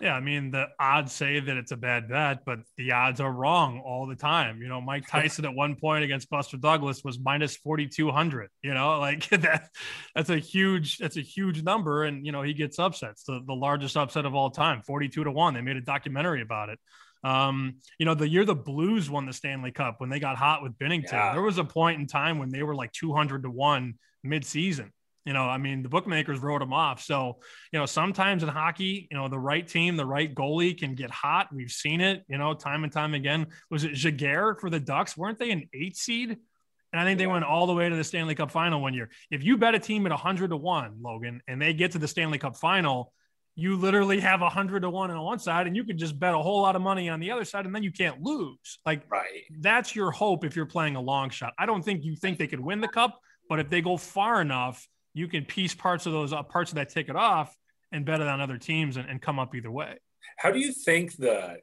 Yeah, 0.00 0.14
I 0.14 0.20
mean 0.20 0.50
the 0.50 0.68
odds 0.78 1.12
say 1.12 1.40
that 1.40 1.56
it's 1.58 1.72
a 1.72 1.76
bad 1.76 2.08
bet, 2.08 2.44
but 2.46 2.60
the 2.78 2.92
odds 2.92 3.20
are 3.20 3.30
wrong 3.30 3.82
all 3.84 4.06
the 4.06 4.16
time. 4.16 4.62
You 4.62 4.68
know, 4.68 4.80
Mike 4.80 5.06
Tyson 5.10 5.44
at 5.44 5.54
one 5.54 5.76
point 5.76 6.04
against 6.04 6.30
Buster 6.30 6.56
Douglas 6.56 7.04
was 7.04 7.18
minus 7.18 7.56
forty 7.56 7.86
two 7.86 8.10
hundred. 8.10 8.48
You 8.62 8.72
know, 8.72 8.98
like 8.98 9.28
that 9.28 9.68
that's 10.14 10.30
a 10.30 10.38
huge 10.38 10.98
that's 10.98 11.18
a 11.18 11.22
huge 11.22 11.62
number, 11.62 12.04
and 12.04 12.24
you 12.24 12.32
know 12.32 12.42
he 12.42 12.54
gets 12.54 12.78
upsets. 12.78 13.24
The 13.24 13.40
the 13.46 13.54
largest 13.54 13.96
upset 13.96 14.24
of 14.24 14.34
all 14.34 14.50
time, 14.50 14.82
forty 14.82 15.08
two 15.08 15.24
to 15.24 15.30
one. 15.30 15.52
They 15.52 15.60
made 15.60 15.76
a 15.76 15.82
documentary 15.82 16.40
about 16.40 16.70
it. 16.70 16.78
Um, 17.22 17.74
you 17.98 18.06
know, 18.06 18.14
the 18.14 18.26
year 18.26 18.46
the 18.46 18.54
Blues 18.54 19.10
won 19.10 19.26
the 19.26 19.34
Stanley 19.34 19.70
Cup 19.70 19.96
when 19.98 20.08
they 20.08 20.18
got 20.18 20.38
hot 20.38 20.62
with 20.62 20.78
Binnington, 20.78 21.12
yeah. 21.12 21.32
there 21.32 21.42
was 21.42 21.58
a 21.58 21.64
point 21.64 22.00
in 22.00 22.06
time 22.06 22.38
when 22.38 22.48
they 22.48 22.62
were 22.62 22.74
like 22.74 22.92
two 22.92 23.12
hundred 23.12 23.42
to 23.42 23.50
one 23.50 23.94
mid 24.22 24.46
season 24.46 24.92
you 25.30 25.34
know, 25.34 25.44
I 25.44 25.58
mean, 25.58 25.84
the 25.84 25.88
bookmakers 25.88 26.40
wrote 26.40 26.60
him 26.60 26.72
off. 26.72 27.00
So, 27.00 27.38
you 27.70 27.78
know, 27.78 27.86
sometimes 27.86 28.42
in 28.42 28.48
hockey, 28.48 29.06
you 29.12 29.16
know, 29.16 29.28
the 29.28 29.38
right 29.38 29.64
team, 29.64 29.96
the 29.96 30.04
right 30.04 30.34
goalie 30.34 30.76
can 30.76 30.96
get 30.96 31.08
hot. 31.08 31.54
We've 31.54 31.70
seen 31.70 32.00
it, 32.00 32.24
you 32.26 32.36
know, 32.36 32.52
time 32.52 32.82
and 32.82 32.92
time 32.92 33.14
again. 33.14 33.46
Was 33.70 33.84
it 33.84 33.92
Giguere 33.92 34.58
for 34.58 34.70
the 34.70 34.80
Ducks? 34.80 35.16
Weren't 35.16 35.38
they 35.38 35.52
an 35.52 35.68
eight 35.72 35.96
seed? 35.96 36.30
And 36.30 37.00
I 37.00 37.04
think 37.04 37.20
they 37.20 37.28
went 37.28 37.44
all 37.44 37.68
the 37.68 37.74
way 37.74 37.88
to 37.88 37.94
the 37.94 38.02
Stanley 38.02 38.34
Cup 38.34 38.50
final 38.50 38.82
one 38.82 38.92
year. 38.92 39.08
If 39.30 39.44
you 39.44 39.56
bet 39.56 39.76
a 39.76 39.78
team 39.78 40.04
at 40.04 40.10
100 40.10 40.50
to 40.50 40.56
1, 40.56 40.96
Logan, 41.00 41.42
and 41.46 41.62
they 41.62 41.74
get 41.74 41.92
to 41.92 42.00
the 42.00 42.08
Stanley 42.08 42.38
Cup 42.38 42.56
final, 42.56 43.12
you 43.54 43.76
literally 43.76 44.18
have 44.18 44.40
100 44.40 44.80
to 44.80 44.90
1 44.90 45.10
on 45.12 45.24
one 45.24 45.38
side 45.38 45.68
and 45.68 45.76
you 45.76 45.84
can 45.84 45.96
just 45.96 46.18
bet 46.18 46.34
a 46.34 46.38
whole 46.38 46.60
lot 46.60 46.74
of 46.74 46.82
money 46.82 47.08
on 47.08 47.20
the 47.20 47.30
other 47.30 47.44
side 47.44 47.66
and 47.66 47.74
then 47.74 47.84
you 47.84 47.92
can't 47.92 48.20
lose. 48.20 48.80
Like 48.84 49.04
right. 49.08 49.44
that's 49.60 49.94
your 49.94 50.10
hope 50.10 50.44
if 50.44 50.56
you're 50.56 50.66
playing 50.66 50.96
a 50.96 51.00
long 51.00 51.30
shot. 51.30 51.52
I 51.56 51.66
don't 51.66 51.84
think 51.84 52.02
you 52.02 52.16
think 52.16 52.36
they 52.36 52.48
could 52.48 52.58
win 52.58 52.80
the 52.80 52.88
cup, 52.88 53.20
but 53.48 53.60
if 53.60 53.68
they 53.68 53.80
go 53.80 53.96
far 53.96 54.40
enough, 54.40 54.88
you 55.14 55.28
can 55.28 55.44
piece 55.44 55.74
parts 55.74 56.06
of 56.06 56.12
those 56.12 56.32
uh, 56.32 56.42
parts 56.42 56.70
of 56.70 56.76
that 56.76 56.90
ticket 56.90 57.16
off 57.16 57.56
and 57.92 58.04
bet 58.04 58.20
it 58.20 58.28
on 58.28 58.40
other 58.40 58.58
teams 58.58 58.96
and, 58.96 59.08
and 59.08 59.20
come 59.20 59.38
up 59.38 59.54
either 59.54 59.70
way. 59.70 59.98
How 60.36 60.50
do 60.50 60.58
you 60.58 60.72
think 60.72 61.16
the 61.16 61.58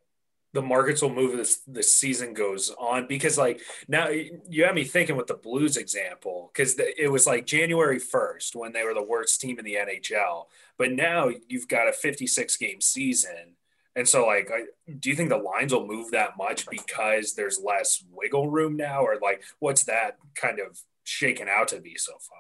the 0.53 0.62
markets 0.62 1.01
will 1.01 1.13
move 1.13 1.39
as 1.39 1.60
the 1.67 1.83
season 1.83 2.33
goes 2.33 2.71
on? 2.79 3.07
Because 3.07 3.38
like 3.38 3.62
now 3.88 4.10
you 4.10 4.63
have 4.65 4.75
me 4.75 4.83
thinking 4.83 5.15
with 5.15 5.27
the 5.27 5.36
Blues 5.36 5.77
example, 5.77 6.51
because 6.53 6.75
it 6.79 7.12
was 7.12 7.27
like 7.27 7.45
January 7.45 7.99
first 7.99 8.55
when 8.55 8.73
they 8.73 8.83
were 8.83 8.93
the 8.93 9.03
worst 9.03 9.39
team 9.39 9.60
in 9.60 9.65
the 9.65 9.75
NHL, 9.75 10.45
but 10.77 10.91
now 10.91 11.29
you've 11.47 11.67
got 11.67 11.88
a 11.88 11.93
56 11.93 12.57
game 12.57 12.81
season. 12.81 13.55
And 13.95 14.07
so, 14.07 14.27
like, 14.27 14.51
do 14.99 15.10
you 15.10 15.15
think 15.15 15.29
the 15.29 15.38
lines 15.38 15.73
will 15.73 15.88
move 15.88 16.12
that 16.12 16.38
much 16.38 16.69
because 16.69 17.33
there's 17.33 17.60
less 17.60 18.03
wiggle 18.12 18.47
room 18.47 18.77
now, 18.77 19.01
or 19.01 19.17
like, 19.19 19.41
what's 19.57 19.86
that 19.86 20.17
kind 20.36 20.60
of 20.60 20.79
shaken 21.03 21.47
out 21.49 21.69
to 21.69 21.81
be 21.81 21.95
so 21.95 22.12
far? 22.12 22.38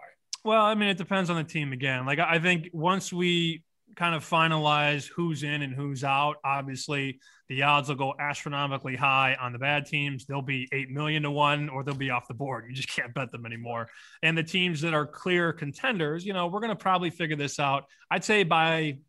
Well, 0.47 0.63
I 0.63 0.75
mean, 0.75 0.87
it 0.87 0.97
depends 0.97 1.29
on 1.29 1.35
the 1.35 1.43
team 1.43 1.73
again. 1.73 2.05
Like, 2.05 2.19
I 2.19 2.39
think 2.39 2.69
once 2.71 3.11
we 3.11 3.65
kind 3.97 4.15
of 4.15 4.23
finalize 4.23 5.05
who's 5.05 5.43
in 5.43 5.61
and 5.61 5.73
who's 5.73 6.05
out, 6.05 6.37
obviously 6.41 7.19
the 7.49 7.63
odds 7.63 7.89
will 7.89 7.97
go 7.97 8.13
astronomically 8.17 8.95
high 8.95 9.35
on 9.41 9.51
the 9.51 9.59
bad 9.59 9.87
teams. 9.87 10.25
They'll 10.25 10.41
be 10.41 10.69
8 10.71 10.89
million 10.89 11.23
to 11.23 11.31
one, 11.31 11.67
or 11.67 11.83
they'll 11.83 11.95
be 11.95 12.11
off 12.11 12.29
the 12.29 12.33
board. 12.33 12.63
You 12.69 12.73
just 12.73 12.87
can't 12.95 13.13
bet 13.13 13.29
them 13.29 13.45
anymore. 13.45 13.89
And 14.23 14.37
the 14.37 14.43
teams 14.43 14.79
that 14.83 14.93
are 14.93 15.05
clear 15.05 15.51
contenders, 15.51 16.25
you 16.25 16.31
know, 16.31 16.47
we're 16.47 16.61
going 16.61 16.69
to 16.69 16.77
probably 16.77 17.09
figure 17.09 17.35
this 17.35 17.59
out. 17.59 17.83
I'd 18.09 18.23
say 18.23 18.43
by, 18.43 18.99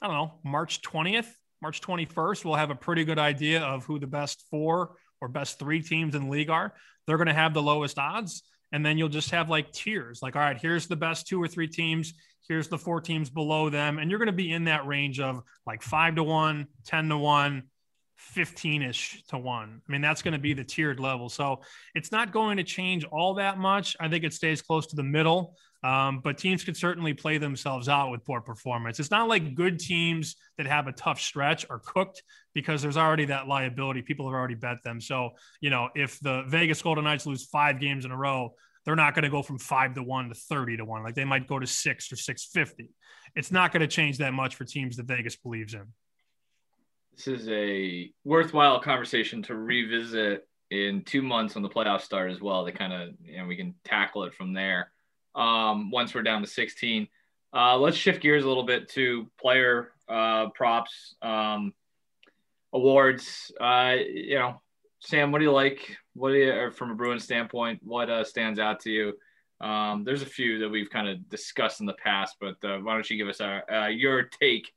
I 0.00 0.06
don't 0.06 0.14
know, 0.14 0.32
March 0.44 0.80
20th, 0.80 1.28
March 1.60 1.82
21st, 1.82 2.42
we'll 2.42 2.54
have 2.54 2.70
a 2.70 2.74
pretty 2.74 3.04
good 3.04 3.18
idea 3.18 3.60
of 3.60 3.84
who 3.84 3.98
the 3.98 4.06
best 4.06 4.46
four 4.50 4.96
or 5.20 5.28
best 5.28 5.58
three 5.58 5.82
teams 5.82 6.14
in 6.14 6.24
the 6.24 6.30
league 6.30 6.48
are. 6.48 6.72
They're 7.06 7.18
going 7.18 7.26
to 7.26 7.34
have 7.34 7.52
the 7.52 7.60
lowest 7.60 7.98
odds 7.98 8.42
and 8.72 8.84
then 8.84 8.98
you'll 8.98 9.08
just 9.08 9.30
have 9.30 9.48
like 9.48 9.72
tiers 9.72 10.20
like 10.22 10.36
all 10.36 10.42
right 10.42 10.60
here's 10.60 10.86
the 10.86 10.96
best 10.96 11.26
two 11.26 11.42
or 11.42 11.48
three 11.48 11.68
teams 11.68 12.12
here's 12.48 12.68
the 12.68 12.78
four 12.78 13.00
teams 13.00 13.30
below 13.30 13.70
them. 13.70 13.98
And 13.98 14.10
you're 14.10 14.18
going 14.18 14.26
to 14.26 14.32
be 14.32 14.52
in 14.52 14.64
that 14.64 14.86
range 14.86 15.20
of 15.20 15.42
like 15.66 15.82
5 15.82 16.16
to 16.16 16.22
1 16.22 16.66
10 16.84 17.08
to 17.08 17.18
1 17.18 17.62
15ish 18.34 19.26
to 19.26 19.36
1 19.36 19.82
i 19.86 19.92
mean 19.92 20.00
that's 20.00 20.22
going 20.22 20.32
to 20.32 20.38
be 20.38 20.54
the 20.54 20.64
tiered 20.64 20.98
level. 20.98 21.28
So 21.28 21.60
it's 21.94 22.10
not 22.10 22.32
going 22.32 22.56
to 22.56 22.64
change 22.64 23.04
all 23.04 23.34
that 23.34 23.58
much. 23.58 23.96
I 24.00 24.08
think 24.08 24.24
it 24.24 24.32
stays 24.32 24.62
close 24.62 24.86
to 24.88 24.96
the 24.96 25.02
middle 25.02 25.56
um, 25.82 26.20
but 26.22 26.38
teams 26.38 26.64
can 26.64 26.74
certainly 26.74 27.14
play 27.14 27.38
themselves 27.38 27.88
out 27.88 28.10
with 28.10 28.24
poor 28.24 28.40
performance. 28.40 28.98
It's 28.98 29.10
not 29.10 29.28
like 29.28 29.54
good 29.54 29.78
teams 29.78 30.36
that 30.58 30.66
have 30.66 30.86
a 30.86 30.92
tough 30.92 31.20
stretch 31.20 31.66
are 31.70 31.78
cooked 31.78 32.22
because 32.54 32.82
there's 32.82 32.96
already 32.96 33.26
that 33.26 33.46
liability. 33.46 34.02
People 34.02 34.26
have 34.26 34.34
already 34.34 34.54
bet 34.54 34.82
them. 34.82 35.00
So, 35.00 35.30
you 35.60 35.70
know, 35.70 35.90
if 35.94 36.18
the 36.20 36.44
Vegas 36.48 36.82
Golden 36.82 37.04
Knights 37.04 37.26
lose 37.26 37.44
five 37.44 37.78
games 37.80 38.04
in 38.04 38.10
a 38.10 38.16
row, 38.16 38.54
they're 38.84 38.96
not 38.96 39.14
going 39.14 39.24
to 39.24 39.30
go 39.30 39.42
from 39.42 39.58
five 39.58 39.94
to 39.94 40.02
one 40.02 40.28
to 40.28 40.34
30 40.34 40.78
to 40.78 40.84
one. 40.84 41.02
Like 41.02 41.14
they 41.14 41.24
might 41.24 41.46
go 41.46 41.58
to 41.58 41.66
six 41.66 42.10
or 42.10 42.16
650. 42.16 42.90
It's 43.34 43.52
not 43.52 43.72
going 43.72 43.80
to 43.80 43.88
change 43.88 44.18
that 44.18 44.32
much 44.32 44.54
for 44.54 44.64
teams 44.64 44.96
that 44.96 45.06
Vegas 45.06 45.36
believes 45.36 45.74
in. 45.74 45.84
This 47.16 47.28
is 47.28 47.48
a 47.48 48.10
worthwhile 48.24 48.80
conversation 48.80 49.42
to 49.44 49.54
revisit 49.54 50.46
in 50.70 51.02
two 51.02 51.22
months 51.22 51.54
when 51.54 51.62
the 51.62 51.68
playoffs 51.68 52.02
start 52.02 52.30
as 52.30 52.40
well. 52.40 52.64
To 52.64 52.72
kind 52.72 52.92
of, 52.92 53.10
you 53.22 53.38
know, 53.38 53.46
we 53.46 53.56
can 53.56 53.74
tackle 53.84 54.24
it 54.24 54.34
from 54.34 54.52
there. 54.52 54.92
Um, 55.36 55.90
once 55.90 56.14
we're 56.14 56.22
down 56.22 56.40
to 56.40 56.48
16. 56.48 57.06
Uh, 57.54 57.78
let's 57.78 57.96
shift 57.96 58.22
gears 58.22 58.44
a 58.44 58.48
little 58.48 58.64
bit 58.64 58.88
to 58.90 59.26
player 59.40 59.92
uh, 60.08 60.48
props, 60.50 61.14
um, 61.22 61.72
awards. 62.72 63.52
Uh, 63.60 63.96
you 64.08 64.36
know, 64.36 64.60
Sam, 65.00 65.30
what 65.30 65.38
do 65.38 65.44
you 65.44 65.52
like? 65.52 65.96
What 66.14 66.30
do 66.30 66.36
you, 66.36 66.70
from 66.70 66.90
a 66.90 66.94
Bruins 66.94 67.24
standpoint, 67.24 67.80
what 67.82 68.10
uh, 68.10 68.24
stands 68.24 68.58
out 68.58 68.80
to 68.80 68.90
you? 68.90 69.12
Um, 69.60 70.04
there's 70.04 70.22
a 70.22 70.26
few 70.26 70.58
that 70.60 70.68
we've 70.68 70.90
kind 70.90 71.08
of 71.08 71.28
discussed 71.28 71.80
in 71.80 71.86
the 71.86 71.94
past, 71.94 72.36
but 72.40 72.56
uh, 72.64 72.78
why 72.78 72.94
don't 72.94 73.08
you 73.08 73.16
give 73.16 73.28
us 73.28 73.40
our, 73.40 73.70
uh, 73.70 73.88
your 73.88 74.24
take 74.24 74.70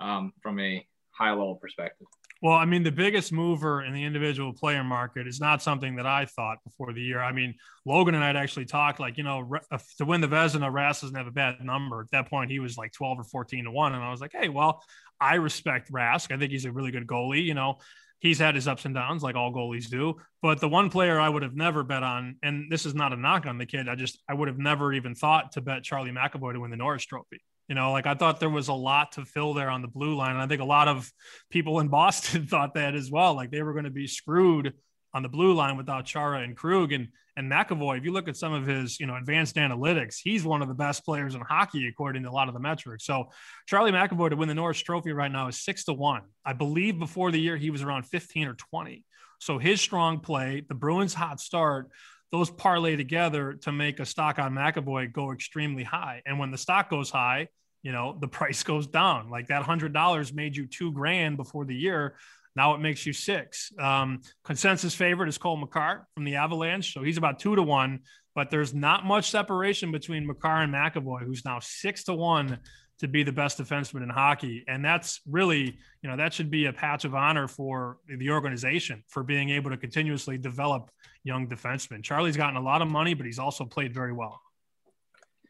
um, 0.00 0.32
from 0.40 0.58
a 0.58 0.86
high 1.10 1.30
level 1.30 1.56
perspective? 1.56 2.06
Well, 2.44 2.52
I 2.52 2.66
mean, 2.66 2.82
the 2.82 2.92
biggest 2.92 3.32
mover 3.32 3.82
in 3.82 3.94
the 3.94 4.04
individual 4.04 4.52
player 4.52 4.84
market 4.84 5.26
is 5.26 5.40
not 5.40 5.62
something 5.62 5.96
that 5.96 6.04
I 6.04 6.26
thought 6.26 6.58
before 6.62 6.92
the 6.92 7.00
year. 7.00 7.18
I 7.22 7.32
mean, 7.32 7.54
Logan 7.86 8.14
and 8.14 8.22
I 8.22 8.26
had 8.26 8.36
actually 8.36 8.66
talked 8.66 9.00
like, 9.00 9.16
you 9.16 9.24
know, 9.24 9.50
uh, 9.70 9.78
to 9.96 10.04
win 10.04 10.20
the 10.20 10.28
Vezina, 10.28 10.70
Rask 10.70 11.00
doesn't 11.00 11.16
have 11.16 11.26
a 11.26 11.30
bad 11.30 11.64
number. 11.64 12.02
At 12.02 12.10
that 12.10 12.28
point, 12.28 12.50
he 12.50 12.58
was 12.58 12.76
like 12.76 12.92
12 12.92 13.20
or 13.20 13.24
14 13.24 13.64
to 13.64 13.70
one. 13.70 13.94
And 13.94 14.04
I 14.04 14.10
was 14.10 14.20
like, 14.20 14.32
hey, 14.34 14.50
well, 14.50 14.82
I 15.18 15.36
respect 15.36 15.90
Rask. 15.90 16.34
I 16.34 16.36
think 16.36 16.52
he's 16.52 16.66
a 16.66 16.70
really 16.70 16.90
good 16.90 17.06
goalie. 17.06 17.42
You 17.42 17.54
know, 17.54 17.78
he's 18.18 18.40
had 18.40 18.56
his 18.56 18.68
ups 18.68 18.84
and 18.84 18.94
downs 18.94 19.22
like 19.22 19.36
all 19.36 19.50
goalies 19.50 19.88
do. 19.88 20.20
But 20.42 20.60
the 20.60 20.68
one 20.68 20.90
player 20.90 21.18
I 21.18 21.30
would 21.30 21.44
have 21.44 21.56
never 21.56 21.82
bet 21.82 22.02
on, 22.02 22.36
and 22.42 22.70
this 22.70 22.84
is 22.84 22.94
not 22.94 23.14
a 23.14 23.16
knock 23.16 23.46
on 23.46 23.56
the 23.56 23.64
kid, 23.64 23.88
I 23.88 23.94
just, 23.94 24.22
I 24.28 24.34
would 24.34 24.48
have 24.48 24.58
never 24.58 24.92
even 24.92 25.14
thought 25.14 25.52
to 25.52 25.62
bet 25.62 25.82
Charlie 25.82 26.10
McAvoy 26.10 26.52
to 26.52 26.60
win 26.60 26.70
the 26.70 26.76
Norris 26.76 27.06
Trophy. 27.06 27.40
You 27.68 27.74
know, 27.74 27.92
like 27.92 28.06
I 28.06 28.14
thought 28.14 28.40
there 28.40 28.50
was 28.50 28.68
a 28.68 28.74
lot 28.74 29.12
to 29.12 29.24
fill 29.24 29.54
there 29.54 29.70
on 29.70 29.82
the 29.82 29.88
blue 29.88 30.14
line. 30.16 30.32
And 30.32 30.42
I 30.42 30.46
think 30.46 30.60
a 30.60 30.66
lot 30.66 30.88
of 30.88 31.10
people 31.50 31.80
in 31.80 31.88
Boston 32.00 32.46
thought 32.46 32.74
that 32.74 32.94
as 32.94 33.10
well. 33.10 33.34
Like 33.34 33.50
they 33.50 33.62
were 33.62 33.72
going 33.72 33.84
to 33.84 33.90
be 33.90 34.06
screwed 34.06 34.74
on 35.12 35.22
the 35.22 35.28
blue 35.28 35.54
line 35.54 35.76
without 35.76 36.04
Chara 36.04 36.40
and 36.40 36.56
Krug 36.56 36.92
and 36.92 37.08
and 37.36 37.50
McAvoy. 37.50 37.98
If 37.98 38.04
you 38.04 38.12
look 38.12 38.28
at 38.28 38.36
some 38.36 38.52
of 38.52 38.66
his, 38.66 39.00
you 39.00 39.06
know, 39.06 39.16
advanced 39.16 39.56
analytics, 39.56 40.16
he's 40.22 40.44
one 40.44 40.62
of 40.62 40.68
the 40.68 40.74
best 40.74 41.04
players 41.04 41.34
in 41.34 41.40
hockey 41.40 41.88
according 41.88 42.22
to 42.22 42.30
a 42.30 42.32
lot 42.32 42.48
of 42.48 42.54
the 42.54 42.60
metrics. 42.60 43.04
So 43.04 43.30
Charlie 43.66 43.92
McAvoy 43.92 44.30
to 44.30 44.36
win 44.36 44.48
the 44.48 44.54
Norris 44.54 44.80
Trophy 44.80 45.12
right 45.12 45.30
now 45.30 45.48
is 45.48 45.60
six 45.60 45.84
to 45.84 45.92
one. 45.92 46.22
I 46.44 46.52
believe 46.52 46.98
before 46.98 47.30
the 47.30 47.40
year 47.40 47.56
he 47.56 47.70
was 47.70 47.82
around 47.82 48.04
15 48.04 48.48
or 48.48 48.54
20. 48.54 49.04
So 49.40 49.58
his 49.58 49.80
strong 49.80 50.20
play, 50.20 50.64
the 50.68 50.74
Bruins' 50.74 51.12
hot 51.12 51.40
start, 51.40 51.90
those 52.34 52.50
parlay 52.50 52.96
together 52.96 53.52
to 53.52 53.70
make 53.70 54.00
a 54.00 54.04
stock 54.04 54.40
on 54.40 54.52
McAvoy 54.52 55.12
go 55.12 55.30
extremely 55.30 55.84
high. 55.84 56.20
And 56.26 56.36
when 56.36 56.50
the 56.50 56.58
stock 56.58 56.90
goes 56.90 57.08
high, 57.08 57.46
you 57.84 57.92
know, 57.92 58.18
the 58.20 58.26
price 58.38 58.64
goes 58.64 58.88
down. 58.88 59.30
Like 59.30 59.46
that 59.48 59.62
hundred 59.62 59.92
dollars 59.92 60.32
made 60.32 60.56
you 60.56 60.66
two 60.66 60.90
grand 60.90 61.36
before 61.36 61.64
the 61.64 61.76
year. 61.76 62.16
Now 62.56 62.74
it 62.74 62.78
makes 62.78 63.06
you 63.06 63.12
six. 63.12 63.72
Um, 63.78 64.22
consensus 64.44 64.96
favorite 64.96 65.28
is 65.28 65.38
Cale 65.38 65.56
Makar 65.56 66.08
from 66.16 66.24
the 66.24 66.34
Avalanche. 66.34 66.92
So 66.92 67.04
he's 67.04 67.18
about 67.18 67.38
two 67.38 67.54
to 67.54 67.62
one, 67.62 68.00
but 68.34 68.50
there's 68.50 68.74
not 68.74 69.04
much 69.04 69.30
separation 69.30 69.92
between 69.92 70.26
Makar 70.26 70.62
and 70.62 70.74
McAvoy, 70.74 71.22
who's 71.22 71.44
now 71.44 71.60
six 71.60 72.02
to 72.04 72.14
one 72.14 72.58
to 73.00 73.08
be 73.08 73.22
the 73.22 73.32
best 73.32 73.58
defenseman 73.58 74.02
in 74.02 74.08
hockey. 74.08 74.64
And 74.68 74.84
that's 74.84 75.20
really, 75.28 75.76
you 76.02 76.08
know, 76.08 76.16
that 76.16 76.32
should 76.32 76.50
be 76.50 76.66
a 76.66 76.72
patch 76.72 77.04
of 77.04 77.14
honor 77.14 77.48
for 77.48 77.98
the 78.06 78.30
organization 78.30 79.02
for 79.08 79.22
being 79.22 79.50
able 79.50 79.70
to 79.70 79.76
continuously 79.76 80.38
develop 80.38 80.90
young 81.24 81.48
defensemen. 81.48 82.02
Charlie's 82.02 82.36
gotten 82.36 82.56
a 82.56 82.62
lot 82.62 82.82
of 82.82 82.88
money, 82.88 83.14
but 83.14 83.26
he's 83.26 83.38
also 83.38 83.64
played 83.64 83.92
very 83.92 84.12
well. 84.12 84.40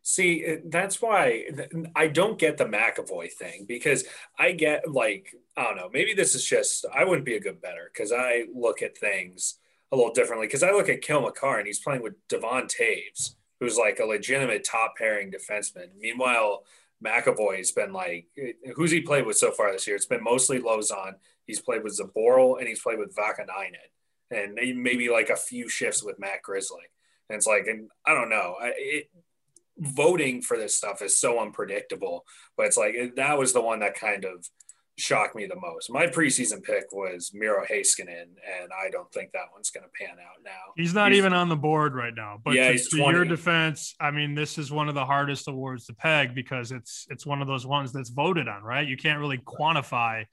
See, 0.07 0.59
that's 0.67 1.01
why 1.01 1.45
I 1.97 2.09
don't 2.09 2.39
get 2.39 2.59
the 2.59 2.67
McAvoy 2.67 3.33
thing 3.33 3.65
because 3.67 4.05
I 4.39 4.53
get 4.53 4.91
like, 4.91 5.35
I 5.57 5.65
don't 5.65 5.77
know, 5.77 5.89
maybe 5.91 6.13
this 6.13 6.35
is 6.35 6.45
just, 6.45 6.85
I 6.95 7.05
wouldn't 7.05 7.25
be 7.25 7.37
a 7.37 7.41
good 7.41 7.63
better 7.63 7.91
because 7.93 8.13
I 8.13 8.45
look 8.55 8.83
at 8.83 8.99
things 8.99 9.59
a 9.93 9.97
little 9.97 10.13
differently 10.13 10.47
because 10.47 10.63
I 10.63 10.73
look 10.73 10.91
at 10.91 11.01
Cale 11.01 11.23
Makar 11.23 11.59
and 11.59 11.67
he's 11.67 11.79
playing 11.79 12.03
with 12.03 12.15
Devon 12.29 12.67
Toews, 12.67 13.37
who's 13.61 13.79
like 13.79 13.99
a 13.99 14.05
legitimate 14.05 14.65
top 14.65 14.95
pairing 14.99 15.31
defenseman. 15.31 15.87
Meanwhile, 15.99 16.65
McAvoy's 17.03 17.73
been 17.73 17.93
like, 17.93 18.27
who's 18.75 18.91
he 18.91 19.01
played 19.01 19.27
with 19.27 19.37
so 19.37 19.51
far 19.51 19.73
this 19.73 19.87
year? 19.87 19.97
It's 19.97 20.07
been 20.07 20.23
mostly 20.23 20.61
Lauzon. 20.61 21.15
He's 21.47 21.61
played 21.61 21.83
with 21.83 21.99
Zboril 21.99 22.59
and 22.59 22.69
he's 22.69 22.81
played 22.81 22.99
with 22.99 23.15
Vaakanainen 23.15 23.91
and 24.31 24.55
maybe 24.83 25.09
like 25.09 25.31
a 25.31 25.37
few 25.37 25.69
shifts 25.69 26.03
with 26.03 26.19
Matt 26.19 26.43
Grizzly. 26.43 26.85
And 27.29 27.37
it's 27.37 27.47
like, 27.47 27.67
and 27.67 27.89
I 28.07 28.15
don't 28.15 28.31
know. 28.31 28.57
It, 28.61 29.11
voting 29.79 30.41
for 30.41 30.57
this 30.57 30.77
stuff 30.77 31.03
is 31.03 31.19
so 31.19 31.41
unpredictable. 31.41 32.25
But 32.57 32.67
it's 32.67 32.77
like 32.77 32.95
that 33.17 33.39
was 33.39 33.53
the 33.53 33.61
one 33.61 33.81
that 33.81 33.99
kind 33.99 34.25
of 34.25 34.49
shocked 34.97 35.35
me 35.35 35.47
the 35.47 35.57
most. 35.57 35.91
My 35.91 36.07
preseason 36.07 36.63
pick 36.63 36.85
was 36.93 37.33
Miro 37.35 37.65
Heiskanen, 37.65 38.23
and 38.23 38.71
I 38.73 38.91
don't 38.91 39.11
think 39.13 39.33
that 39.33 39.47
one's 39.53 39.71
going 39.71 39.85
to 39.85 39.91
pan 39.99 40.17
out 40.19 40.43
now. 40.45 40.73
He's 40.77 40.95
not 40.95 41.11
he's, 41.11 41.19
even 41.19 41.33
on 41.33 41.49
the 41.49 41.57
board 41.57 41.95
right 41.95 42.15
now. 42.15 42.41
But 42.43 42.55
yeah, 42.55 42.73
to, 42.73 42.79
to 42.79 42.97
your 42.97 43.25
defense, 43.25 43.95
I 44.01 44.11
mean, 44.11 44.35
this 44.35 44.59
is 44.59 44.71
one 44.71 44.89
of 44.89 44.95
the 44.95 45.05
hardest 45.05 45.49
awards 45.49 45.87
to 45.87 45.95
peg 45.95 46.35
because 46.35 46.73
it's 46.73 47.07
it's 47.11 47.27
one 47.27 47.43
of 47.43 47.49
those 47.49 47.67
ones 47.67 47.93
that's 47.93 48.11
voted 48.11 48.49
on, 48.49 48.63
right? 48.63 48.87
You 48.87 48.97
can't 48.97 49.19
really 49.19 49.39
quantify 49.39 50.25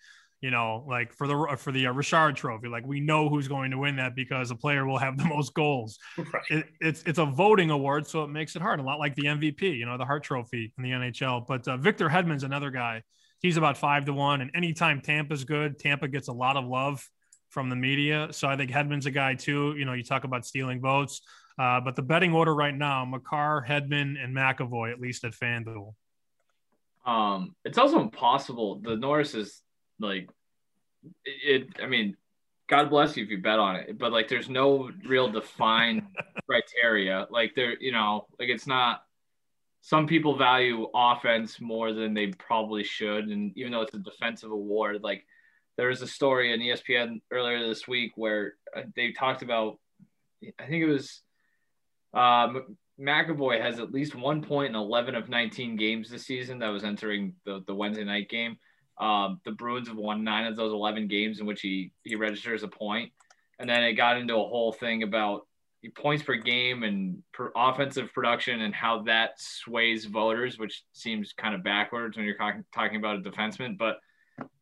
you 0.42 0.50
know, 0.50 0.84
like 0.88 1.14
for 1.14 1.28
the 1.28 1.56
for 1.58 1.72
the 1.72 1.86
uh, 1.86 1.92
Richard 1.92 2.36
Trophy, 2.36 2.68
like 2.68 2.86
we 2.86 3.00
know 3.00 3.30
who's 3.30 3.48
going 3.48 3.70
to 3.72 3.78
win 3.78 3.98
that 3.98 4.16
because 4.16 4.50
a 4.50 4.56
player 4.56 4.88
will 4.88 4.98
have 4.98 5.16
the 5.16 5.26
most 5.36 5.54
goals. 5.54 6.00
Right. 6.18 6.44
It, 6.50 6.66
it's 6.82 7.04
it's 7.04 7.20
a 7.20 7.26
voting 7.26 7.70
award, 7.70 8.08
so 8.08 8.24
it 8.24 8.30
makes 8.30 8.56
it 8.56 8.62
hard. 8.62 8.80
A 8.80 8.84
lot 8.84 8.98
like 8.98 9.16
the 9.16 9.26
MVP, 9.26 9.62
you 9.78 9.86
know, 9.86 10.00
the 10.00 10.06
Hart 10.06 10.24
Trophy 10.24 10.74
in 10.78 10.84
the 10.84 10.90
NHL. 10.90 11.46
But 11.48 11.68
uh, 11.68 11.78
Victor 11.78 12.10
Hedman's 12.10 12.44
another 12.44 12.72
guy. 12.72 13.04
He's 13.42 13.58
about 13.58 13.78
five 13.78 14.06
to 14.06 14.14
one, 14.14 14.42
and 14.42 14.52
anytime 14.54 15.02
Tampa's 15.02 15.44
good, 15.44 15.80
Tampa 15.80 16.08
gets 16.08 16.28
a 16.28 16.34
lot 16.34 16.58
of 16.58 16.66
love 16.66 17.08
from 17.50 17.70
the 17.70 17.76
media. 17.76 18.30
So 18.32 18.48
I 18.48 18.56
think 18.56 18.72
Hedman's 18.72 19.08
a 19.08 19.12
guy 19.12 19.36
too. 19.36 19.76
You 19.78 19.86
know, 19.86 19.94
you 19.94 20.04
talk 20.04 20.24
about 20.24 20.46
stealing 20.46 20.80
votes, 20.80 21.22
uh, 21.60 21.82
but 21.82 21.96
the 21.96 22.04
betting 22.04 22.34
order 22.34 22.54
right 22.54 22.76
now: 22.76 23.04
Makar, 23.06 23.66
Hedman, 23.68 24.24
and 24.24 24.36
McAvoy, 24.36 24.92
at 24.92 25.00
least 25.00 25.24
at 25.24 25.34
FanDuel. 25.34 25.94
Um, 27.06 27.56
it's 27.66 27.80
also 27.80 28.00
impossible. 28.00 28.80
The 28.80 28.96
Norris 28.96 29.34
is 29.34 29.62
like 30.02 30.30
it 31.26 31.68
i 31.82 31.88
mean 31.88 32.16
god 32.68 32.90
bless 32.90 33.16
you 33.16 33.24
if 33.24 33.30
you 33.30 33.38
bet 33.38 33.60
on 33.60 33.76
it 33.76 33.98
but 33.98 34.12
like 34.12 34.28
there's 34.28 34.50
no 34.50 34.90
real 35.06 35.30
defined 35.30 36.04
criteria 36.48 37.28
like 37.30 37.54
there 37.56 37.78
you 37.80 37.92
know 37.92 38.26
like 38.40 38.50
it's 38.50 38.68
not 38.68 39.04
some 39.82 40.08
people 40.08 40.38
value 40.38 40.88
offense 40.94 41.60
more 41.60 41.92
than 41.92 42.14
they 42.14 42.28
probably 42.28 42.84
should 42.84 43.26
and 43.26 43.52
even 43.58 43.72
though 43.72 43.82
it's 43.82 43.94
a 43.94 44.00
defensive 44.00 44.52
award 44.52 45.02
like 45.04 45.26
there 45.78 45.88
was 45.88 46.02
a 46.02 46.08
story 46.08 46.54
on 46.54 46.60
espn 46.60 47.22
earlier 47.32 47.68
this 47.68 47.88
week 47.88 48.12
where 48.16 48.54
uh, 48.76 48.82
they 48.96 49.12
talked 49.12 49.42
about 49.42 49.80
i 50.60 50.66
think 50.66 50.84
it 50.84 50.88
was 50.88 51.22
um, 52.14 52.76
McAvoy 53.02 53.62
has 53.62 53.80
at 53.80 53.92
least 53.92 54.16
one 54.16 54.42
point 54.42 54.70
in 54.70 54.76
11 54.76 55.16
of 55.16 55.30
19 55.30 55.76
games 55.76 56.10
this 56.10 56.26
season 56.26 56.60
that 56.60 56.70
was 56.70 56.84
entering 56.84 57.34
the, 57.46 57.64
the 57.66 57.74
Wednesday 57.74 58.04
night 58.04 58.30
game. 58.30 58.58
Um, 59.00 59.42
the 59.46 59.52
Bruins 59.52 59.88
have 59.88 59.98
won 59.98 60.24
nine 60.24 60.46
of 60.46 60.56
those 60.56 60.72
11 60.74 61.08
games 61.08 61.40
in 61.40 61.46
which 61.46 61.62
he, 61.62 61.92
he 62.04 62.16
registers 62.16 62.64
a 62.64 62.68
point. 62.68 63.12
And 63.58 63.70
then 63.70 63.84
it 63.84 63.94
got 63.94 64.18
into 64.18 64.36
a 64.36 64.48
whole 64.48 64.72
thing 64.72 65.04
about 65.04 65.48
points 65.90 66.24
per 66.24 66.36
game 66.36 66.84
and 66.84 67.24
per 67.34 67.52
offensive 67.56 68.14
production 68.14 68.62
and 68.62 68.74
how 68.74 69.02
that 69.04 69.32
sways 69.38 70.06
voters, 70.06 70.60
which 70.60 70.84
seems 70.94 71.34
kind 71.34 71.56
of 71.56 71.64
backwards 71.64 72.18
when 72.18 72.26
you're 72.26 72.38
talking, 72.38 72.98
about 72.98 73.18
a 73.18 73.22
defenseman. 73.22 73.78
But 73.78 74.00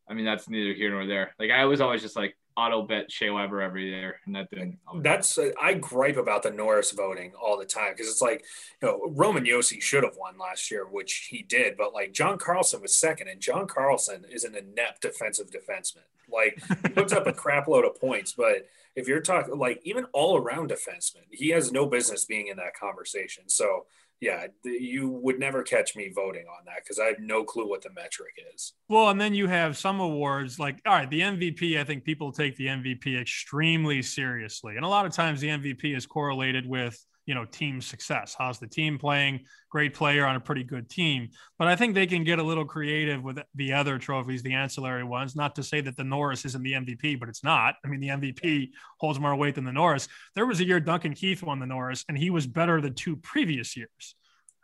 I 0.09 0.13
mean, 0.13 0.25
that's 0.25 0.49
neither 0.49 0.73
here 0.73 0.91
nor 0.91 1.05
there. 1.05 1.35
Like 1.39 1.51
I 1.51 1.65
was 1.65 1.81
always 1.81 2.01
just 2.01 2.15
like, 2.15 2.35
auto 2.59 2.81
bet 2.81 3.11
Shea 3.11 3.29
Weber 3.29 3.61
every 3.61 3.89
year, 3.89 4.19
and 4.25 4.35
that 4.35 4.49
didn't. 4.49 4.79
That's 4.97 5.37
uh, 5.37 5.51
I 5.61 5.75
gripe 5.75 6.17
about 6.17 6.43
the 6.43 6.51
Norris 6.51 6.91
voting 6.91 7.31
all 7.41 7.57
the 7.57 7.65
time 7.65 7.93
because 7.93 8.09
it's 8.09 8.21
like 8.21 8.43
you 8.81 8.87
know 8.87 8.99
Roman 9.15 9.45
Josi 9.45 9.81
should 9.81 10.03
have 10.03 10.17
won 10.17 10.37
last 10.37 10.69
year, 10.69 10.85
which 10.85 11.29
he 11.29 11.43
did, 11.43 11.77
but 11.77 11.93
like 11.93 12.11
John 12.11 12.37
Carlson 12.37 12.81
was 12.81 12.95
second, 12.95 13.29
and 13.29 13.39
John 13.39 13.67
Carlson 13.67 14.25
is 14.29 14.43
an 14.43 14.55
inept 14.55 15.01
defensive 15.01 15.49
defenseman. 15.49 16.03
Like 16.31 16.61
he 16.83 16.89
puts 16.89 17.13
up 17.13 17.27
a 17.27 17.33
crap 17.33 17.67
load 17.67 17.85
of 17.85 17.99
points, 17.99 18.33
but 18.33 18.67
if 18.95 19.07
you're 19.07 19.21
talking 19.21 19.57
like 19.57 19.81
even 19.83 20.05
all 20.13 20.37
around 20.37 20.71
defenseman, 20.71 21.25
he 21.31 21.49
has 21.49 21.71
no 21.71 21.85
business 21.85 22.25
being 22.25 22.47
in 22.47 22.57
that 22.57 22.75
conversation. 22.79 23.45
So 23.47 23.85
yeah, 24.21 24.47
you 24.65 25.07
would 25.07 25.39
never 25.39 25.63
catch 25.63 25.95
me 25.95 26.11
voting 26.13 26.45
on 26.45 26.65
that 26.65 26.83
because 26.83 26.99
I 26.99 27.05
have 27.05 27.19
no 27.19 27.43
clue 27.45 27.69
what 27.69 27.81
the 27.81 27.89
metric 27.91 28.33
is. 28.53 28.73
Well, 28.89 29.09
and 29.09 29.19
then 29.21 29.33
you 29.33 29.47
have 29.47 29.77
some 29.77 30.01
awards 30.01 30.59
like, 30.59 30.81
all 30.85 30.93
right, 30.93 31.09
the 31.09 31.21
MVP, 31.21 31.79
I 31.79 31.85
think 31.85 32.03
people 32.03 32.33
take 32.33 32.57
the 32.57 32.67
MVP 32.67 33.19
extremely 33.19 34.01
seriously. 34.01 34.75
And 34.75 34.83
a 34.83 34.89
lot 34.89 35.05
of 35.05 35.13
times 35.13 35.39
the 35.39 35.47
MVP 35.47 35.95
is 35.95 36.05
correlated 36.05 36.67
with, 36.67 37.01
you 37.29 37.35
know, 37.35 37.45
team 37.45 37.79
success. 37.79 38.35
How's 38.35 38.57
the 38.57 38.65
team 38.65 38.97
playing? 38.97 39.41
Great 39.69 39.93
player 39.93 40.25
on 40.25 40.35
a 40.35 40.39
pretty 40.39 40.63
good 40.63 40.89
team. 40.89 41.29
But 41.59 41.67
I 41.67 41.75
think 41.75 41.93
they 41.93 42.07
can 42.07 42.23
get 42.23 42.39
a 42.39 42.43
little 42.43 42.65
creative 42.65 43.21
with 43.21 43.37
the 43.53 43.71
other 43.73 43.99
trophies, 43.99 44.41
the 44.41 44.55
ancillary 44.55 45.03
ones. 45.03 45.35
Not 45.35 45.53
to 45.57 45.63
say 45.63 45.79
that 45.81 45.95
the 45.95 46.03
Norris 46.03 46.43
isn't 46.45 46.63
the 46.63 46.73
MVP, 46.73 47.19
but 47.19 47.29
it's 47.29 47.43
not. 47.43 47.75
I 47.85 47.87
mean, 47.87 47.99
the 47.99 48.07
MVP 48.07 48.71
holds 48.97 49.19
more 49.19 49.35
weight 49.35 49.53
than 49.53 49.63
the 49.63 49.71
Norris. 49.71 50.07
There 50.33 50.47
was 50.47 50.59
a 50.59 50.65
year 50.65 50.79
Duncan 50.79 51.13
Keith 51.13 51.43
won 51.43 51.59
the 51.59 51.67
Norris, 51.67 52.03
and 52.09 52.17
he 52.17 52.31
was 52.31 52.47
better 52.47 52.81
than 52.81 52.95
two 52.95 53.15
previous 53.17 53.77
years, 53.77 54.15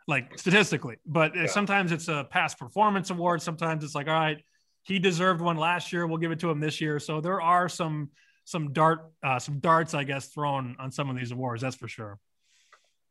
like 0.08 0.36
statistically. 0.36 0.96
But 1.06 1.36
yeah. 1.36 1.46
sometimes 1.46 1.92
it's 1.92 2.08
a 2.08 2.26
past 2.28 2.58
performance 2.58 3.10
award. 3.10 3.42
Sometimes 3.42 3.84
it's 3.84 3.94
like, 3.94 4.08
all 4.08 4.14
right, 4.14 4.38
he 4.82 4.98
deserved 4.98 5.40
one 5.40 5.56
last 5.56 5.92
year. 5.92 6.04
We'll 6.08 6.18
give 6.18 6.32
it 6.32 6.40
to 6.40 6.50
him 6.50 6.58
this 6.58 6.80
year. 6.80 6.98
So 6.98 7.20
there 7.20 7.40
are 7.40 7.68
some 7.68 8.10
some 8.44 8.72
dart 8.72 9.12
uh, 9.22 9.38
some 9.38 9.60
darts, 9.60 9.94
I 9.94 10.02
guess, 10.02 10.26
thrown 10.30 10.74
on 10.80 10.90
some 10.90 11.08
of 11.08 11.16
these 11.16 11.30
awards. 11.30 11.62
That's 11.62 11.76
for 11.76 11.86
sure. 11.86 12.18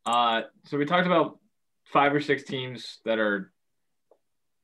Uh, 0.05 0.41
so 0.65 0.77
we 0.77 0.85
talked 0.85 1.07
about 1.07 1.39
five 1.85 2.13
or 2.13 2.21
six 2.21 2.43
teams 2.43 2.99
that 3.05 3.19
are 3.19 3.51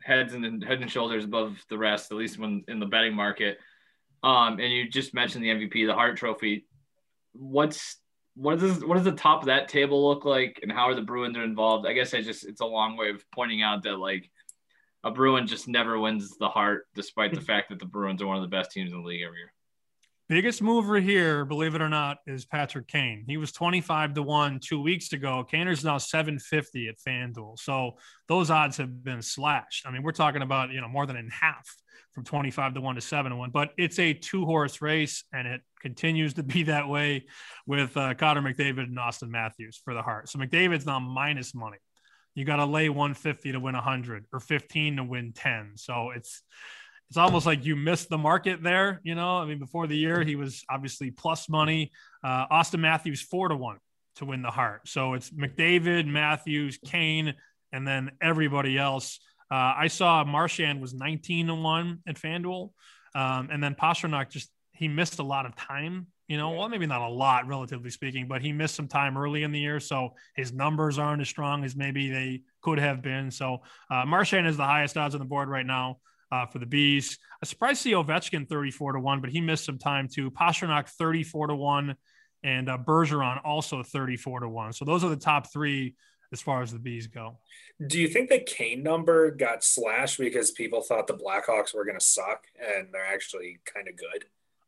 heads 0.03 0.33
and 0.33 0.63
head 0.63 0.81
and 0.81 0.91
shoulders 0.91 1.25
above 1.25 1.63
the 1.69 1.77
rest, 1.77 2.11
at 2.11 2.17
least 2.17 2.39
when 2.39 2.63
in 2.67 2.79
the 2.79 2.85
betting 2.85 3.15
market. 3.15 3.57
Um, 4.23 4.59
and 4.59 4.71
you 4.71 4.89
just 4.89 5.13
mentioned 5.13 5.43
the 5.43 5.49
MVP, 5.49 5.87
the 5.87 5.93
Hart 5.93 6.17
Trophy. 6.17 6.67
What's 7.33 7.97
what 8.35 8.59
does 8.59 8.83
what 8.83 8.95
does 8.95 9.03
the 9.03 9.11
top 9.11 9.41
of 9.41 9.47
that 9.47 9.67
table 9.67 10.07
look 10.07 10.25
like, 10.25 10.59
and 10.61 10.71
how 10.71 10.85
are 10.85 10.95
the 10.95 11.01
Bruins 11.01 11.37
involved? 11.37 11.87
I 11.87 11.93
guess 11.93 12.13
I 12.13 12.21
just 12.21 12.45
it's 12.45 12.61
a 12.61 12.65
long 12.65 12.97
way 12.97 13.09
of 13.09 13.23
pointing 13.31 13.61
out 13.61 13.83
that 13.83 13.97
like 13.97 14.29
a 15.03 15.11
Bruin 15.11 15.47
just 15.47 15.67
never 15.67 15.99
wins 15.99 16.37
the 16.37 16.49
Hart, 16.49 16.87
despite 16.93 17.33
the 17.33 17.41
fact 17.49 17.69
that 17.69 17.79
the 17.79 17.85
Bruins 17.85 18.21
are 18.21 18.27
one 18.27 18.37
of 18.37 18.43
the 18.43 18.47
best 18.47 18.71
teams 18.71 18.91
in 18.91 19.01
the 19.01 19.07
league 19.07 19.23
every 19.25 19.39
year 19.39 19.53
biggest 20.31 20.61
mover 20.61 20.97
here, 20.97 21.43
believe 21.43 21.75
it 21.75 21.81
or 21.81 21.89
not, 21.89 22.19
is 22.25 22.45
Patrick 22.45 22.87
Kane. 22.87 23.25
He 23.27 23.35
was 23.35 23.51
25 23.51 24.13
to 24.13 24.23
1 24.23 24.61
two 24.63 24.81
weeks 24.81 25.11
ago. 25.11 25.45
Kaner's 25.51 25.83
now 25.83 25.97
750 25.97 26.87
at 26.87 26.95
FanDuel. 27.05 27.59
So 27.59 27.97
those 28.29 28.49
odds 28.49 28.77
have 28.77 29.03
been 29.03 29.21
slashed. 29.21 29.85
I 29.85 29.91
mean, 29.91 30.03
we're 30.03 30.13
talking 30.13 30.41
about, 30.41 30.71
you 30.71 30.79
know, 30.79 30.87
more 30.87 31.05
than 31.05 31.17
in 31.17 31.29
half 31.29 31.67
from 32.13 32.23
25 32.23 32.75
to 32.75 32.81
1 32.81 32.95
to 32.95 33.01
7 33.01 33.29
to 33.29 33.35
1. 33.35 33.49
But 33.49 33.71
it's 33.77 33.99
a 33.99 34.13
two 34.13 34.45
horse 34.45 34.81
race, 34.81 35.25
and 35.33 35.49
it 35.49 35.59
continues 35.81 36.35
to 36.35 36.43
be 36.43 36.63
that 36.71 36.87
way 36.87 37.25
with 37.67 37.97
uh, 37.97 38.13
Connor 38.13 38.41
McDavid 38.41 38.83
and 38.83 38.97
Auston 38.97 39.27
Matthews 39.27 39.81
for 39.83 39.93
the 39.93 40.01
Hart. 40.01 40.29
So 40.29 40.39
McDavid's 40.39 40.85
now 40.85 40.99
minus 40.99 41.53
money. 41.53 41.79
You 42.35 42.45
got 42.45 42.55
to 42.55 42.65
lay 42.65 42.87
150 42.87 43.51
to 43.51 43.59
win 43.59 43.75
100 43.75 44.27
or 44.31 44.39
15 44.39 44.95
to 44.95 45.03
win 45.03 45.33
10. 45.33 45.73
So 45.75 46.11
it's 46.15 46.41
it's 47.11 47.17
almost 47.17 47.45
like 47.45 47.65
you 47.65 47.75
missed 47.75 48.07
the 48.07 48.17
market 48.17 48.63
there. 48.63 49.01
You 49.03 49.15
know, 49.15 49.35
I 49.35 49.45
mean, 49.45 49.59
before 49.59 49.85
the 49.85 49.97
year, 49.97 50.23
he 50.23 50.37
was 50.37 50.63
obviously 50.69 51.11
plus 51.11 51.49
money. 51.49 51.91
Uh, 52.23 52.47
Auston 52.47 52.79
Matthews, 52.79 53.21
four 53.21 53.49
to 53.49 53.55
one 53.57 53.79
to 54.15 54.23
win 54.23 54.41
the 54.41 54.49
Hart. 54.49 54.87
So 54.87 55.13
it's 55.13 55.29
McDavid, 55.29 56.07
Matthews, 56.07 56.79
Kane, 56.85 57.33
and 57.73 57.85
then 57.85 58.11
everybody 58.21 58.77
else. 58.77 59.19
Uh, 59.51 59.73
I 59.77 59.87
saw 59.87 60.23
Marchand 60.23 60.79
was 60.79 60.93
19 60.93 61.47
to 61.47 61.55
one 61.55 61.99
at 62.07 62.15
FanDuel. 62.15 62.69
Um, 63.13 63.49
and 63.51 63.61
then 63.61 63.75
Pastrnak 63.75 64.29
just, 64.29 64.49
he 64.71 64.87
missed 64.87 65.19
a 65.19 65.23
lot 65.23 65.45
of 65.45 65.53
time. 65.57 66.07
You 66.29 66.37
know, 66.37 66.51
well, 66.51 66.69
maybe 66.69 66.85
not 66.85 67.01
a 67.01 67.09
lot, 67.09 67.45
relatively 67.45 67.89
speaking, 67.89 68.29
but 68.29 68.41
he 68.41 68.53
missed 68.53 68.75
some 68.75 68.87
time 68.87 69.17
early 69.17 69.43
in 69.43 69.51
the 69.51 69.59
year. 69.59 69.81
So 69.81 70.13
his 70.33 70.53
numbers 70.53 70.97
aren't 70.97 71.21
as 71.21 71.27
strong 71.27 71.65
as 71.65 71.75
maybe 71.75 72.09
they 72.09 72.43
could 72.61 72.79
have 72.79 73.01
been. 73.01 73.31
So 73.31 73.63
uh, 73.89 74.05
Marchand 74.05 74.47
is 74.47 74.55
the 74.55 74.63
highest 74.63 74.95
odds 74.95 75.13
on 75.13 75.19
the 75.19 75.25
board 75.25 75.49
right 75.49 75.65
now 75.65 75.97
uh, 76.31 76.45
for 76.45 76.59
the 76.59 76.65
Bees. 76.65 77.17
I 77.41 77.45
surprised 77.45 77.81
to 77.83 77.89
see 77.89 77.93
Ovechkin 77.93 78.47
34 78.47 78.93
to 78.93 78.99
1, 78.99 79.21
but 79.21 79.29
he 79.29 79.41
missed 79.41 79.65
some 79.65 79.77
time 79.77 80.07
too. 80.07 80.31
Pastrnak 80.31 80.87
34 80.89 81.47
to 81.47 81.55
1, 81.55 81.95
and 82.43 82.69
uh, 82.69 82.77
Bergeron 82.77 83.41
also 83.43 83.83
34 83.83 84.41
to 84.41 84.49
1. 84.49 84.73
So 84.73 84.85
those 84.85 85.03
are 85.03 85.09
the 85.09 85.15
top 85.15 85.51
three 85.51 85.95
as 86.31 86.41
far 86.41 86.61
as 86.61 86.71
the 86.71 86.79
Bees 86.79 87.07
go. 87.07 87.39
Do 87.85 87.99
you 87.99 88.07
think 88.07 88.29
the 88.29 88.39
Kane 88.39 88.83
number 88.83 89.31
got 89.31 89.63
slashed 89.63 90.17
because 90.17 90.51
people 90.51 90.81
thought 90.81 91.07
the 91.07 91.13
Blackhawks 91.13 91.73
were 91.73 91.83
going 91.83 91.99
to 91.99 92.05
suck 92.05 92.45
and 92.59 92.87
they're 92.93 93.05
actually 93.05 93.59
kind 93.65 93.87
of 93.87 93.97
good? 93.97 94.25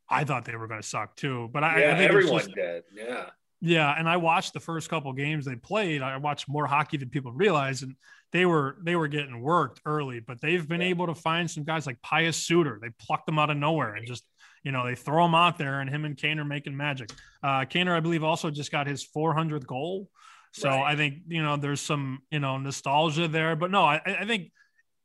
I 0.09 0.25
thought 0.25 0.45
they 0.45 0.55
were 0.55 0.67
going 0.67 0.81
to 0.81 0.87
suck 0.87 1.15
too, 1.15 1.49
but 1.53 1.63
I, 1.63 1.79
yeah, 1.79 1.93
I 1.93 1.97
think 1.97 2.09
everyone 2.09 2.39
just, 2.39 2.55
did. 2.55 2.83
Yeah. 2.93 3.25
Yeah, 3.65 3.95
and 3.97 4.09
I 4.09 4.17
watched 4.17 4.51
the 4.53 4.59
first 4.59 4.89
couple 4.89 5.13
games 5.13 5.45
they 5.45 5.55
played. 5.55 6.01
I 6.01 6.17
watched 6.17 6.49
more 6.49 6.67
hockey 6.67 6.97
than 6.97 7.09
people 7.09 7.31
realize, 7.31 7.81
and 7.81 7.95
they 8.33 8.45
were 8.45 8.77
they 8.83 8.95
were 8.95 9.07
getting 9.07 9.41
worked 9.41 9.79
early. 9.85 10.19
But 10.19 10.41
they've 10.41 10.67
been 10.67 10.81
yeah. 10.81 10.87
able 10.87 11.07
to 11.07 11.15
find 11.15 11.49
some 11.49 11.63
guys 11.63 11.87
like 11.87 12.01
Pius 12.01 12.35
Suter. 12.35 12.79
They 12.81 12.89
plucked 12.99 13.27
them 13.27 13.39
out 13.39 13.49
of 13.49 13.57
nowhere 13.57 13.95
and 13.95 14.05
just 14.05 14.25
you 14.63 14.71
know 14.71 14.85
they 14.85 14.95
throw 14.95 15.23
them 15.23 15.35
out 15.35 15.57
there, 15.57 15.79
and 15.79 15.89
him 15.89 16.03
and 16.03 16.17
Kane 16.17 16.39
are 16.39 16.45
making 16.45 16.75
magic. 16.75 17.11
Uh, 17.41 17.61
Kaner, 17.61 17.95
I 17.95 17.99
believe, 17.99 18.23
also 18.23 18.49
just 18.49 18.71
got 18.71 18.87
his 18.87 19.05
400th 19.05 19.65
goal. 19.65 20.09
So 20.51 20.69
right. 20.69 20.93
I 20.93 20.95
think 20.95 21.19
you 21.27 21.43
know 21.43 21.57
there's 21.57 21.81
some 21.81 22.19
you 22.31 22.39
know 22.39 22.57
nostalgia 22.57 23.27
there. 23.27 23.55
But 23.55 23.71
no, 23.71 23.83
I, 23.83 24.01
I 24.05 24.25
think 24.25 24.51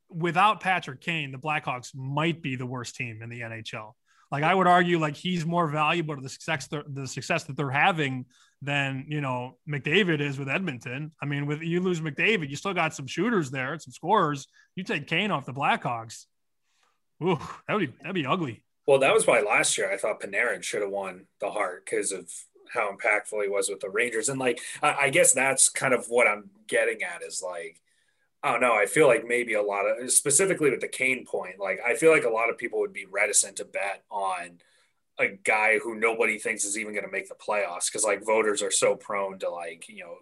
without 0.09 0.59
Patrick 0.59 1.01
Kane, 1.01 1.31
the 1.31 1.37
Blackhawks 1.37 1.91
might 1.93 2.41
be 2.41 2.55
the 2.55 2.65
worst 2.65 2.95
team 2.95 3.21
in 3.21 3.29
the 3.29 3.41
NHL. 3.41 3.93
Like 4.31 4.43
I 4.43 4.53
would 4.53 4.67
argue, 4.67 4.99
like 4.99 5.15
he's 5.15 5.45
more 5.45 5.67
valuable 5.67 6.15
to 6.15 6.21
the 6.21 6.29
success 6.29 6.67
the 6.67 7.07
success 7.07 7.45
that 7.45 7.57
they're 7.57 7.69
having 7.69 8.25
than 8.61 9.05
you 9.07 9.21
know 9.21 9.57
McDavid 9.69 10.19
is 10.19 10.37
with 10.37 10.49
Edmonton. 10.49 11.11
I 11.21 11.25
mean, 11.25 11.45
with 11.45 11.61
you 11.61 11.79
lose 11.79 12.01
McDavid, 12.01 12.49
you 12.49 12.55
still 12.55 12.73
got 12.73 12.93
some 12.93 13.07
shooters 13.07 13.51
there, 13.51 13.77
some 13.79 13.91
scorers. 13.91 14.47
You 14.75 14.83
take 14.83 15.07
Kane 15.07 15.31
off 15.31 15.45
the 15.45 15.53
Blackhawks. 15.53 16.25
Ooh, 17.23 17.39
that 17.67 17.73
would 17.73 17.87
be 17.87 17.93
that'd 18.01 18.15
be 18.15 18.25
ugly. 18.25 18.63
Well, 18.85 18.99
that 18.99 19.13
was 19.13 19.27
why 19.27 19.41
last 19.41 19.77
year 19.77 19.91
I 19.91 19.97
thought 19.97 20.21
Panarin 20.21 20.63
should 20.63 20.81
have 20.81 20.89
won 20.89 21.27
the 21.39 21.51
Hart 21.51 21.85
because 21.85 22.11
of 22.11 22.31
how 22.73 22.91
impactful 22.91 23.43
he 23.43 23.49
was 23.49 23.69
with 23.69 23.81
the 23.81 23.89
Rangers. 23.89 24.29
And 24.29 24.39
like, 24.39 24.59
I, 24.81 24.93
I 24.93 25.09
guess 25.09 25.33
that's 25.33 25.69
kind 25.69 25.93
of 25.93 26.07
what 26.07 26.27
I'm 26.27 26.49
getting 26.67 27.03
at 27.03 27.21
is 27.23 27.43
like, 27.43 27.81
I 28.41 28.51
don't 28.51 28.61
know. 28.61 28.73
I 28.73 28.85
feel 28.85 29.07
like 29.07 29.27
maybe 29.27 29.53
a 29.53 29.61
lot 29.61 29.85
of, 29.85 30.09
specifically 30.11 30.71
with 30.71 30.79
the 30.79 30.87
Kane 30.87 31.25
point, 31.25 31.59
like 31.59 31.79
I 31.85 31.95
feel 31.95 32.11
like 32.11 32.23
a 32.23 32.29
lot 32.29 32.49
of 32.49 32.57
people 32.57 32.79
would 32.79 32.93
be 32.93 33.05
reticent 33.05 33.57
to 33.57 33.65
bet 33.65 34.03
on 34.09 34.59
a 35.19 35.27
guy 35.43 35.77
who 35.79 35.95
nobody 35.95 36.37
thinks 36.37 36.63
is 36.63 36.77
even 36.77 36.93
going 36.93 37.05
to 37.05 37.11
make 37.11 37.27
the 37.27 37.35
playoffs 37.35 37.91
because 37.91 38.05
like 38.05 38.25
voters 38.25 38.61
are 38.61 38.71
so 38.71 38.95
prone 38.95 39.37
to 39.37 39.49
like 39.49 39.87
you 39.89 40.03
know 40.03 40.15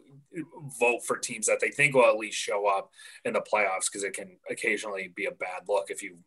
vote 0.79 1.05
for 1.05 1.17
teams 1.17 1.45
that 1.45 1.59
they 1.59 1.69
think 1.69 1.93
will 1.93 2.05
at 2.05 2.17
least 2.17 2.37
show 2.37 2.67
up 2.67 2.91
in 3.23 3.33
the 3.33 3.41
playoffs 3.41 3.85
because 3.91 4.03
it 4.03 4.13
can 4.13 4.37
occasionally 4.49 5.11
be 5.15 5.25
a 5.25 5.31
bad 5.31 5.61
look 5.67 5.89
if 5.89 6.01
you 6.01 6.17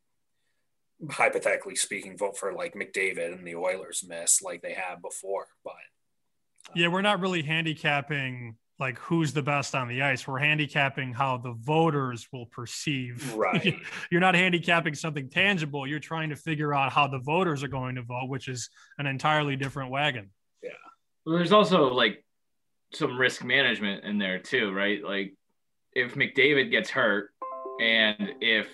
hypothetically 1.11 1.75
speaking 1.75 2.17
vote 2.17 2.37
for 2.37 2.53
like 2.53 2.75
McDavid 2.75 3.33
and 3.33 3.47
the 3.47 3.57
Oilers 3.57 4.05
miss 4.07 4.41
like 4.41 4.63
they 4.63 4.75
have 4.75 5.03
before 5.03 5.49
but 5.65 5.75
yeah 6.75 6.87
um, 6.87 6.93
we're 6.93 7.03
not 7.03 7.21
really 7.21 7.43
handicapping 7.43 8.57
like 8.81 8.99
who's 8.99 9.33
the 9.35 9.43
best 9.43 9.75
on 9.75 9.89
the 9.89 10.03
ice. 10.03 10.27
We're 10.27 10.39
handicapping 10.39 11.13
how 11.13 11.37
the 11.37 11.53
voters 11.53 12.27
will 12.33 12.47
perceive. 12.47 13.35
Right. 13.41 13.77
You're 14.11 14.21
not 14.21 14.35
handicapping 14.35 14.95
something 14.95 15.29
tangible. 15.31 15.87
You're 15.87 15.99
trying 15.99 16.31
to 16.31 16.37
figure 16.37 16.75
out 16.75 16.93
how 16.93 17.07
the 17.07 17.19
voters 17.19 17.63
are 17.63 17.69
going 17.69 17.95
to 17.95 18.03
vote, 18.03 18.29
which 18.29 18.49
is 18.49 18.69
an 18.99 19.07
entirely 19.07 19.57
different 19.57 19.91
wagon. 19.91 20.31
Yeah. 20.63 20.71
Well, 21.25 21.37
there's 21.37 21.53
also 21.53 21.93
like 21.93 22.25
some 22.93 23.19
risk 23.19 23.45
management 23.45 24.05
in 24.05 24.19
there 24.19 24.39
too, 24.39 24.73
right? 24.73 25.03
Like 25.03 25.35
if 25.95 26.15
McDavid 26.15 26.71
gets 26.71 26.91
hurt 26.91 27.31
and 27.81 28.35
if 28.41 28.69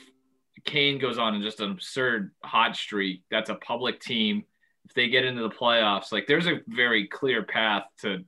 Kane 0.64 0.98
goes 0.98 1.18
on 1.18 1.34
in 1.34 1.42
just 1.42 1.60
an 1.60 1.70
absurd 1.70 2.32
hot 2.42 2.76
streak, 2.76 3.22
that's 3.30 3.50
a 3.50 3.54
public 3.56 4.00
team. 4.00 4.44
If 4.84 4.94
they 4.94 5.08
get 5.08 5.24
into 5.24 5.42
the 5.42 5.50
playoffs, 5.50 6.12
like 6.12 6.26
there's 6.26 6.46
a 6.46 6.60
very 6.66 7.06
clear 7.06 7.42
path 7.42 7.84
to 8.00 8.24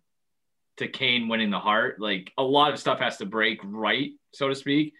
to 0.79 0.89
Kane 0.89 1.29
winning 1.29 1.51
the 1.51 1.59
Hart. 1.59 2.01
Like 2.01 2.33
a 2.39 2.43
lot 2.43 2.73
of 2.73 2.79
stuff 2.79 2.99
has 3.01 3.19
to 3.19 3.27
break 3.27 3.61
right, 3.63 4.13
so 4.33 4.49
to 4.49 4.55
speak. 4.55 4.95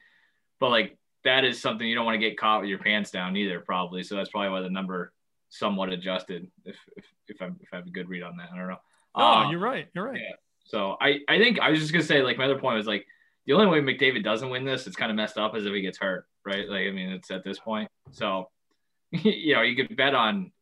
But 0.61 0.71
like 0.71 0.99
that 1.25 1.45
is 1.45 1.61
something 1.61 1.87
you 1.87 1.95
don't 1.95 2.05
want 2.05 2.21
to 2.21 2.27
get 2.27 2.39
caught 2.39 2.61
with 2.61 2.71
your 2.71 2.79
pants 2.79 3.11
down 3.11 3.37
either, 3.37 3.61
probably. 3.61 4.03
So 4.03 4.17
that's 4.17 4.31
probably 4.31 4.51
why 4.51 4.61
the 4.61 4.71
number 4.71 5.13
somewhat 5.49 5.91
adjusted. 5.91 6.51
If 6.65 6.77
if 6.97 7.05
if, 7.29 7.43
i 7.43 7.47
if 7.47 7.69
I 7.73 7.77
have 7.77 7.87
a 7.87 7.91
good 7.91 8.09
read 8.09 8.23
on 8.23 8.37
that, 8.37 8.49
I 8.53 8.57
don't 8.57 8.69
know. 8.69 8.81
Oh, 9.15 9.23
uh, 9.23 9.51
you're 9.51 9.61
right. 9.61 9.89
You're 9.95 10.07
right. 10.07 10.21
Yeah. 10.21 10.37
So 10.65 10.97
I 11.01 11.21
I 11.29 11.39
think 11.39 11.61
I 11.61 11.71
was 11.71 11.81
just 11.81 11.93
gonna 11.93 12.05
say 12.05 12.23
like 12.23 12.39
my 12.39 12.45
other 12.45 12.59
point 12.59 12.77
was 12.77 12.87
like 12.87 13.07
the 13.47 13.55
only 13.55 13.67
way 13.67 13.81
McDavid 13.81 14.23
doesn't 14.23 14.51
win 14.51 14.65
this, 14.65 14.87
it's 14.87 14.97
kind 14.97 15.11
of 15.11 15.17
messed 15.17 15.39
up, 15.39 15.57
is 15.57 15.65
if 15.65 15.73
he 15.73 15.81
gets 15.81 15.97
hurt, 15.99 16.27
right? 16.45 16.69
Like 16.69 16.87
I 16.87 16.91
mean, 16.91 17.11
it's 17.11 17.31
at 17.31 17.45
this 17.45 17.59
point. 17.59 17.91
So 18.11 18.51
you 19.11 19.55
know, 19.55 19.63
you 19.63 19.75
could 19.75 19.97
bet 19.97 20.15
on 20.15 20.53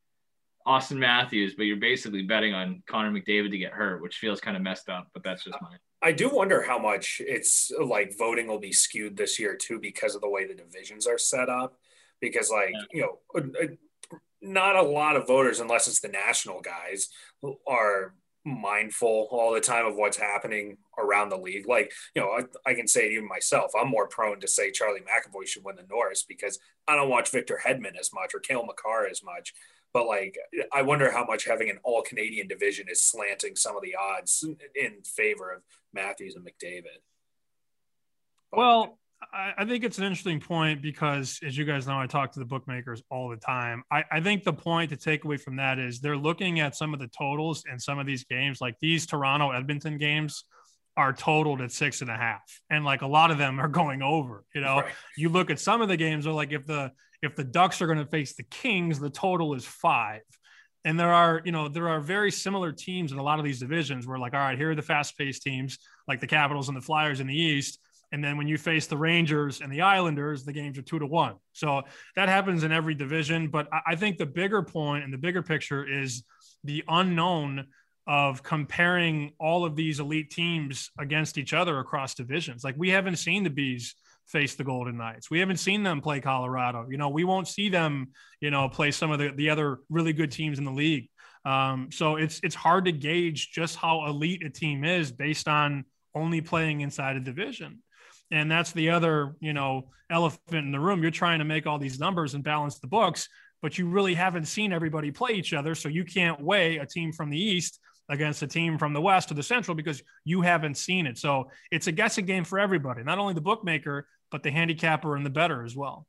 Auston 0.66 0.96
Matthews, 0.96 1.54
but 1.54 1.64
you're 1.64 1.76
basically 1.76 2.22
betting 2.22 2.52
on 2.52 2.82
Connor 2.88 3.12
McDavid 3.12 3.50
to 3.50 3.58
get 3.58 3.72
hurt, 3.72 4.02
which 4.02 4.16
feels 4.16 4.40
kind 4.40 4.56
of 4.56 4.62
messed 4.62 4.88
up. 4.88 5.08
But 5.14 5.22
that's 5.22 5.44
just 5.44 5.60
my. 5.62 5.76
I 6.02 6.12
do 6.12 6.28
wonder 6.28 6.62
how 6.62 6.78
much 6.78 7.22
it's 7.24 7.70
like 7.82 8.16
voting 8.18 8.46
will 8.46 8.58
be 8.58 8.72
skewed 8.72 9.16
this 9.16 9.38
year 9.38 9.56
too 9.56 9.78
because 9.80 10.14
of 10.14 10.20
the 10.20 10.28
way 10.28 10.46
the 10.46 10.54
divisions 10.54 11.06
are 11.06 11.18
set 11.18 11.48
up. 11.48 11.78
Because 12.20 12.50
like 12.50 12.72
yeah. 12.72 12.80
you 12.92 13.00
know, 13.02 13.18
uh, 13.34 13.64
uh, 13.64 14.16
not 14.42 14.76
a 14.76 14.82
lot 14.82 15.16
of 15.16 15.26
voters, 15.26 15.60
unless 15.60 15.86
it's 15.86 16.00
the 16.00 16.08
national 16.08 16.60
guys, 16.60 17.08
are 17.66 18.14
mindful 18.44 19.26
all 19.30 19.52
the 19.52 19.60
time 19.60 19.84
of 19.86 19.96
what's 19.96 20.16
happening 20.16 20.78
around 20.98 21.28
the 21.28 21.36
league. 21.36 21.66
Like, 21.66 21.92
you 22.14 22.22
know, 22.22 22.28
I, 22.30 22.70
I, 22.70 22.74
can 22.74 22.86
say 22.86 23.06
it 23.06 23.12
even 23.12 23.26
myself, 23.26 23.72
I'm 23.78 23.88
more 23.88 24.06
prone 24.06 24.38
to 24.40 24.48
say 24.48 24.70
Charlie 24.70 25.00
McAvoy 25.00 25.46
should 25.46 25.64
win 25.64 25.74
the 25.74 25.84
Norris 25.90 26.22
because 26.22 26.60
I 26.86 26.94
don't 26.94 27.10
watch 27.10 27.30
Victor 27.30 27.60
Hedman 27.64 27.98
as 27.98 28.12
much 28.14 28.34
or 28.34 28.40
Cale 28.40 28.64
Makar 28.64 29.08
as 29.08 29.22
much. 29.22 29.52
But 29.96 30.08
like, 30.08 30.36
I 30.74 30.82
wonder 30.82 31.10
how 31.10 31.24
much 31.24 31.46
having 31.46 31.70
an 31.70 31.78
all 31.82 32.02
Canadian 32.02 32.48
division 32.48 32.84
is 32.90 33.02
slanting 33.02 33.56
some 33.56 33.76
of 33.76 33.82
the 33.82 33.94
odds 33.98 34.44
in 34.74 35.02
favor 35.06 35.50
of 35.50 35.62
Matthews 35.94 36.34
and 36.36 36.44
McDavid. 36.44 37.00
But, 38.50 38.58
well, 38.58 38.98
I, 39.32 39.64
think 39.64 39.84
it's 39.84 39.96
an 39.96 40.04
interesting 40.04 40.38
point 40.38 40.82
because, 40.82 41.40
as 41.42 41.56
you 41.56 41.64
guys 41.64 41.86
know, 41.86 41.98
I 41.98 42.06
talk 42.06 42.32
to 42.32 42.38
the 42.38 42.44
bookmakers 42.44 43.02
all 43.10 43.30
the 43.30 43.38
time. 43.38 43.84
I, 43.90 44.04
I 44.12 44.20
think 44.20 44.44
the 44.44 44.52
point 44.52 44.90
to 44.90 44.98
take 44.98 45.24
away 45.24 45.38
from 45.38 45.56
that 45.56 45.78
is 45.78 45.98
they're 46.00 46.14
looking 46.14 46.60
at 46.60 46.76
some 46.76 46.92
of 46.92 47.00
the 47.00 47.08
totals 47.08 47.64
in 47.72 47.80
some 47.80 47.98
of 47.98 48.04
these 48.04 48.24
games, 48.24 48.60
like 48.60 48.74
these 48.82 49.06
Toronto 49.06 49.52
Edmonton 49.52 49.96
games 49.96 50.44
are 50.98 51.14
totaled 51.14 51.62
at 51.62 51.72
six 51.72 52.02
and 52.02 52.10
a 52.10 52.16
half 52.16 52.60
and 52.68 52.84
like 52.84 53.00
a 53.00 53.06
lot 53.06 53.30
of 53.30 53.36
them 53.36 53.60
are 53.60 53.68
going 53.68 54.00
over 54.00 54.44
you 54.54 54.62
know 54.62 54.76
right. 54.76 54.94
you 55.14 55.28
look 55.28 55.50
at 55.50 55.60
some 55.60 55.82
of 55.82 55.88
the 55.88 55.96
games 55.98 56.26
are 56.26 56.32
like 56.32 56.52
if 56.52 56.64
the 56.64 56.90
if 57.22 57.36
the 57.36 57.44
ducks 57.44 57.80
are 57.82 57.86
going 57.86 57.98
to 57.98 58.06
face 58.06 58.34
the 58.34 58.42
kings 58.44 58.98
the 58.98 59.10
total 59.10 59.54
is 59.54 59.64
five 59.64 60.22
and 60.84 60.98
there 60.98 61.12
are 61.12 61.42
you 61.44 61.52
know 61.52 61.68
there 61.68 61.88
are 61.88 62.00
very 62.00 62.30
similar 62.30 62.72
teams 62.72 63.12
in 63.12 63.18
a 63.18 63.22
lot 63.22 63.38
of 63.38 63.44
these 63.44 63.60
divisions 63.60 64.06
where 64.06 64.18
like 64.18 64.34
all 64.34 64.40
right 64.40 64.58
here 64.58 64.70
are 64.70 64.74
the 64.74 64.82
fast 64.82 65.16
paced 65.18 65.42
teams 65.42 65.78
like 66.08 66.20
the 66.20 66.26
capitals 66.26 66.68
and 66.68 66.76
the 66.76 66.82
flyers 66.82 67.20
in 67.20 67.26
the 67.26 67.36
east 67.36 67.78
and 68.12 68.22
then 68.22 68.36
when 68.36 68.46
you 68.46 68.56
face 68.56 68.86
the 68.86 68.96
Rangers 68.96 69.60
and 69.60 69.72
the 69.72 69.82
Islanders, 69.82 70.44
the 70.44 70.52
games 70.52 70.78
are 70.78 70.82
two 70.82 70.98
to 70.98 71.06
one. 71.06 71.34
So 71.52 71.82
that 72.14 72.28
happens 72.28 72.62
in 72.62 72.72
every 72.72 72.94
division. 72.94 73.48
But 73.48 73.68
I 73.86 73.96
think 73.96 74.16
the 74.16 74.26
bigger 74.26 74.62
point 74.62 75.04
and 75.04 75.12
the 75.12 75.18
bigger 75.18 75.42
picture 75.42 75.84
is 75.84 76.22
the 76.62 76.84
unknown 76.88 77.66
of 78.06 78.42
comparing 78.44 79.32
all 79.40 79.64
of 79.64 79.74
these 79.74 79.98
elite 79.98 80.30
teams 80.30 80.90
against 80.98 81.38
each 81.38 81.52
other 81.52 81.78
across 81.80 82.14
divisions. 82.14 82.62
Like 82.62 82.76
we 82.78 82.90
haven't 82.90 83.16
seen 83.16 83.42
the 83.42 83.50
Bees 83.50 83.94
face 84.26 84.54
the 84.54 84.64
Golden 84.64 84.96
Knights. 84.96 85.30
We 85.30 85.40
haven't 85.40 85.58
seen 85.58 85.82
them 85.82 86.00
play 86.00 86.20
Colorado. 86.20 86.86
You 86.90 86.98
know, 86.98 87.08
we 87.08 87.24
won't 87.24 87.48
see 87.48 87.68
them, 87.68 88.08
you 88.40 88.50
know, 88.50 88.68
play 88.68 88.90
some 88.90 89.10
of 89.10 89.18
the, 89.18 89.30
the 89.34 89.50
other 89.50 89.78
really 89.88 90.12
good 90.12 90.30
teams 90.30 90.58
in 90.58 90.64
the 90.64 90.72
league. 90.72 91.08
Um, 91.44 91.90
so 91.92 92.16
it's 92.16 92.40
it's 92.42 92.56
hard 92.56 92.86
to 92.86 92.92
gauge 92.92 93.52
just 93.52 93.76
how 93.76 94.06
elite 94.06 94.44
a 94.44 94.50
team 94.50 94.84
is 94.84 95.12
based 95.12 95.46
on 95.46 95.84
only 96.14 96.40
playing 96.40 96.80
inside 96.80 97.16
a 97.16 97.20
division. 97.20 97.82
And 98.32 98.50
that's 98.50 98.72
the 98.72 98.90
other, 98.90 99.36
you 99.38 99.52
know, 99.52 99.90
elephant 100.10 100.66
in 100.66 100.72
the 100.72 100.80
room. 100.80 101.02
You're 101.02 101.12
trying 101.12 101.38
to 101.38 101.44
make 101.44 101.66
all 101.66 101.78
these 101.78 102.00
numbers 102.00 102.34
and 102.34 102.42
balance 102.42 102.80
the 102.80 102.88
books, 102.88 103.28
but 103.62 103.78
you 103.78 103.88
really 103.88 104.14
haven't 104.14 104.46
seen 104.46 104.72
everybody 104.72 105.12
play 105.12 105.32
each 105.32 105.52
other. 105.52 105.76
So 105.76 105.88
you 105.88 106.04
can't 106.04 106.40
weigh 106.40 106.78
a 106.78 106.86
team 106.86 107.12
from 107.12 107.30
the 107.30 107.40
East 107.40 107.78
against 108.08 108.42
a 108.42 108.46
team 108.46 108.78
from 108.78 108.92
the 108.92 109.00
West 109.00 109.30
or 109.30 109.34
the 109.34 109.42
Central 109.42 109.74
because 109.74 110.02
you 110.24 110.40
haven't 110.42 110.76
seen 110.76 111.06
it. 111.06 111.18
So 111.18 111.50
it's 111.70 111.86
a 111.86 111.92
guessing 111.92 112.26
game 112.26 112.44
for 112.44 112.58
everybody, 112.58 113.02
not 113.02 113.18
only 113.18 113.34
the 113.34 113.40
bookmaker, 113.40 114.06
but 114.30 114.42
the 114.42 114.50
handicapper 114.50 115.16
and 115.16 115.24
the 115.24 115.30
better 115.30 115.64
as 115.64 115.76
well. 115.76 116.06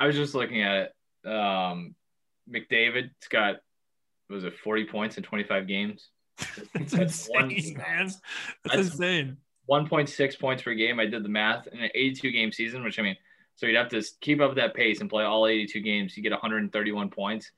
I 0.00 0.06
was 0.06 0.16
just 0.16 0.34
looking 0.34 0.62
at 0.62 0.76
it. 1.24 1.28
Um, 1.28 1.94
McDavid's 2.50 3.28
got, 3.30 3.56
was 4.30 4.44
it 4.44 4.58
40 4.58 4.86
points 4.86 5.16
in 5.16 5.22
25 5.22 5.66
games? 5.66 6.08
That's, 6.74 6.94
insane, 6.94 7.34
one, 7.34 7.48
man. 7.48 8.06
That's, 8.06 8.20
that's 8.64 8.90
insane. 8.92 9.36
1.6 9.68 10.40
points 10.40 10.62
per 10.62 10.74
game. 10.74 11.00
I 11.00 11.06
did 11.06 11.24
the 11.24 11.28
math 11.28 11.66
in 11.66 11.80
an 11.80 11.90
82 11.94 12.30
game 12.30 12.52
season, 12.52 12.82
which 12.82 12.98
I 12.98 13.02
mean, 13.02 13.16
so 13.56 13.66
you'd 13.66 13.76
have 13.76 13.88
to 13.88 14.02
keep 14.20 14.40
up 14.40 14.54
that 14.54 14.74
pace 14.74 15.00
and 15.00 15.10
play 15.10 15.24
all 15.24 15.46
82 15.46 15.80
games. 15.80 16.16
You 16.16 16.22
get 16.22 16.32
131 16.32 17.10
points. 17.10 17.50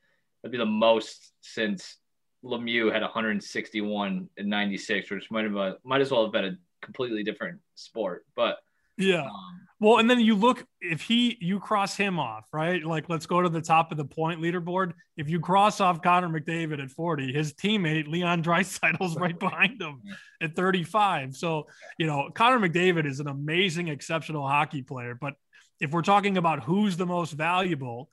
That'd 0.42 0.52
be 0.52 0.58
the 0.58 0.64
most 0.64 1.32
since 1.42 1.98
Lemieux 2.44 2.92
had 2.92 3.02
161 3.02 4.28
in 4.36 4.48
96, 4.48 5.10
which 5.10 5.30
might 5.30 5.44
have 5.44 5.56
a, 5.56 5.76
might 5.84 6.00
as 6.00 6.10
well 6.10 6.24
have 6.24 6.32
been 6.32 6.44
a 6.44 6.56
completely 6.80 7.22
different 7.22 7.60
sport. 7.74 8.24
But 8.34 8.58
yeah. 9.00 9.22
Um, 9.22 9.66
well, 9.80 9.98
and 9.98 10.10
then 10.10 10.20
you 10.20 10.34
look 10.34 10.66
if 10.82 11.00
he 11.00 11.38
you 11.40 11.58
cross 11.58 11.96
him 11.96 12.18
off, 12.18 12.44
right? 12.52 12.84
Like 12.84 13.08
let's 13.08 13.24
go 13.24 13.40
to 13.40 13.48
the 13.48 13.62
top 13.62 13.90
of 13.92 13.96
the 13.96 14.04
point 14.04 14.40
leaderboard. 14.42 14.92
If 15.16 15.30
you 15.30 15.40
cross 15.40 15.80
off 15.80 16.02
Connor 16.02 16.28
McDavid 16.28 16.82
at 16.82 16.90
40, 16.90 17.32
his 17.32 17.54
teammate 17.54 18.08
Leon 18.08 18.42
Draisaitl's 18.42 19.16
right 19.16 19.38
behind 19.38 19.80
him 19.80 20.02
at 20.42 20.54
35. 20.54 21.34
So, 21.34 21.66
you 21.98 22.06
know, 22.06 22.30
Connor 22.34 22.68
McDavid 22.68 23.06
is 23.06 23.20
an 23.20 23.28
amazing, 23.28 23.88
exceptional 23.88 24.46
hockey 24.46 24.82
player. 24.82 25.16
But 25.18 25.34
if 25.80 25.92
we're 25.92 26.02
talking 26.02 26.36
about 26.36 26.62
who's 26.62 26.98
the 26.98 27.06
most 27.06 27.32
valuable, 27.32 28.10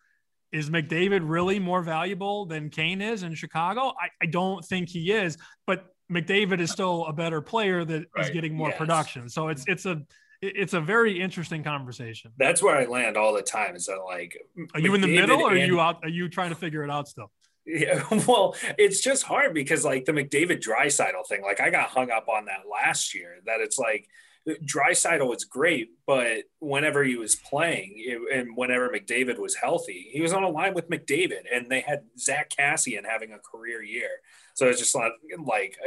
is 0.52 0.70
McDavid 0.70 1.22
really 1.24 1.60
more 1.60 1.82
valuable 1.82 2.46
than 2.46 2.70
Kane 2.70 3.02
is 3.02 3.24
in 3.24 3.36
Chicago? 3.36 3.94
I, 4.00 4.10
I 4.22 4.26
don't 4.28 4.64
think 4.64 4.90
he 4.90 5.12
is, 5.12 5.38
but 5.66 5.86
McDavid 6.12 6.60
is 6.60 6.72
still 6.72 7.06
a 7.06 7.14
better 7.14 7.42
player 7.42 7.84
that 7.84 8.06
right. 8.16 8.26
is 8.26 8.32
getting 8.32 8.56
more 8.56 8.70
yes. 8.70 8.78
production. 8.78 9.30
So 9.30 9.50
it's 9.50 9.66
it's 9.68 9.86
a 9.86 10.02
it's 10.42 10.74
a 10.74 10.82
very 10.82 11.20
interesting 11.20 11.64
conversation. 11.64 12.32
That's 12.38 12.62
where 12.62 12.76
I 12.76 12.86
land 12.86 13.18
all 13.18 13.34
the 13.34 13.42
time. 13.42 13.76
Is 13.76 13.88
that 13.88 14.00
like, 14.06 14.38
are 14.74 14.80
you 14.80 14.92
McDavid 14.92 14.96
in 14.96 15.02
the 15.02 15.16
middle, 15.16 15.42
or 15.42 15.52
are 15.52 15.58
you 15.58 15.80
out? 15.80 16.00
Are 16.04 16.10
you 16.10 16.30
trying 16.30 16.50
to 16.50 16.56
figure 16.56 16.84
it 16.84 16.90
out 16.90 17.08
still? 17.08 17.32
Yeah, 17.66 18.04
well, 18.28 18.56
it's 18.78 19.02
just 19.02 19.24
hard 19.24 19.54
because 19.54 19.84
like 19.84 20.06
the 20.06 20.14
McDavid 20.14 20.62
Draisaitl 20.62 21.28
thing, 21.28 21.42
like 21.42 21.60
I 21.60 21.70
got 21.70 21.90
hung 21.90 22.12
up 22.12 22.30
on 22.30 22.46
that 22.46 22.62
last 22.72 23.14
year. 23.14 23.38
That 23.46 23.60
it's 23.60 23.78
like 23.78 24.08
Draisaitl 24.48 25.28
was 25.28 25.44
great, 25.44 25.90
but 26.06 26.44
whenever 26.60 27.04
he 27.04 27.18
was 27.18 27.36
playing 27.36 27.96
it, 27.98 28.20
and 28.34 28.56
whenever 28.56 28.90
McDavid 28.90 29.38
was 29.40 29.56
healthy, 29.56 30.10
he 30.12 30.22
was 30.22 30.32
on 30.32 30.44
a 30.44 30.50
line 30.50 30.74
with 30.74 30.90
McDavid, 30.90 31.44
and 31.54 31.70
they 31.70 31.82
had 31.82 32.04
Zack 32.18 32.52
Kassian 32.58 33.06
having 33.06 33.34
a 33.34 33.40
career 33.40 33.84
year. 33.84 34.22
So 34.54 34.68
it's 34.68 34.80
just 34.80 34.96
like, 34.96 35.12
like 35.44 35.78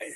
I, 0.00 0.10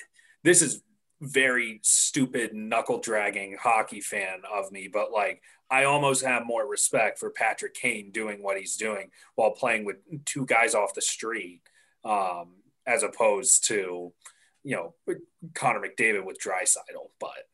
this 0.45 0.63
is 0.63 0.83
very 1.21 1.81
stupid 1.83 2.55
knuckle 2.55 2.99
dragging 2.99 3.57
hockey 3.61 4.01
fan 4.01 4.43
of 4.51 4.71
me, 4.73 4.89
but 4.91 5.11
like 5.11 5.43
I 5.71 5.85
almost 5.85 6.25
have 6.25 6.47
more 6.47 6.67
respect 6.67 7.19
for 7.19 7.31
Patrick 7.31 7.75
Kane 7.75 8.11
doing 8.11 8.43
what 8.43 8.57
he's 8.57 8.77
doing 8.77 9.11
while 9.35 9.51
playing 9.51 9.85
with 9.85 9.97
two 10.25 10.47
guys 10.47 10.75
off 10.75 10.95
the 10.95 11.03
street, 11.03 11.61
um, 12.05 12.55
as 12.87 13.03
opposed 13.03 13.67
to, 13.69 14.13
you 14.65 14.77
know, 14.77 14.95
Connor 15.55 15.81
McDavid 15.81 16.25
with 16.25 16.41
Draisaitl. 16.41 17.11
But 17.21 17.49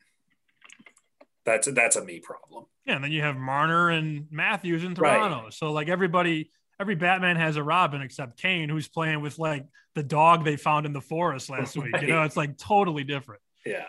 that's 1.46 1.68
that's 1.72 1.96
a 1.96 2.04
me 2.04 2.20
problem. 2.20 2.66
Yeah, 2.84 2.96
and 2.96 3.04
then 3.04 3.12
you 3.12 3.22
have 3.22 3.36
Marner 3.36 3.88
and 3.88 4.26
Matthews 4.30 4.84
in 4.84 4.94
Toronto. 4.94 5.44
Right. 5.44 5.54
So 5.54 5.72
like 5.72 5.88
everybody, 5.88 6.50
every 6.78 6.96
Batman 6.96 7.36
has 7.36 7.56
a 7.56 7.62
Robin 7.62 8.02
except 8.02 8.36
Kane, 8.36 8.68
who's 8.68 8.88
playing 8.88 9.22
with 9.22 9.38
like 9.38 9.64
the 9.94 10.02
dog 10.02 10.44
they 10.44 10.56
found 10.56 10.84
in 10.84 10.92
the 10.92 11.00
forest 11.00 11.48
last 11.48 11.76
right. 11.76 11.92
week. 11.92 12.02
You 12.02 12.08
know, 12.08 12.24
it's 12.24 12.36
like 12.36 12.58
totally 12.58 13.04
different. 13.04 13.40
Yeah. 13.64 13.86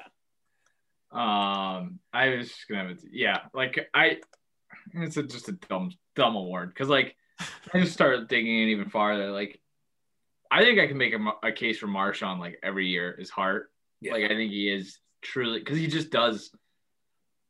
Um, 1.11 1.99
I 2.13 2.29
was 2.29 2.49
just 2.49 2.67
gonna, 2.69 2.89
have 2.89 2.99
yeah, 3.11 3.39
like 3.53 3.89
I, 3.93 4.17
it's 4.93 5.17
a, 5.17 5.23
just 5.23 5.49
a 5.49 5.53
dumb, 5.53 5.91
dumb 6.15 6.35
award 6.35 6.69
because 6.69 6.89
like 6.89 7.15
I 7.73 7.79
just 7.79 7.93
started 7.93 8.27
digging 8.27 8.61
in 8.61 8.69
even 8.69 8.89
farther. 8.89 9.31
Like, 9.31 9.59
I 10.51 10.63
think 10.63 10.79
I 10.79 10.87
can 10.87 10.97
make 10.97 11.13
a, 11.13 11.47
a 11.47 11.51
case 11.51 11.79
for 11.79 11.87
Marchand 11.87 12.39
like 12.39 12.59
every 12.61 12.87
year. 12.87 13.15
His 13.17 13.29
heart, 13.29 13.71
yeah. 13.99 14.13
like 14.13 14.25
I 14.25 14.29
think 14.29 14.51
he 14.51 14.71
is 14.71 14.99
truly 15.21 15.59
because 15.59 15.77
he 15.77 15.87
just 15.87 16.09
does 16.09 16.51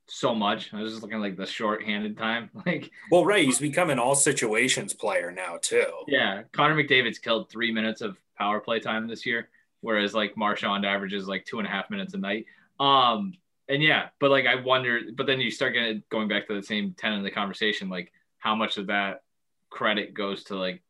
so 0.07 0.33
much. 0.33 0.73
I 0.73 0.81
was 0.81 0.91
just 0.93 1.03
looking 1.03 1.19
like 1.19 1.37
the 1.37 1.45
short-handed 1.45 2.17
time. 2.17 2.49
Like, 2.65 2.91
well, 3.11 3.25
right, 3.25 3.45
he's 3.45 3.59
become 3.59 3.89
an 3.89 3.99
all 3.99 4.15
situations 4.15 4.93
player 4.93 5.31
now 5.31 5.57
too. 5.61 5.91
Yeah, 6.07 6.43
Connor 6.51 6.75
McDavid's 6.75 7.19
killed 7.19 7.49
three 7.49 7.71
minutes 7.71 8.01
of 8.01 8.17
power 8.37 8.59
play 8.59 8.79
time 8.79 9.07
this 9.07 9.25
year 9.25 9.49
whereas 9.81 10.13
like 10.13 10.37
Marchand 10.37 10.85
averages 10.85 11.27
like 11.27 11.45
two 11.45 11.59
and 11.59 11.67
a 11.67 11.71
half 11.71 11.89
minutes 11.89 12.13
a 12.13 12.17
night. 12.17 12.45
Um, 12.79 13.33
and 13.69 13.83
yeah, 13.83 14.09
but 14.19 14.31
like 14.31 14.45
I 14.45 14.55
wonder, 14.55 15.01
but 15.15 15.27
then 15.27 15.41
you 15.41 15.51
start 15.51 15.73
getting 15.73 16.03
going 16.09 16.27
back 16.27 16.47
to 16.47 16.55
the 16.55 16.63
same 16.63 16.93
ten 16.97 17.13
in 17.13 17.23
the 17.23 17.31
conversation, 17.31 17.89
like 17.89 18.11
how 18.37 18.55
much 18.55 18.77
of 18.77 18.87
that 18.87 19.23
credit 19.69 20.13
goes 20.13 20.45
to 20.45 20.55
like 20.55 20.81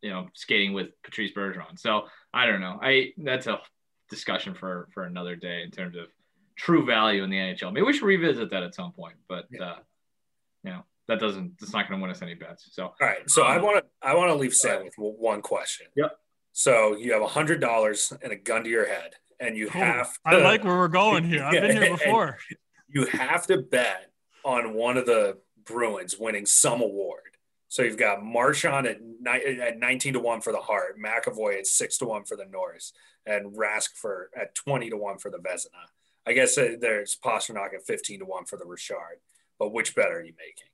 you 0.00 0.10
know 0.10 0.28
skating 0.32 0.72
with 0.72 0.90
Patrice 1.02 1.32
Bergeron. 1.32 1.78
So 1.78 2.04
I 2.32 2.46
don't 2.46 2.60
know. 2.60 2.78
I 2.82 3.12
that's 3.18 3.46
a 3.46 3.60
discussion 4.08 4.54
for 4.54 4.88
for 4.92 5.04
another 5.04 5.36
day 5.36 5.62
in 5.62 5.70
terms 5.70 5.96
of 5.96 6.06
true 6.56 6.84
value 6.84 7.22
in 7.24 7.30
the 7.30 7.36
NHL. 7.36 7.72
Maybe 7.72 7.86
we 7.86 7.92
should 7.92 8.04
revisit 8.04 8.50
that 8.50 8.62
at 8.62 8.74
some 8.74 8.92
point, 8.92 9.16
but 9.28 9.46
yeah. 9.50 9.62
uh, 9.62 9.76
you 10.64 10.70
know 10.72 10.84
that 11.08 11.20
doesn't. 11.20 11.54
It's 11.60 11.72
not 11.72 11.88
going 11.88 12.00
to 12.00 12.02
win 12.02 12.10
us 12.10 12.22
any 12.22 12.34
bets. 12.34 12.68
So 12.72 12.84
all 12.84 12.94
right. 13.00 13.28
So 13.28 13.42
um, 13.44 13.50
I 13.50 13.58
want 13.58 13.84
to 13.84 14.06
I 14.06 14.14
want 14.14 14.30
to 14.30 14.34
leave 14.34 14.54
Sam 14.54 14.84
with 14.84 14.94
one 14.96 15.42
question. 15.42 15.86
Yep. 15.96 16.16
So 16.52 16.96
you 16.96 17.12
have 17.12 17.22
a 17.22 17.28
hundred 17.28 17.60
dollars 17.60 18.12
and 18.22 18.32
a 18.32 18.36
gun 18.36 18.64
to 18.64 18.70
your 18.70 18.86
head, 18.86 19.12
and 19.40 19.56
you 19.56 19.68
have. 19.68 20.12
To, 20.12 20.18
I 20.24 20.36
like 20.36 20.64
where 20.64 20.76
we're 20.76 20.88
going 20.88 21.24
here. 21.24 21.42
I've 21.42 21.52
been 21.52 21.76
here 21.76 21.90
before. 21.96 22.38
You 22.88 23.06
have 23.06 23.46
to 23.46 23.58
bet 23.58 24.10
on 24.44 24.74
one 24.74 24.96
of 24.96 25.06
the 25.06 25.38
Bruins 25.64 26.16
winning 26.18 26.46
some 26.46 26.82
award. 26.82 27.20
So 27.68 27.82
you've 27.82 27.96
got 27.96 28.22
Marchand 28.22 28.86
at, 28.86 28.98
ni- 29.00 29.58
at 29.58 29.78
19 29.78 30.12
to 30.12 30.20
1 30.20 30.42
for 30.42 30.52
the 30.52 30.58
Hart, 30.58 30.98
McAvoy 31.00 31.58
at 31.58 31.66
6 31.66 31.98
to 31.98 32.04
1 32.04 32.24
for 32.24 32.36
the 32.36 32.44
Norris, 32.44 32.92
and 33.24 33.56
Rask 33.56 33.92
for 33.94 34.28
at 34.38 34.54
20 34.54 34.90
to 34.90 34.96
1 34.98 35.16
for 35.16 35.30
the 35.30 35.38
Vezina. 35.38 35.88
I 36.26 36.32
guess 36.32 36.56
uh, 36.56 36.76
there's 36.80 37.16
Pastrnak 37.22 37.74
at 37.74 37.84
15 37.86 38.20
to 38.20 38.24
1 38.24 38.44
for 38.44 38.56
the 38.56 38.64
Richard. 38.64 39.20
But 39.58 39.72
which 39.72 39.94
bet 39.94 40.10
are 40.10 40.22
you 40.22 40.32
making? 40.38 40.68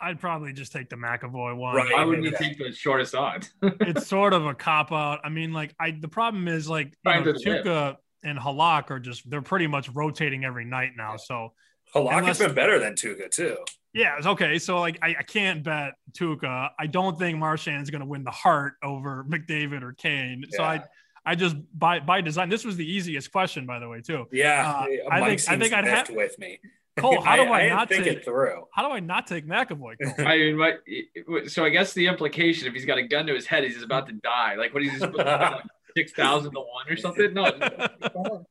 I'd 0.00 0.20
probably 0.20 0.52
just 0.52 0.72
take 0.72 0.90
the 0.90 0.96
McAvoy 0.96 1.56
one. 1.56 1.76
Right. 1.76 1.92
Why 1.92 2.04
wouldn't 2.04 2.24
you 2.24 2.36
take 2.36 2.58
the 2.58 2.72
shortest 2.72 3.14
odds? 3.14 3.52
it's 3.62 4.06
sort 4.06 4.32
of 4.32 4.44
a 4.44 4.54
cop 4.54 4.92
out. 4.92 5.20
I 5.24 5.28
mean, 5.28 5.52
like 5.52 5.74
I 5.80 5.92
the 5.92 6.08
problem 6.08 6.48
is 6.48 6.68
like 6.68 6.92
you 7.04 7.12
know, 7.12 7.32
Tuukka 7.32 7.96
and 8.22 8.38
Halak 8.38 8.90
are 8.90 8.98
just 8.98 9.28
they're 9.30 9.42
pretty 9.42 9.66
much 9.66 9.88
rotating 9.90 10.44
every 10.44 10.64
night 10.64 10.92
now. 10.96 11.16
So 11.16 11.52
Halak 11.94 12.18
unless, 12.18 12.38
has 12.38 12.48
been 12.48 12.54
better 12.54 12.78
than 12.78 12.94
Tuukka 12.94 13.30
too. 13.30 13.56
Yeah, 13.92 14.16
it's 14.18 14.26
okay. 14.26 14.58
So 14.58 14.80
like 14.80 14.98
I, 15.00 15.14
I 15.20 15.22
can't 15.22 15.62
bet 15.62 15.92
Tuukka. 16.12 16.70
I 16.78 16.86
don't 16.86 17.18
think 17.18 17.38
Marchand's 17.38 17.90
gonna 17.90 18.06
win 18.06 18.24
the 18.24 18.30
Hart 18.30 18.74
over 18.82 19.24
McDavid 19.28 19.82
or 19.82 19.92
Kane. 19.92 20.44
So 20.50 20.62
I 20.62 20.74
Yeah. 20.74 20.84
I 21.26 21.34
just 21.34 21.56
by 21.72 22.00
by 22.00 22.20
design. 22.20 22.48
This 22.48 22.64
was 22.64 22.76
the 22.76 22.84
easiest 22.90 23.32
question, 23.32 23.64
by 23.66 23.78
the 23.78 23.88
way, 23.88 24.00
too. 24.02 24.26
Yeah, 24.32 24.70
Uh, 24.70 24.86
Mike 24.86 25.00
I 25.10 25.36
think- 25.36 25.48
I 25.48 25.58
think 25.58 25.72
I'd 25.72 25.84
miffed 25.84 26.08
have- 26.08 26.16
with 26.16 26.38
me. 26.38 26.60
Cole, 26.96 27.20
how 27.22 27.34
do 27.34 27.50
I, 27.52 27.62
didn't 27.62 27.76
not 27.76 27.88
think 27.88 28.04
take? 28.04 28.18
it 28.18 28.24
through? 28.24 28.68
How 28.72 28.86
do 28.86 28.94
I 28.94 29.00
not 29.00 29.26
take 29.26 29.44
McAvoy? 29.48 29.96
Cole? 30.00 30.26
I 30.28 30.36
mean, 30.38 30.56
what, 30.58 31.50
so 31.50 31.64
I 31.64 31.70
guess 31.70 31.92
the 31.92 32.06
implication, 32.06 32.68
if 32.68 32.72
he's 32.74 32.84
got 32.84 32.98
a 32.98 33.02
gun 33.02 33.26
to 33.26 33.34
his 33.34 33.46
head, 33.46 33.64
he's 33.64 33.82
about 33.82 34.06
to 34.06 34.12
die. 34.12 34.54
Like, 34.54 34.72
what 34.72 34.80
he's 34.84 35.00
just 35.00 35.12
like 35.12 35.62
six 35.96 36.12
thousand 36.12 36.52
to 36.52 36.60
one 36.60 36.88
or 36.88 36.96
something? 36.96 37.34
No, 37.34 37.50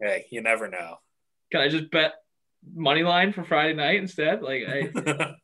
Hey, 0.00 0.26
you 0.30 0.42
never 0.42 0.68
know. 0.68 0.98
can 1.50 1.62
I 1.62 1.68
just 1.68 1.90
bet 1.90 2.12
money 2.74 3.02
line 3.02 3.32
for 3.32 3.42
Friday 3.42 3.72
night 3.72 3.96
instead? 4.00 4.42
Like, 4.42 4.64
I, 4.68 5.34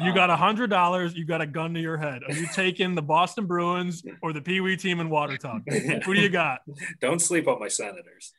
You 0.00 0.14
got 0.14 0.30
a 0.30 0.36
hundred 0.36 0.70
dollars. 0.70 1.14
You 1.14 1.24
got 1.24 1.40
a 1.40 1.46
gun 1.46 1.74
to 1.74 1.80
your 1.80 1.96
head. 1.96 2.22
Are 2.28 2.34
you 2.34 2.46
taking 2.54 2.94
the 2.94 3.02
Boston 3.02 3.46
Bruins 3.46 4.02
or 4.22 4.32
the 4.32 4.40
Pee 4.40 4.60
Wee 4.60 4.76
team 4.76 5.00
in 5.00 5.10
Watertown? 5.10 5.64
Who 6.04 6.14
do 6.14 6.20
you 6.20 6.28
got? 6.28 6.60
Don't 7.00 7.20
sleep 7.20 7.48
on 7.48 7.58
my 7.58 7.66
Senators. 7.68 8.32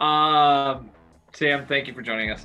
um, 0.00 0.90
Sam, 1.34 1.66
thank 1.66 1.86
you 1.86 1.92
for 1.94 2.00
joining 2.02 2.30
us. 2.30 2.44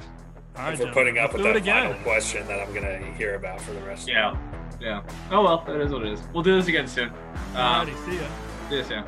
All 0.58 0.64
right, 0.64 0.78
for 0.78 0.86
Joe. 0.86 0.92
putting 0.92 1.18
up 1.18 1.32
Let's 1.32 1.36
with 1.36 1.44
that 1.44 1.56
again. 1.56 1.92
final 1.94 2.04
question 2.04 2.46
that 2.48 2.60
I'm 2.60 2.74
gonna 2.74 3.00
hear 3.18 3.36
about 3.36 3.62
for 3.62 3.72
the 3.72 3.80
rest. 3.82 4.10
Yeah, 4.10 4.36
yeah. 4.82 5.02
Oh 5.32 5.42
well, 5.44 5.64
that 5.66 5.80
is 5.80 5.94
what 5.94 6.06
it 6.06 6.12
is. 6.12 6.20
We'll 6.34 6.44
do 6.44 6.58
this 6.58 6.68
again 6.68 6.88
soon. 6.88 7.10
Uh, 7.56 7.86
Alrighty, 7.86 8.06
see 8.06 8.18
ya. 8.18 8.28
see 8.70 8.76
you 8.78 8.84
soon. 8.84 9.06